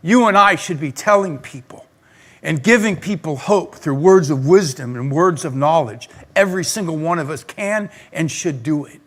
You 0.00 0.26
and 0.26 0.38
I 0.38 0.54
should 0.54 0.78
be 0.78 0.92
telling 0.92 1.38
people 1.38 1.86
and 2.40 2.62
giving 2.62 2.94
people 2.94 3.36
hope 3.36 3.74
through 3.74 3.94
words 3.94 4.30
of 4.30 4.46
wisdom 4.46 4.94
and 4.94 5.10
words 5.10 5.44
of 5.44 5.56
knowledge. 5.56 6.08
Every 6.36 6.62
single 6.62 6.98
one 6.98 7.18
of 7.18 7.30
us 7.30 7.42
can 7.42 7.90
and 8.12 8.30
should 8.30 8.62
do 8.62 8.84
it. 8.84 9.00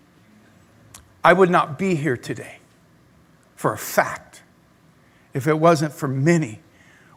I 1.23 1.31
would 1.31 1.49
not 1.49 1.79
be 1.79 1.95
here 1.95 2.17
today 2.17 2.56
for 3.57 3.73
a 3.73 3.77
fact 3.77 4.43
if 5.33 5.47
it 5.47 5.59
wasn't 5.59 5.91
for 5.91 6.07
many 6.07 6.61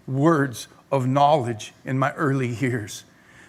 words 0.09 0.67
of 0.91 1.07
knowledge 1.07 1.73
in 1.85 1.97
my 1.99 2.13
early 2.15 2.49
years 2.49 3.05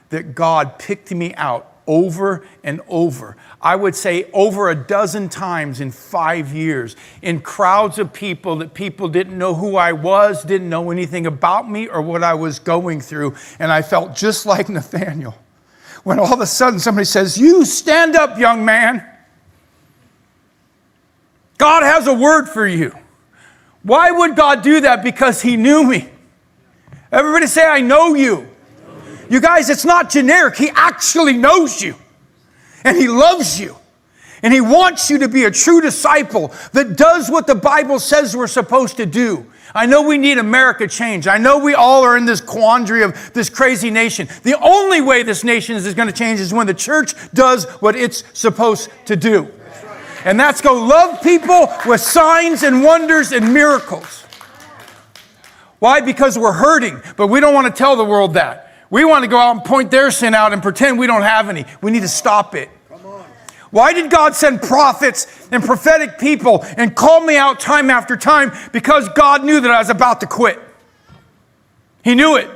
that 0.09 0.35
God 0.35 0.77
picked 0.77 1.11
me 1.11 1.33
out 1.35 1.67
over 1.87 2.45
and 2.63 2.81
over. 2.87 3.35
I 3.61 3.75
would 3.75 3.95
say 3.95 4.29
over 4.33 4.69
a 4.69 4.75
dozen 4.75 5.29
times 5.29 5.81
in 5.81 5.91
five 5.91 6.53
years, 6.53 6.95
in 7.21 7.41
crowds 7.41 7.97
of 7.97 8.13
people 8.13 8.57
that 8.57 8.73
people 8.73 9.07
didn't 9.07 9.37
know 9.37 9.55
who 9.55 9.77
I 9.77 9.93
was, 9.93 10.43
didn't 10.43 10.69
know 10.69 10.91
anything 10.91 11.25
about 11.25 11.69
me 11.69 11.87
or 11.87 12.01
what 12.01 12.23
I 12.23 12.35
was 12.35 12.59
going 12.59 13.01
through. 13.01 13.35
And 13.57 13.71
I 13.71 13.81
felt 13.81 14.15
just 14.15 14.45
like 14.45 14.69
Nathaniel 14.69 15.35
when 16.03 16.19
all 16.19 16.33
of 16.33 16.39
a 16.39 16.45
sudden 16.45 16.79
somebody 16.79 17.05
says, 17.05 17.37
You 17.37 17.65
stand 17.65 18.15
up, 18.15 18.37
young 18.37 18.63
man. 18.63 19.07
God 21.61 21.83
has 21.83 22.07
a 22.07 22.13
word 22.15 22.47
for 22.47 22.65
you. 22.65 22.91
Why 23.83 24.09
would 24.09 24.35
God 24.35 24.63
do 24.63 24.81
that? 24.81 25.03
Because 25.03 25.43
He 25.43 25.57
knew 25.57 25.83
me. 25.83 26.09
Everybody 27.11 27.45
say, 27.45 27.63
I 27.63 27.81
know 27.81 28.15
you. 28.15 28.47
You 29.29 29.39
guys, 29.39 29.69
it's 29.69 29.85
not 29.85 30.09
generic. 30.09 30.55
He 30.55 30.71
actually 30.73 31.37
knows 31.37 31.79
you. 31.79 31.93
And 32.83 32.97
He 32.97 33.07
loves 33.07 33.59
you. 33.59 33.75
And 34.41 34.51
He 34.51 34.59
wants 34.59 35.11
you 35.11 35.19
to 35.19 35.29
be 35.29 35.43
a 35.43 35.51
true 35.51 35.81
disciple 35.81 36.51
that 36.73 36.97
does 36.97 37.29
what 37.29 37.45
the 37.45 37.53
Bible 37.53 37.99
says 37.99 38.35
we're 38.35 38.47
supposed 38.47 38.97
to 38.97 39.05
do. 39.05 39.45
I 39.75 39.85
know 39.85 40.01
we 40.01 40.17
need 40.17 40.39
America 40.39 40.87
change. 40.87 41.27
I 41.27 41.37
know 41.37 41.59
we 41.59 41.75
all 41.75 42.03
are 42.03 42.17
in 42.17 42.25
this 42.25 42.41
quandary 42.41 43.03
of 43.03 43.33
this 43.35 43.51
crazy 43.51 43.91
nation. 43.91 44.27
The 44.41 44.59
only 44.59 44.99
way 44.99 45.21
this 45.21 45.43
nation 45.43 45.75
is 45.75 45.93
going 45.93 46.07
to 46.07 46.13
change 46.13 46.39
is 46.39 46.51
when 46.51 46.65
the 46.65 46.73
church 46.73 47.13
does 47.35 47.65
what 47.81 47.95
it's 47.95 48.23
supposed 48.33 48.89
to 49.05 49.15
do. 49.15 49.51
And 50.25 50.39
that's 50.39 50.61
go 50.61 50.73
love 50.73 51.21
people 51.21 51.67
with 51.85 52.01
signs 52.01 52.63
and 52.63 52.83
wonders 52.83 53.31
and 53.31 53.53
miracles. 53.53 54.25
Why? 55.79 56.01
Because 56.01 56.37
we're 56.37 56.51
hurting, 56.51 57.01
but 57.17 57.27
we 57.27 57.39
don't 57.39 57.53
want 57.53 57.67
to 57.67 57.73
tell 57.73 57.95
the 57.95 58.05
world 58.05 58.35
that. 58.35 58.73
We 58.89 59.03
want 59.05 59.23
to 59.23 59.27
go 59.27 59.37
out 59.37 59.55
and 59.55 59.65
point 59.65 59.89
their 59.89 60.11
sin 60.11 60.35
out 60.35 60.53
and 60.53 60.61
pretend 60.61 60.99
we 60.99 61.07
don't 61.07 61.23
have 61.23 61.49
any. 61.49 61.65
We 61.81 61.91
need 61.91 62.01
to 62.01 62.07
stop 62.07 62.53
it. 62.55 62.69
Why 63.71 63.93
did 63.93 64.11
God 64.11 64.35
send 64.35 64.61
prophets 64.61 65.47
and 65.51 65.63
prophetic 65.63 66.19
people 66.19 66.63
and 66.77 66.93
call 66.93 67.21
me 67.21 67.37
out 67.37 67.59
time 67.59 67.89
after 67.89 68.17
time? 68.17 68.51
Because 68.73 69.07
God 69.09 69.45
knew 69.45 69.61
that 69.61 69.71
I 69.71 69.79
was 69.79 69.89
about 69.89 70.19
to 70.19 70.27
quit. 70.27 70.59
He 72.03 72.15
knew 72.15 72.35
it 72.35 72.49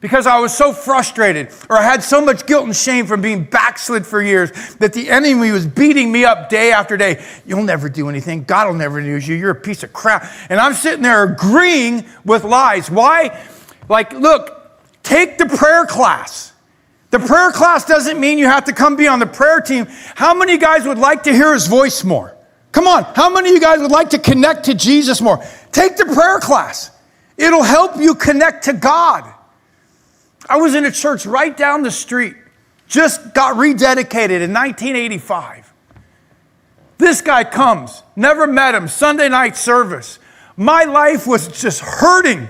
because 0.00 0.26
I 0.26 0.38
was 0.38 0.56
so 0.56 0.72
frustrated 0.72 1.50
or 1.68 1.78
I 1.78 1.82
had 1.82 2.02
so 2.02 2.20
much 2.20 2.46
guilt 2.46 2.64
and 2.64 2.76
shame 2.76 3.06
from 3.06 3.22
being 3.22 3.44
backslid 3.44 4.06
for 4.06 4.22
years 4.22 4.50
that 4.76 4.92
the 4.92 5.10
enemy 5.10 5.50
was 5.50 5.66
beating 5.66 6.12
me 6.12 6.24
up 6.24 6.48
day 6.48 6.72
after 6.72 6.96
day. 6.96 7.24
You'll 7.46 7.62
never 7.62 7.88
do 7.88 8.08
anything. 8.08 8.44
God 8.44 8.66
will 8.66 8.74
never 8.74 9.00
use 9.00 9.26
you. 9.26 9.34
You're 9.34 9.50
a 9.50 9.54
piece 9.54 9.82
of 9.82 9.92
crap. 9.92 10.30
And 10.50 10.60
I'm 10.60 10.74
sitting 10.74 11.02
there 11.02 11.24
agreeing 11.24 12.04
with 12.24 12.44
lies. 12.44 12.90
Why? 12.90 13.42
Like, 13.88 14.12
look, 14.12 14.78
take 15.02 15.38
the 15.38 15.46
prayer 15.46 15.86
class. 15.86 16.52
The 17.10 17.18
prayer 17.20 17.50
class 17.50 17.84
doesn't 17.84 18.20
mean 18.20 18.36
you 18.38 18.46
have 18.46 18.64
to 18.64 18.72
come 18.72 18.96
be 18.96 19.08
on 19.08 19.20
the 19.20 19.26
prayer 19.26 19.60
team. 19.60 19.86
How 20.14 20.34
many 20.34 20.58
guys 20.58 20.86
would 20.86 20.98
like 20.98 21.22
to 21.22 21.32
hear 21.32 21.54
his 21.54 21.66
voice 21.66 22.04
more? 22.04 22.36
Come 22.72 22.86
on. 22.86 23.04
How 23.04 23.30
many 23.30 23.48
of 23.48 23.54
you 23.54 23.60
guys 23.60 23.80
would 23.80 23.90
like 23.90 24.10
to 24.10 24.18
connect 24.18 24.64
to 24.64 24.74
Jesus 24.74 25.22
more? 25.22 25.42
Take 25.72 25.96
the 25.96 26.04
prayer 26.04 26.40
class. 26.40 26.90
It'll 27.38 27.62
help 27.62 27.96
you 27.96 28.14
connect 28.14 28.64
to 28.64 28.74
God. 28.74 29.32
I 30.48 30.58
was 30.58 30.74
in 30.74 30.84
a 30.84 30.92
church 30.92 31.26
right 31.26 31.56
down 31.56 31.82
the 31.82 31.90
street, 31.90 32.36
just 32.86 33.34
got 33.34 33.56
rededicated 33.56 34.40
in 34.42 34.52
1985. 34.52 35.72
This 36.98 37.20
guy 37.20 37.44
comes, 37.44 38.02
never 38.14 38.46
met 38.46 38.74
him, 38.74 38.88
Sunday 38.88 39.28
night 39.28 39.56
service. 39.56 40.18
My 40.56 40.84
life 40.84 41.26
was 41.26 41.48
just 41.48 41.80
hurting. 41.80 42.48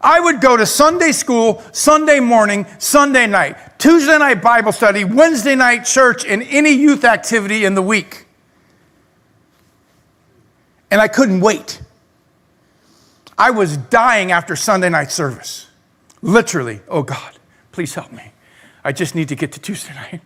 I 0.00 0.20
would 0.20 0.40
go 0.40 0.56
to 0.56 0.66
Sunday 0.66 1.12
school, 1.12 1.62
Sunday 1.72 2.20
morning, 2.20 2.66
Sunday 2.78 3.26
night, 3.26 3.56
Tuesday 3.78 4.18
night 4.18 4.42
Bible 4.42 4.72
study, 4.72 5.04
Wednesday 5.04 5.54
night 5.54 5.84
church, 5.84 6.24
and 6.26 6.42
any 6.42 6.70
youth 6.70 7.04
activity 7.04 7.64
in 7.64 7.74
the 7.74 7.82
week. 7.82 8.26
And 10.90 11.00
I 11.00 11.08
couldn't 11.08 11.40
wait. 11.40 11.80
I 13.38 13.50
was 13.50 13.76
dying 13.76 14.32
after 14.32 14.56
Sunday 14.56 14.88
night 14.88 15.10
service. 15.10 15.66
Literally, 16.22 16.80
oh 16.88 17.02
God, 17.02 17.35
please 17.76 17.94
help 17.94 18.10
me. 18.10 18.32
I 18.84 18.92
just 18.92 19.14
need 19.14 19.28
to 19.28 19.34
get 19.34 19.52
to 19.52 19.60
Tuesday 19.60 19.92
night. 19.92 20.22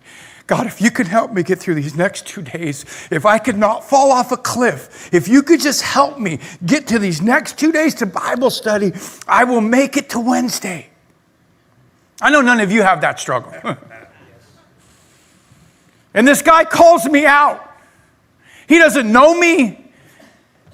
God, 0.46 0.68
if 0.68 0.80
you 0.80 0.92
could 0.92 1.08
help 1.08 1.32
me 1.32 1.42
get 1.42 1.58
through 1.58 1.74
these 1.74 1.96
next 1.96 2.28
two 2.28 2.42
days, 2.42 2.84
if 3.10 3.26
I 3.26 3.40
could 3.40 3.58
not 3.58 3.82
fall 3.82 4.12
off 4.12 4.30
a 4.30 4.36
cliff, 4.36 5.12
if 5.12 5.26
you 5.26 5.42
could 5.42 5.58
just 5.58 5.82
help 5.82 6.16
me 6.20 6.38
get 6.64 6.86
to 6.86 7.00
these 7.00 7.20
next 7.20 7.58
two 7.58 7.72
days 7.72 7.96
to 7.96 8.06
Bible 8.06 8.50
study, 8.50 8.92
I 9.26 9.42
will 9.42 9.60
make 9.60 9.96
it 9.96 10.10
to 10.10 10.20
Wednesday. 10.20 10.90
I 12.22 12.30
know 12.30 12.40
none 12.40 12.60
of 12.60 12.70
you 12.70 12.82
have 12.82 13.00
that 13.00 13.18
struggle. 13.18 13.52
and 16.14 16.28
this 16.28 16.40
guy 16.40 16.64
calls 16.64 17.04
me 17.04 17.26
out. 17.26 17.68
He 18.68 18.78
doesn't 18.78 19.10
know 19.10 19.36
me. 19.36 19.89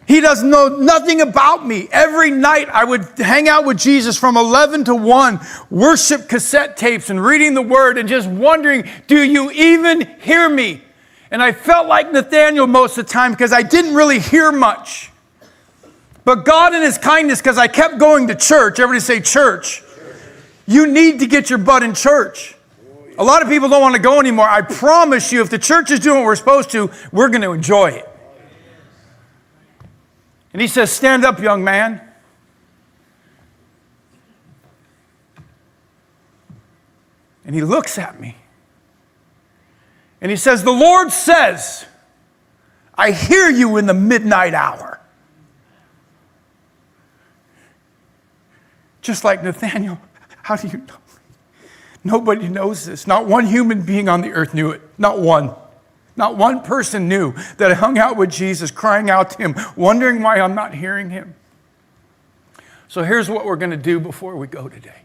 He 0.06 0.20
doesn't 0.20 0.48
know 0.48 0.68
nothing 0.68 1.20
about 1.20 1.66
me. 1.66 1.88
Every 1.90 2.30
night 2.30 2.68
I 2.68 2.84
would 2.84 3.18
hang 3.18 3.48
out 3.48 3.64
with 3.64 3.78
Jesus 3.78 4.16
from 4.16 4.36
11 4.36 4.84
to 4.84 4.94
1, 4.94 5.40
worship 5.68 6.28
cassette 6.28 6.76
tapes 6.76 7.10
and 7.10 7.22
reading 7.22 7.54
the 7.54 7.62
word 7.62 7.98
and 7.98 8.08
just 8.08 8.28
wondering, 8.28 8.88
do 9.08 9.20
you 9.20 9.50
even 9.50 10.06
hear 10.20 10.48
me? 10.48 10.82
And 11.32 11.42
I 11.42 11.50
felt 11.50 11.88
like 11.88 12.12
Nathaniel 12.12 12.68
most 12.68 12.96
of 12.98 13.06
the 13.06 13.12
time 13.12 13.32
because 13.32 13.52
I 13.52 13.62
didn't 13.62 13.94
really 13.94 14.20
hear 14.20 14.52
much. 14.52 15.10
But 16.24 16.44
God 16.44 16.72
in 16.74 16.82
his 16.82 16.98
kindness, 16.98 17.40
because 17.40 17.58
I 17.58 17.66
kept 17.66 17.98
going 17.98 18.28
to 18.28 18.34
church, 18.36 18.78
everybody 18.78 19.00
say 19.00 19.20
church. 19.20 19.82
You 20.66 20.86
need 20.86 21.18
to 21.20 21.26
get 21.26 21.50
your 21.50 21.58
butt 21.58 21.82
in 21.82 21.94
church. 21.94 22.54
A 23.18 23.24
lot 23.24 23.42
of 23.42 23.48
people 23.48 23.68
don't 23.68 23.80
want 23.80 23.96
to 23.96 24.02
go 24.02 24.20
anymore. 24.20 24.48
I 24.48 24.62
promise 24.62 25.32
you, 25.32 25.40
if 25.40 25.50
the 25.50 25.58
church 25.58 25.90
is 25.90 26.00
doing 26.00 26.18
what 26.18 26.26
we're 26.26 26.36
supposed 26.36 26.70
to, 26.70 26.90
we're 27.12 27.28
going 27.28 27.42
to 27.42 27.52
enjoy 27.52 27.90
it. 27.90 28.08
And 30.56 30.62
he 30.62 30.68
says, 30.68 30.90
Stand 30.90 31.22
up, 31.22 31.38
young 31.38 31.62
man. 31.62 32.00
And 37.44 37.54
he 37.54 37.60
looks 37.60 37.98
at 37.98 38.18
me. 38.18 38.36
And 40.22 40.30
he 40.30 40.36
says, 40.38 40.64
The 40.64 40.72
Lord 40.72 41.12
says, 41.12 41.84
I 42.94 43.10
hear 43.10 43.50
you 43.50 43.76
in 43.76 43.84
the 43.84 43.92
midnight 43.92 44.54
hour. 44.54 44.98
Just 49.02 49.24
like 49.24 49.44
Nathaniel, 49.44 50.00
how 50.42 50.56
do 50.56 50.68
you 50.68 50.78
know? 50.78 50.96
Nobody 52.02 52.48
knows 52.48 52.86
this. 52.86 53.06
Not 53.06 53.26
one 53.26 53.44
human 53.44 53.82
being 53.82 54.08
on 54.08 54.22
the 54.22 54.30
earth 54.30 54.54
knew 54.54 54.70
it. 54.70 54.80
Not 54.96 55.20
one. 55.20 55.54
Not 56.16 56.36
one 56.36 56.62
person 56.62 57.08
knew 57.08 57.34
that 57.58 57.70
I 57.70 57.74
hung 57.74 57.98
out 57.98 58.16
with 58.16 58.30
Jesus, 58.30 58.70
crying 58.70 59.10
out 59.10 59.30
to 59.30 59.38
him, 59.38 59.54
wondering 59.76 60.22
why 60.22 60.40
I'm 60.40 60.54
not 60.54 60.74
hearing 60.74 61.10
him. 61.10 61.34
So 62.88 63.02
here's 63.02 63.28
what 63.28 63.44
we're 63.44 63.56
going 63.56 63.72
to 63.72 63.76
do 63.76 64.00
before 64.00 64.36
we 64.36 64.46
go 64.46 64.68
today. 64.68 65.02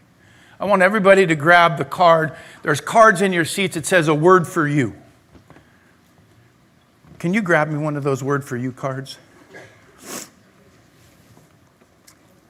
I 0.58 0.64
want 0.64 0.82
everybody 0.82 1.26
to 1.26 1.34
grab 1.34 1.76
the 1.76 1.84
card. 1.84 2.34
There's 2.62 2.80
cards 2.80 3.20
in 3.20 3.32
your 3.32 3.44
seats. 3.44 3.76
It 3.76 3.84
says 3.84 4.08
a 4.08 4.14
word 4.14 4.46
for 4.46 4.66
you. 4.66 4.94
Can 7.18 7.34
you 7.34 7.42
grab 7.42 7.68
me 7.68 7.78
one 7.78 7.96
of 7.96 8.04
those 8.04 8.22
word 8.22 8.44
for 8.44 8.56
you 8.56 8.72
cards? 8.72 9.18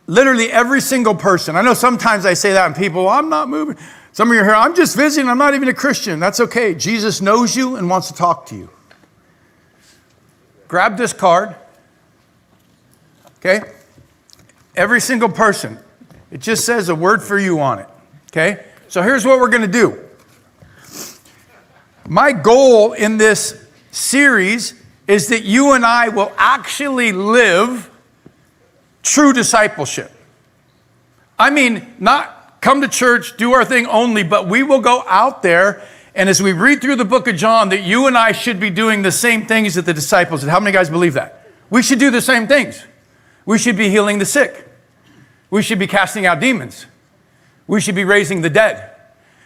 Literally 0.07 0.53
every 0.53 0.81
single 0.81 1.15
person. 1.15 1.57
I 1.57 1.63
know 1.63 1.75
sometimes 1.75 2.27
I 2.27 2.35
say 2.35 2.53
that 2.53 2.67
and 2.67 2.77
people, 2.77 3.05
well, 3.05 3.15
I'm 3.15 3.29
not 3.29 3.49
moving. 3.49 3.77
Some 4.13 4.29
of 4.29 4.35
you 4.35 4.41
are 4.41 4.45
here, 4.45 4.55
I'm 4.55 4.75
just 4.75 4.95
visiting, 4.95 5.31
I'm 5.31 5.39
not 5.39 5.55
even 5.55 5.69
a 5.69 5.75
Christian. 5.75 6.21
That's 6.21 6.39
okay. 6.39 6.75
Jesus 6.75 7.23
knows 7.23 7.57
you 7.57 7.77
and 7.77 7.89
wants 7.89 8.09
to 8.09 8.15
talk 8.15 8.47
to 8.47 8.57
you. 8.57 8.69
Grab 10.69 10.99
this 10.99 11.15
card. 11.15 11.57
Okay? 13.39 13.63
Every 14.77 15.01
single 15.01 15.31
person. 15.31 15.79
It 16.31 16.41
just 16.41 16.65
says 16.65 16.91
a 16.91 16.95
word 16.95 17.23
for 17.23 17.39
you 17.39 17.61
on 17.61 17.79
it. 17.79 17.89
Okay? 18.31 18.65
So 18.89 19.03
here's 19.03 19.25
what 19.25 19.41
we're 19.41 19.49
going 19.49 19.63
to 19.63 19.67
do. 19.69 19.99
My 22.07 22.33
goal 22.33 22.93
in 22.93 23.17
this 23.17 23.67
series 23.91 24.75
is 25.07 25.29
that 25.29 25.45
you 25.45 25.73
and 25.73 25.85
I 25.85 26.09
will 26.09 26.33
actually 26.37 27.13
live 27.13 27.91
true 29.03 29.33
discipleship. 29.33 30.11
I 31.39 31.51
mean, 31.51 31.95
not 31.99 32.32
come 32.63 32.81
to 32.81 32.89
church, 32.89 33.37
do 33.37 33.53
our 33.53 33.67
thing 33.67 33.87
only, 33.87 34.23
but 34.23 34.49
we 34.49 34.63
will 34.63 34.81
go 34.81 35.05
out 35.07 35.43
there. 35.43 35.87
And 36.15 36.29
as 36.29 36.41
we 36.41 36.53
read 36.53 36.81
through 36.81 36.97
the 36.97 37.05
book 37.05 37.29
of 37.29 37.37
John, 37.37 37.69
that 37.71 37.83
you 37.83 38.07
and 38.07 38.17
I 38.17 38.33
should 38.33 38.59
be 38.59 38.71
doing 38.71 39.03
the 39.03 39.13
same 39.13 39.47
things 39.47 39.75
that 39.75 39.85
the 39.85 39.93
disciples 39.93 40.41
did. 40.41 40.49
How 40.49 40.61
many 40.61 40.73
guys 40.73 40.89
believe 40.89 41.15
that? 41.15 41.51
We 41.69 41.83
should 41.83 41.99
do 41.99 42.11
the 42.11 42.23
same 42.23 42.47
things. 42.47 42.83
We 43.45 43.59
should 43.59 43.77
be 43.77 43.91
healing 43.91 44.19
the 44.19 44.25
sick. 44.25 44.69
We 45.51 45.63
should 45.63 45.79
be 45.79 45.87
casting 45.87 46.25
out 46.25 46.41
demons. 46.41 46.87
We 47.67 47.81
should 47.81 47.95
be 47.95 48.05
raising 48.05 48.43
the 48.43 48.51
dead. 48.51 48.91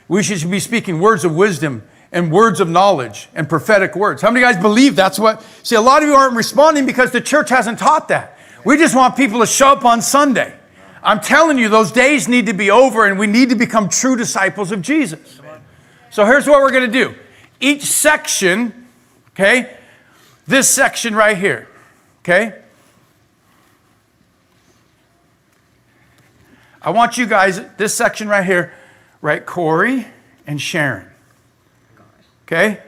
We 0.09 0.23
should 0.23 0.49
be 0.51 0.61
speaking 0.61 1.01
words 1.01 1.25
of 1.25 1.35
wisdom 1.35 1.83
and 2.13 2.31
words 2.31 2.61
of 2.61 2.69
knowledge 2.69 3.29
and 3.35 3.49
prophetic 3.49 3.97
words. 3.97 4.23
How 4.23 4.31
many 4.31 4.45
guys 4.45 4.61
believe 4.61 4.95
that's 4.95 5.19
what? 5.19 5.45
See, 5.63 5.75
a 5.75 5.81
lot 5.81 6.03
of 6.03 6.09
you 6.09 6.15
aren't 6.15 6.37
responding 6.37 6.85
because 6.85 7.13
the 7.13 7.21
church 7.21 7.49
hasn't 7.49 7.79
taught 7.79 8.09
that. 8.09 8.39
We 8.65 8.77
just 8.77 8.95
want 8.95 9.17
people 9.17 9.41
to 9.41 9.47
show 9.47 9.69
up 9.69 9.85
on 9.85 10.03
Sunday. 10.03 10.55
I'm 11.03 11.21
telling 11.21 11.59
you, 11.59 11.69
those 11.69 11.93
days 11.93 12.29
need 12.29 12.47
to 12.47 12.53
be 12.53 12.71
over 12.71 13.07
and 13.07 13.19
we 13.19 13.27
need 13.27 13.51
to 13.51 13.57
become 13.57 13.89
true 13.89 14.17
disciples 14.17 14.73
of 14.73 14.83
Jesus. 14.83 15.41
So 16.11 16.25
here's 16.25 16.47
what 16.47 16.61
we're 16.61 16.73
going 16.73 16.91
to 16.91 17.05
do. 17.05 17.15
Each 17.61 17.83
section, 17.83 18.87
okay, 19.31 19.77
this 20.47 20.69
section 20.69 21.15
right 21.15 21.37
here, 21.37 21.69
okay? 22.21 22.61
I 26.81 26.91
want 26.91 27.19
you 27.19 27.27
guys, 27.27 27.61
this 27.77 27.95
section 27.95 28.29
right 28.29 28.45
here, 28.45 28.73
right, 29.21 29.45
Corey 29.45 30.07
and 30.47 30.61
Sharon. 30.61 31.09
Okay? 32.47 32.81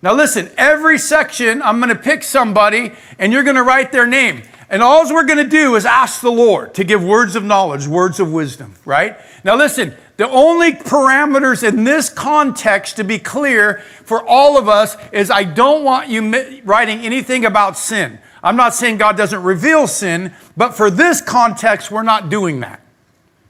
Now 0.00 0.14
listen, 0.14 0.50
every 0.56 0.98
section, 0.98 1.62
I'm 1.62 1.78
going 1.78 1.90
to 1.90 2.02
pick 2.02 2.22
somebody 2.22 2.92
and 3.18 3.32
you're 3.32 3.42
going 3.42 3.56
to 3.56 3.62
write 3.62 3.92
their 3.92 4.06
name. 4.06 4.42
And 4.74 4.82
all 4.82 5.08
we're 5.14 5.24
going 5.24 5.38
to 5.38 5.48
do 5.48 5.76
is 5.76 5.86
ask 5.86 6.20
the 6.20 6.32
Lord 6.32 6.74
to 6.74 6.82
give 6.82 7.00
words 7.00 7.36
of 7.36 7.44
knowledge, 7.44 7.86
words 7.86 8.18
of 8.18 8.32
wisdom, 8.32 8.74
right? 8.84 9.16
Now 9.44 9.54
listen, 9.54 9.94
the 10.16 10.28
only 10.28 10.72
parameters 10.72 11.62
in 11.62 11.84
this 11.84 12.10
context 12.10 12.96
to 12.96 13.04
be 13.04 13.20
clear 13.20 13.84
for 14.04 14.26
all 14.26 14.58
of 14.58 14.68
us 14.68 14.96
is 15.12 15.30
I 15.30 15.44
don't 15.44 15.84
want 15.84 16.08
you 16.08 16.60
writing 16.64 16.98
anything 17.02 17.44
about 17.44 17.78
sin. 17.78 18.18
I'm 18.42 18.56
not 18.56 18.74
saying 18.74 18.96
God 18.96 19.16
doesn't 19.16 19.44
reveal 19.44 19.86
sin, 19.86 20.34
but 20.56 20.74
for 20.74 20.90
this 20.90 21.20
context, 21.20 21.92
we're 21.92 22.02
not 22.02 22.28
doing 22.28 22.58
that. 22.58 22.80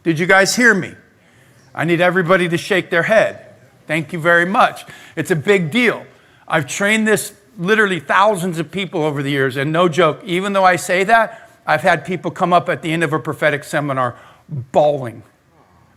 Did 0.02 0.18
you 0.18 0.26
guys 0.26 0.54
hear 0.54 0.74
me? 0.74 0.92
I 1.74 1.86
need 1.86 2.02
everybody 2.02 2.50
to 2.50 2.58
shake 2.58 2.90
their 2.90 3.04
head. 3.04 3.46
Thank 3.86 4.12
you 4.12 4.18
very 4.18 4.44
much. 4.44 4.84
It's 5.16 5.30
a 5.30 5.36
big 5.36 5.70
deal. 5.70 6.04
I've 6.46 6.66
trained 6.66 7.08
this 7.08 7.32
literally 7.58 8.00
thousands 8.00 8.58
of 8.58 8.70
people 8.70 9.02
over 9.02 9.22
the 9.22 9.30
years, 9.30 9.56
and 9.56 9.72
no 9.72 9.88
joke, 9.88 10.20
even 10.24 10.52
though 10.52 10.64
I 10.64 10.76
say 10.76 11.04
that, 11.04 11.50
I've 11.66 11.82
had 11.82 12.04
people 12.04 12.30
come 12.30 12.52
up 12.52 12.68
at 12.68 12.82
the 12.82 12.92
end 12.92 13.04
of 13.04 13.12
a 13.12 13.18
prophetic 13.18 13.64
seminar 13.64 14.16
bawling. 14.48 15.22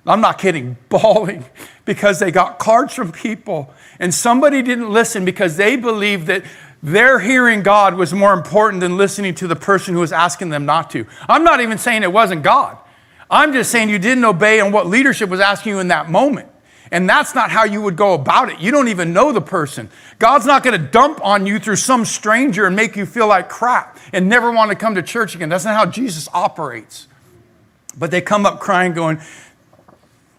I'm 0.06 0.22
not 0.22 0.38
kidding, 0.38 0.78
bawling 0.90 1.46
because 1.86 2.20
they 2.20 2.32
got 2.32 2.60
cards 2.60 2.94
from 2.94 3.12
people 3.12 3.74
and 4.00 4.14
somebody 4.14 4.62
didn't 4.62 4.90
listen 4.90 5.26
because 5.26 5.58
they 5.58 5.76
believed 5.76 6.28
that 6.28 6.44
their 6.82 7.20
hearing 7.20 7.64
God 7.64 7.96
was 7.96 8.14
more 8.14 8.34
important 8.34 8.82
than 8.82 8.98
listening 8.98 9.34
to 9.36 9.48
the 9.48 9.56
person 9.56 9.94
who 9.94 10.00
was 10.00 10.14
asking 10.14 10.50
them 10.50 10.66
not 10.66 10.90
to. 10.92 11.06
I'm 11.28 11.44
not 11.44 11.60
even 11.60 11.78
saying 11.78 12.04
it 12.04 12.14
wasn't 12.14 12.44
God. 12.44 12.78
I'm 13.30 13.52
just 13.52 13.72
saying 13.72 13.90
you 13.90 14.00
didn't 14.00 14.24
obey 14.24 14.60
on 14.62 14.72
what 14.72 14.88
leadership 14.88 15.30
was 15.30 15.40
asking 15.40 15.74
you 15.74 15.80
in 15.80 15.90
that 15.90 16.10
moment. 16.10 16.48
And 16.92 17.10
that's 17.10 17.36
not 17.36 17.52
how 17.52 17.64
you 17.66 17.82
would 17.82 17.96
go 17.96 18.14
about 18.14 18.50
it. 18.50 18.60
You 18.60 18.72
don't 18.72 18.88
even 18.88 19.14
know 19.14 19.32
the 19.32 19.42
person. 19.42 19.90
God's 20.20 20.46
not 20.46 20.64
going 20.64 20.80
to 20.80 20.88
dump 20.88 21.24
on 21.24 21.46
you 21.46 21.60
through 21.60 21.76
some 21.76 22.06
stranger 22.06 22.66
and 22.66 22.76
make 22.76 22.96
you 22.96 23.06
feel 23.06 23.28
like 23.28 23.50
crap 23.50 23.98
and 24.14 24.30
never 24.30 24.52
want 24.52 24.72
to 24.72 24.76
come 24.76 24.96
to 24.96 25.04
church 25.04 25.36
again. 25.36 25.50
That's 25.50 25.66
not 25.66 25.76
how 25.76 25.86
Jesus 25.86 26.30
operates. 26.34 27.08
But 27.98 28.12
they 28.12 28.22
come 28.22 28.46
up 28.46 28.60
crying, 28.60 28.94
going, 28.94 29.20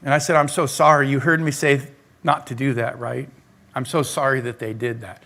and 0.03 0.15
I 0.15 0.19
said, 0.19 0.37
I'm 0.37 0.49
so 0.49 0.67
sorry. 0.67 1.09
You 1.09 1.21
heard 1.21 1.41
me 1.41 1.51
say 1.51 1.83
not 2.23 2.47
to 2.49 2.55
do 2.55 2.75
that, 2.75 2.99
right? 2.99 3.29
I'm 3.75 3.85
so 3.85 4.03
sorry 4.03 4.41
that 4.43 4.59
they 4.59 4.73
did 4.73 5.01
that. 5.01 5.23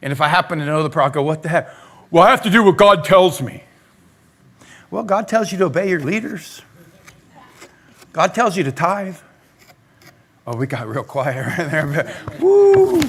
And 0.00 0.12
if 0.12 0.20
I 0.20 0.28
happen 0.28 0.58
to 0.58 0.64
know 0.64 0.82
the 0.82 0.90
prophet, 0.90 1.14
go, 1.14 1.22
what 1.22 1.42
the 1.42 1.48
heck? 1.48 1.74
Well, 2.10 2.22
I 2.22 2.30
have 2.30 2.42
to 2.42 2.50
do 2.50 2.62
what 2.62 2.76
God 2.76 3.04
tells 3.04 3.40
me. 3.40 3.64
Well, 4.90 5.02
God 5.02 5.28
tells 5.28 5.50
you 5.52 5.58
to 5.58 5.64
obey 5.64 5.88
your 5.88 6.00
leaders. 6.00 6.62
God 8.12 8.34
tells 8.34 8.56
you 8.56 8.64
to 8.64 8.72
tithe. 8.72 9.16
Oh, 10.46 10.56
we 10.56 10.66
got 10.66 10.88
real 10.88 11.04
quiet 11.04 11.46
right 11.58 11.70
there. 11.70 12.16
Woo! 12.40 13.00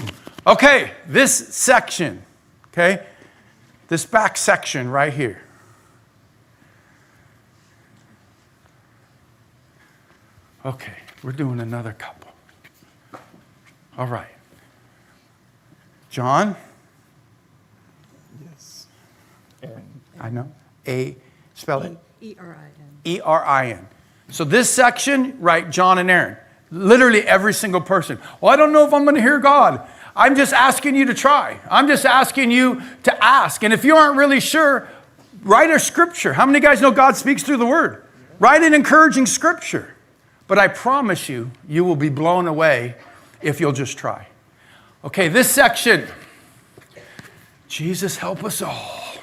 Okay, 0.45 0.91
this 1.07 1.33
section, 1.55 2.23
okay, 2.67 3.05
this 3.87 4.05
back 4.05 4.37
section 4.37 4.89
right 4.89 5.13
here. 5.13 5.41
Okay, 10.65 10.93
we're 11.23 11.31
doing 11.31 11.59
another 11.59 11.93
couple. 11.93 12.31
All 13.97 14.07
right. 14.07 14.27
John? 16.09 16.55
Yes. 18.43 18.87
Aaron. 19.61 20.01
I 20.19 20.29
know. 20.29 20.51
A, 20.87 21.15
spell 21.53 21.81
it. 21.81 21.97
E 22.21 22.35
R 22.39 22.55
I 22.59 22.81
N. 22.81 22.97
E 23.03 23.19
R 23.19 23.45
I 23.45 23.71
N. 23.71 23.87
So 24.29 24.43
this 24.43 24.69
section, 24.69 25.37
right, 25.39 25.69
John 25.69 25.97
and 25.97 26.09
Aaron. 26.09 26.37
Literally 26.73 27.21
every 27.21 27.53
single 27.53 27.81
person. 27.81 28.19
Well, 28.41 28.51
I 28.51 28.55
don't 28.55 28.73
know 28.73 28.85
if 28.85 28.93
I'm 28.93 29.03
going 29.03 29.15
to 29.15 29.21
hear 29.21 29.37
God. 29.37 29.87
I'm 30.15 30.35
just 30.35 30.53
asking 30.53 30.95
you 30.95 31.05
to 31.05 31.13
try. 31.13 31.59
I'm 31.69 31.87
just 31.87 32.03
asking 32.03 32.49
you 32.49 32.81
to 33.03 33.23
ask. 33.23 33.63
And 33.63 33.71
if 33.71 33.85
you 33.85 33.95
aren't 33.95 34.17
really 34.17 34.39
sure, 34.39 34.89
write 35.43 35.69
a 35.69 35.79
scripture. 35.79 36.33
How 36.33 36.47
many 36.47 36.59
guys 36.59 36.81
know 36.81 36.89
God 36.89 37.15
speaks 37.15 37.43
through 37.43 37.57
the 37.57 37.65
word? 37.65 38.03
Write 38.39 38.63
an 38.63 38.73
encouraging 38.73 39.27
scripture. 39.27 39.93
But 40.47 40.57
I 40.57 40.67
promise 40.67 41.29
you, 41.29 41.51
you 41.67 41.85
will 41.85 41.95
be 41.95 42.09
blown 42.09 42.47
away 42.47 42.95
if 43.41 43.59
you'll 43.59 43.71
just 43.71 43.97
try. 43.97 44.27
Okay, 45.03 45.27
this 45.27 45.51
section. 45.51 46.07
Jesus, 47.67 48.17
help 48.17 48.43
us 48.43 48.63
all. 48.63 49.15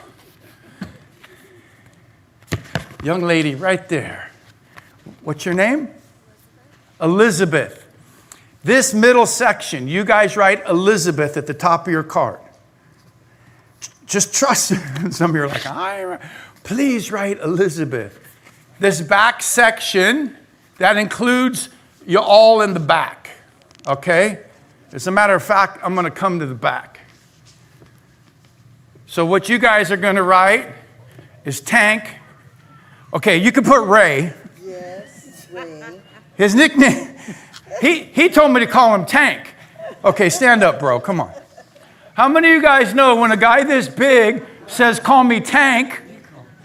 Young 3.02 3.22
lady 3.22 3.56
right 3.56 3.88
there. 3.88 4.30
What's 5.22 5.44
your 5.44 5.54
name? 5.54 5.88
Elizabeth. 7.00 7.86
This 8.62 8.92
middle 8.92 9.26
section, 9.26 9.88
you 9.88 10.04
guys 10.04 10.36
write 10.36 10.66
Elizabeth 10.68 11.36
at 11.36 11.46
the 11.46 11.54
top 11.54 11.86
of 11.86 11.92
your 11.92 12.02
card. 12.02 12.40
Just 14.06 14.34
trust. 14.34 14.68
Some 15.10 15.30
of 15.30 15.36
you 15.36 15.42
are 15.42 15.48
like, 15.48 15.66
I, 15.66 16.18
please 16.62 17.10
write 17.10 17.40
Elizabeth. 17.40 18.18
This 18.78 19.00
back 19.00 19.42
section, 19.42 20.36
that 20.78 20.96
includes 20.96 21.68
you 22.06 22.18
all 22.18 22.60
in 22.62 22.74
the 22.74 22.80
back. 22.80 23.30
Okay? 23.86 24.40
As 24.92 25.06
a 25.06 25.10
matter 25.10 25.34
of 25.34 25.42
fact, 25.42 25.78
I'm 25.82 25.94
going 25.94 26.04
to 26.04 26.10
come 26.10 26.40
to 26.40 26.46
the 26.46 26.54
back. 26.54 27.00
So, 29.06 29.24
what 29.26 29.48
you 29.48 29.58
guys 29.58 29.90
are 29.90 29.96
going 29.96 30.16
to 30.16 30.22
write 30.22 30.72
is 31.44 31.60
tank. 31.60 32.04
Okay, 33.12 33.38
you 33.38 33.52
can 33.52 33.64
put 33.64 33.86
Ray. 33.86 34.32
Yes, 34.64 35.48
Ray. 35.52 35.99
His 36.40 36.54
nickname, 36.54 37.14
he, 37.82 38.04
he 38.04 38.30
told 38.30 38.52
me 38.52 38.60
to 38.60 38.66
call 38.66 38.94
him 38.94 39.04
Tank. 39.04 39.54
Okay, 40.02 40.30
stand 40.30 40.62
up, 40.62 40.80
bro. 40.80 40.98
Come 40.98 41.20
on. 41.20 41.30
How 42.14 42.28
many 42.30 42.48
of 42.48 42.54
you 42.54 42.62
guys 42.62 42.94
know 42.94 43.16
when 43.16 43.30
a 43.30 43.36
guy 43.36 43.62
this 43.62 43.88
big 43.88 44.42
says, 44.66 44.98
Call 44.98 45.22
me 45.22 45.40
Tank, 45.40 46.00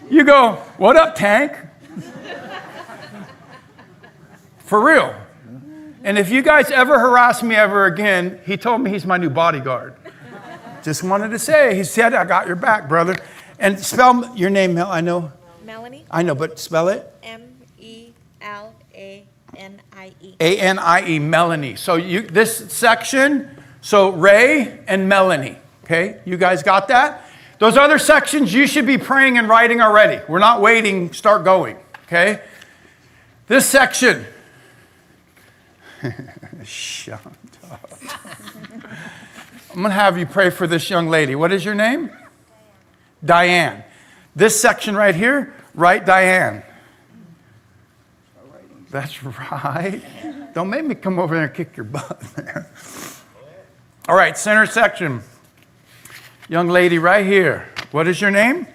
you 0.10 0.24
go, 0.24 0.54
What 0.78 0.96
up, 0.96 1.16
Tank? 1.16 1.58
For 4.60 4.82
real. 4.82 5.14
And 6.06 6.18
if 6.18 6.30
you 6.30 6.42
guys 6.42 6.72
ever 6.72 6.98
harass 6.98 7.44
me 7.44 7.56
ever 7.56 7.86
again, 7.86 8.40
he 8.46 8.56
told 8.56 8.80
me 8.80 8.92
he's 8.92 9.06
my 9.06 9.18
new 9.18 9.30
bodyguard. 9.30 9.96
Just 10.84 11.04
wanted 11.04 11.32
to 11.32 11.40
say, 11.40 11.76
he 11.76 11.84
said, 11.84 12.14
I 12.14 12.24
got 12.24 12.48
your 12.48 12.56
back, 12.56 12.88
brother. 12.88 13.18
And 13.60 13.78
spell 13.78 14.34
your 14.38 14.52
name, 14.52 14.76
Mel. 14.76 14.90
I 14.90 15.02
know, 15.02 15.34
Melanie, 15.66 16.06
I 16.10 16.22
know, 16.22 16.34
but 16.34 16.60
spell 16.60 16.88
it. 16.88 17.14
M 17.24 17.58
E 17.78 18.12
L 18.40 18.74
A 19.56 19.60
N 19.60 19.82
I 19.94 20.14
E. 20.22 20.36
A 20.40 20.58
N 20.60 20.80
I 20.80 21.08
E, 21.08 21.20
Melanie. 21.20 21.76
So 21.76 21.96
you 21.96 22.22
this 22.22 22.72
section, 22.72 23.50
so 23.82 24.10
Ray 24.12 24.80
and 24.88 25.08
Melanie. 25.10 25.58
Okay, 25.84 26.20
you 26.26 26.38
guys 26.38 26.64
got 26.64 26.88
that? 26.88 27.26
Those 27.60 27.78
other 27.78 27.98
sections 27.98 28.54
you 28.54 28.68
should 28.68 28.86
be 28.86 28.98
praying 28.98 29.38
and 29.38 29.48
writing 29.48 29.82
already. 29.82 30.22
We're 30.28 30.40
not 30.40 30.62
waiting, 30.62 31.14
start 31.14 31.44
going. 31.44 31.78
Okay? 32.06 32.42
This 33.48 33.66
section. 33.66 34.26
Shut 36.64 37.26
up. 37.26 37.90
I'm 39.74 39.82
gonna 39.82 39.94
have 39.94 40.18
you 40.18 40.26
pray 40.26 40.50
for 40.50 40.68
this 40.68 40.90
young 40.90 41.08
lady. 41.08 41.36
What 41.36 41.52
is 41.52 41.64
your 41.64 41.76
name? 41.76 42.10
Diane. 43.24 43.84
This 44.36 44.60
section 44.60 44.96
right 44.96 45.16
here, 45.16 45.54
write 45.74 46.06
Diane. 46.06 46.64
That's 48.96 49.22
right. 49.24 50.02
Don't 50.54 50.70
make 50.70 50.86
me 50.86 50.96
come 50.96 51.20
over 51.20 51.36
there 51.36 51.48
and 51.48 51.54
kick 51.54 51.76
your 51.76 51.84
butt 51.84 52.18
there. 52.38 52.72
All 54.08 54.16
right, 54.16 54.38
center 54.38 54.66
section. 54.66 55.22
Young 56.48 56.70
lady 56.70 56.98
right 56.98 57.26
here. 57.26 57.68
What 57.92 58.08
is 58.08 58.22
your 58.22 58.32
name? 58.32 58.66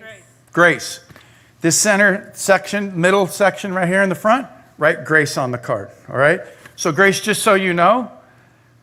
Grace. 0.00 0.22
Grace. 0.50 1.00
This 1.60 1.78
center 1.78 2.32
section, 2.34 3.00
middle 3.00 3.28
section 3.28 3.72
right 3.74 3.86
here 3.86 4.02
in 4.02 4.08
the 4.08 4.16
front, 4.16 4.48
write 4.76 5.04
Grace 5.04 5.38
on 5.38 5.52
the 5.52 5.58
card. 5.58 5.92
All 6.08 6.16
right? 6.16 6.40
So, 6.74 6.90
Grace, 6.90 7.20
just 7.20 7.44
so 7.44 7.54
you 7.54 7.72
know, 7.72 8.10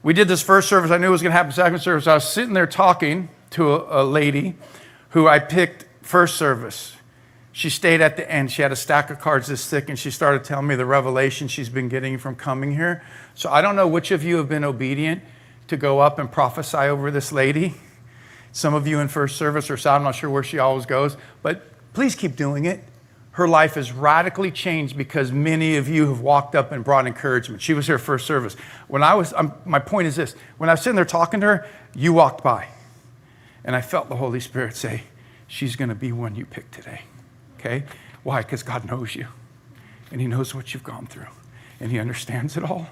we 0.04 0.14
did 0.14 0.30
this 0.30 0.42
first 0.42 0.70
service. 0.70 0.90
I 0.90 0.98
knew 0.98 1.08
it 1.08 1.12
was 1.12 1.22
going 1.22 1.32
to 1.32 1.38
happen 1.38 1.52
second 1.52 1.80
service. 1.80 2.08
I 2.08 2.14
was 2.14 2.32
sitting 2.32 2.54
there 2.54 2.66
talking 2.66 3.28
to 3.50 3.74
a, 3.74 4.04
a 4.04 4.06
lady 4.06 4.56
who 5.10 5.28
I 5.28 5.40
picked 5.40 5.84
first 6.02 6.38
service. 6.38 6.96
She 7.60 7.70
stayed 7.70 8.00
at 8.00 8.16
the 8.16 8.32
end. 8.32 8.54
She 8.54 8.62
had 8.62 8.72
a 8.72 8.76
stack 8.78 9.10
of 9.10 9.20
cards 9.20 9.48
this 9.48 9.70
thick, 9.70 9.90
and 9.90 10.00
she 10.00 10.12
started 10.12 10.46
telling 10.46 10.68
me 10.68 10.76
the 10.76 10.86
revelation 10.86 11.50
she's 11.50 11.68
been 11.68 11.90
getting 11.90 12.18
from 12.18 12.38
coming 12.38 12.74
here. 12.74 13.04
So 13.36 13.50
I 13.50 13.62
don't 13.62 13.76
know 13.76 13.86
which 13.86 14.12
of 14.12 14.24
you 14.24 14.38
have 14.38 14.48
been 14.48 14.64
obedient 14.64 15.22
to 15.68 15.76
go 15.76 16.00
up 16.00 16.20
and 16.20 16.32
prophesy 16.32 16.78
over 16.78 17.12
this 17.12 17.34
lady. 17.34 17.74
Some 18.54 18.74
of 18.74 18.88
you 18.88 19.00
in 19.02 19.10
first 19.10 19.36
service 19.36 19.70
or 19.70 19.76
so, 19.76 19.92
I'm 19.92 20.04
not 20.04 20.16
sure 20.16 20.30
where 20.30 20.42
she 20.42 20.58
always 20.58 20.86
goes, 20.86 21.18
but 21.42 21.64
please 21.92 22.16
keep 22.16 22.38
doing 22.38 22.64
it. 22.64 22.82
Her 23.32 23.46
life 23.46 23.76
is 23.76 23.92
radically 23.92 24.52
changed 24.52 24.96
because 24.96 25.34
many 25.34 25.76
of 25.76 25.90
you 25.90 26.08
have 26.08 26.22
walked 26.22 26.56
up 26.56 26.72
and 26.72 26.82
brought 26.82 27.08
encouragement. 27.08 27.62
She 27.62 27.74
was 27.74 27.88
here 27.88 27.98
first 27.98 28.26
service. 28.26 28.54
When 28.88 29.04
I 29.04 29.16
was, 29.16 29.34
um, 29.34 29.52
my 29.66 29.80
point 29.80 30.08
is 30.08 30.16
this: 30.16 30.34
when 30.60 30.70
I 30.70 30.74
was 30.74 30.82
sitting 30.82 30.96
there 30.96 31.04
talking 31.04 31.42
to 31.42 31.46
her, 31.46 31.68
you 31.94 32.14
walked 32.14 32.42
by, 32.42 32.70
and 33.66 33.76
I 33.76 33.82
felt 33.82 34.08
the 34.08 34.16
Holy 34.16 34.40
Spirit 34.40 34.78
say, 34.78 35.04
"She's 35.46 35.76
going 35.76 35.90
to 35.90 35.96
be 35.96 36.14
one 36.14 36.36
you 36.36 36.46
pick 36.46 36.72
today." 36.72 37.02
Okay? 37.60 37.84
Why? 38.24 38.42
Because 38.42 38.64
God 38.64 38.86
knows 38.86 39.16
you, 39.16 39.28
and 40.12 40.22
He 40.22 40.28
knows 40.28 40.56
what 40.56 40.74
you've 40.74 40.84
gone 40.84 41.08
through, 41.08 41.28
and 41.80 41.92
He 41.92 42.00
understands 42.00 42.56
it 42.56 42.64
all, 42.64 42.88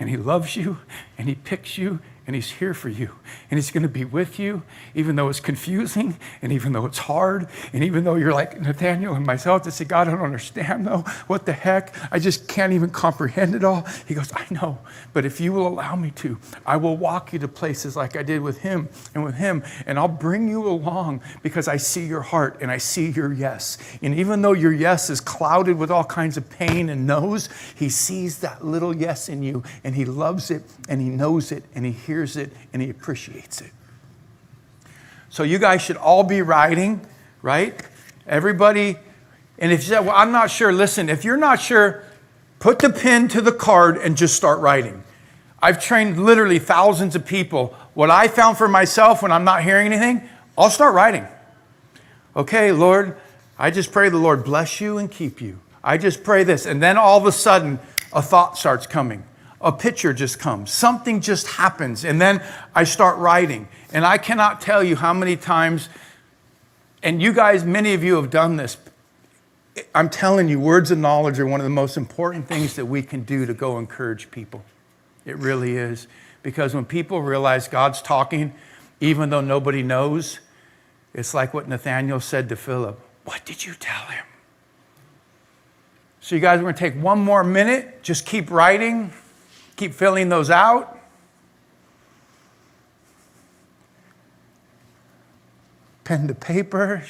and 0.00 0.08
He 0.08 0.16
loves 0.16 0.56
you, 0.56 0.78
and 1.16 1.28
He 1.28 1.36
picks 1.36 1.78
you, 1.78 2.00
and 2.28 2.34
He's 2.34 2.50
here 2.50 2.74
for 2.74 2.90
you. 2.90 3.10
And 3.50 3.56
He's 3.56 3.70
going 3.70 3.82
to 3.82 3.88
be 3.88 4.04
with 4.04 4.38
you, 4.38 4.62
even 4.94 5.16
though 5.16 5.30
it's 5.30 5.40
confusing, 5.40 6.18
and 6.42 6.52
even 6.52 6.72
though 6.72 6.84
it's 6.84 6.98
hard, 6.98 7.48
and 7.72 7.82
even 7.82 8.04
though 8.04 8.16
you're 8.16 8.34
like 8.34 8.60
Nathaniel 8.60 9.14
and 9.14 9.24
myself 9.24 9.62
to 9.62 9.70
say, 9.70 9.86
God, 9.86 10.08
I 10.08 10.10
don't 10.10 10.20
understand 10.20 10.86
though. 10.86 11.04
What 11.26 11.46
the 11.46 11.54
heck? 11.54 11.94
I 12.12 12.18
just 12.18 12.46
can't 12.46 12.74
even 12.74 12.90
comprehend 12.90 13.54
it 13.54 13.64
all. 13.64 13.86
He 14.06 14.14
goes, 14.14 14.30
I 14.34 14.44
know, 14.50 14.78
but 15.14 15.24
if 15.24 15.40
you 15.40 15.54
will 15.54 15.66
allow 15.66 15.96
me 15.96 16.10
to, 16.16 16.38
I 16.66 16.76
will 16.76 16.98
walk 16.98 17.32
you 17.32 17.38
to 17.38 17.48
places 17.48 17.96
like 17.96 18.14
I 18.14 18.22
did 18.22 18.42
with 18.42 18.58
Him 18.58 18.90
and 19.14 19.24
with 19.24 19.36
Him, 19.36 19.64
and 19.86 19.98
I'll 19.98 20.06
bring 20.06 20.48
you 20.48 20.68
along 20.68 21.22
because 21.42 21.66
I 21.66 21.78
see 21.78 22.04
your 22.04 22.20
heart 22.20 22.58
and 22.60 22.70
I 22.70 22.76
see 22.76 23.08
your 23.08 23.32
yes. 23.32 23.78
And 24.02 24.14
even 24.14 24.42
though 24.42 24.52
your 24.52 24.74
yes 24.74 25.08
is 25.08 25.22
clouded 25.22 25.78
with 25.78 25.90
all 25.90 26.04
kinds 26.04 26.36
of 26.36 26.50
pain 26.50 26.90
and 26.90 27.06
no's, 27.06 27.48
He 27.74 27.88
sees 27.88 28.40
that 28.40 28.62
little 28.62 28.94
yes 28.94 29.30
in 29.30 29.42
you, 29.42 29.62
and 29.82 29.94
He 29.94 30.04
loves 30.04 30.50
it, 30.50 30.64
and 30.90 31.00
He 31.00 31.08
knows 31.08 31.52
it, 31.52 31.64
and 31.74 31.86
He 31.86 31.92
hears 31.92 32.17
it, 32.36 32.52
and 32.72 32.82
He 32.82 32.90
appreciates 32.90 33.60
it. 33.60 33.72
So 35.30 35.42
you 35.42 35.58
guys 35.58 35.82
should 35.82 35.96
all 35.96 36.24
be 36.24 36.42
writing, 36.42 37.06
right? 37.42 37.80
Everybody, 38.26 38.96
and 39.58 39.72
if 39.72 39.80
you 39.82 39.88
say, 39.94 40.00
well, 40.00 40.16
I'm 40.16 40.32
not 40.32 40.50
sure, 40.50 40.72
listen, 40.72 41.08
if 41.08 41.24
you're 41.24 41.36
not 41.36 41.60
sure, 41.60 42.04
put 42.58 42.78
the 42.78 42.90
pen 42.90 43.28
to 43.28 43.40
the 43.40 43.52
card 43.52 43.96
and 43.98 44.16
just 44.16 44.34
start 44.34 44.60
writing. 44.60 45.02
I've 45.60 45.82
trained 45.82 46.24
literally 46.24 46.58
thousands 46.58 47.16
of 47.16 47.26
people. 47.26 47.74
What 47.94 48.10
I 48.10 48.28
found 48.28 48.58
for 48.58 48.68
myself 48.68 49.22
when 49.22 49.32
I'm 49.32 49.44
not 49.44 49.62
hearing 49.62 49.92
anything, 49.92 50.28
I'll 50.56 50.70
start 50.70 50.94
writing. 50.94 51.26
Okay, 52.36 52.70
Lord, 52.70 53.16
I 53.58 53.70
just 53.70 53.90
pray 53.90 54.08
the 54.08 54.18
Lord 54.18 54.44
bless 54.44 54.80
you 54.80 54.98
and 54.98 55.10
keep 55.10 55.40
you. 55.40 55.58
I 55.82 55.98
just 55.98 56.22
pray 56.22 56.44
this. 56.44 56.66
And 56.66 56.82
then 56.82 56.96
all 56.96 57.18
of 57.18 57.26
a 57.26 57.32
sudden, 57.32 57.80
a 58.12 58.22
thought 58.22 58.56
starts 58.56 58.86
coming. 58.86 59.24
A 59.60 59.72
picture 59.72 60.12
just 60.12 60.38
comes. 60.38 60.70
Something 60.70 61.20
just 61.20 61.46
happens. 61.46 62.04
And 62.04 62.20
then 62.20 62.42
I 62.74 62.84
start 62.84 63.18
writing. 63.18 63.68
And 63.92 64.04
I 64.04 64.18
cannot 64.18 64.60
tell 64.60 64.84
you 64.84 64.96
how 64.96 65.12
many 65.12 65.36
times, 65.36 65.88
and 67.02 67.20
you 67.20 67.32
guys, 67.32 67.64
many 67.64 67.94
of 67.94 68.04
you 68.04 68.16
have 68.16 68.30
done 68.30 68.56
this. 68.56 68.76
I'm 69.94 70.10
telling 70.10 70.48
you, 70.48 70.60
words 70.60 70.90
of 70.90 70.98
knowledge 70.98 71.38
are 71.38 71.46
one 71.46 71.60
of 71.60 71.64
the 71.64 71.70
most 71.70 71.96
important 71.96 72.46
things 72.46 72.76
that 72.76 72.86
we 72.86 73.02
can 73.02 73.22
do 73.22 73.46
to 73.46 73.54
go 73.54 73.78
encourage 73.78 74.30
people. 74.30 74.62
It 75.24 75.36
really 75.36 75.76
is. 75.76 76.06
Because 76.42 76.74
when 76.74 76.84
people 76.84 77.20
realize 77.22 77.68
God's 77.68 78.00
talking, 78.00 78.54
even 79.00 79.30
though 79.30 79.40
nobody 79.40 79.82
knows, 79.82 80.38
it's 81.14 81.34
like 81.34 81.52
what 81.52 81.68
Nathaniel 81.68 82.20
said 82.20 82.48
to 82.48 82.56
Philip 82.56 82.98
What 83.24 83.44
did 83.44 83.64
you 83.64 83.74
tell 83.74 84.06
him? 84.06 84.24
So, 86.20 86.34
you 86.34 86.40
guys, 86.40 86.58
we're 86.58 86.64
going 86.64 86.74
to 86.74 86.80
take 86.80 87.02
one 87.02 87.20
more 87.20 87.44
minute. 87.44 88.02
Just 88.02 88.26
keep 88.26 88.50
writing, 88.50 89.12
keep 89.78 89.94
filling 89.94 90.28
those 90.28 90.50
out. 90.50 90.98
Pen 96.02 96.26
to 96.26 96.34
paper. 96.34 97.04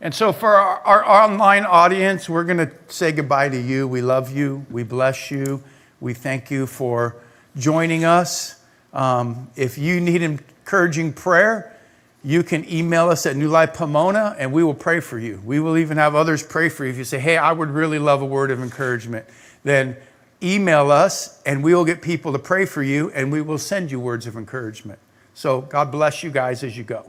And 0.00 0.14
so, 0.14 0.32
for 0.32 0.54
our, 0.54 0.78
our 0.80 1.04
online 1.04 1.64
audience, 1.64 2.28
we're 2.28 2.44
going 2.44 2.58
to 2.58 2.70
say 2.86 3.10
goodbye 3.12 3.48
to 3.48 3.60
you. 3.60 3.86
We 3.86 4.00
love 4.00 4.34
you. 4.34 4.64
We 4.70 4.84
bless 4.84 5.30
you. 5.30 5.62
We 6.00 6.14
thank 6.14 6.52
you 6.52 6.66
for 6.66 7.16
joining 7.56 8.04
us. 8.04 8.62
Um, 8.92 9.50
if 9.56 9.76
you 9.76 10.00
need 10.00 10.22
encouraging 10.22 11.12
prayer, 11.12 11.76
you 12.24 12.42
can 12.42 12.68
email 12.70 13.08
us 13.08 13.26
at 13.26 13.36
New 13.36 13.48
Life 13.48 13.74
Pomona 13.74 14.34
and 14.38 14.52
we 14.52 14.64
will 14.64 14.74
pray 14.74 15.00
for 15.00 15.18
you. 15.18 15.40
We 15.44 15.60
will 15.60 15.78
even 15.78 15.96
have 15.96 16.14
others 16.14 16.42
pray 16.42 16.68
for 16.68 16.84
you. 16.84 16.90
If 16.90 16.98
you 16.98 17.04
say, 17.04 17.18
hey, 17.18 17.36
I 17.36 17.52
would 17.52 17.70
really 17.70 17.98
love 17.98 18.22
a 18.22 18.26
word 18.26 18.50
of 18.50 18.60
encouragement, 18.60 19.26
then 19.62 19.96
email 20.42 20.90
us 20.90 21.40
and 21.44 21.62
we 21.62 21.74
will 21.74 21.84
get 21.84 22.02
people 22.02 22.32
to 22.32 22.38
pray 22.38 22.64
for 22.64 22.82
you 22.82 23.10
and 23.12 23.30
we 23.30 23.40
will 23.40 23.58
send 23.58 23.90
you 23.90 24.00
words 24.00 24.26
of 24.26 24.36
encouragement. 24.36 24.98
So 25.34 25.60
God 25.62 25.92
bless 25.92 26.22
you 26.22 26.30
guys 26.30 26.64
as 26.64 26.76
you 26.76 26.84
go. 26.84 27.08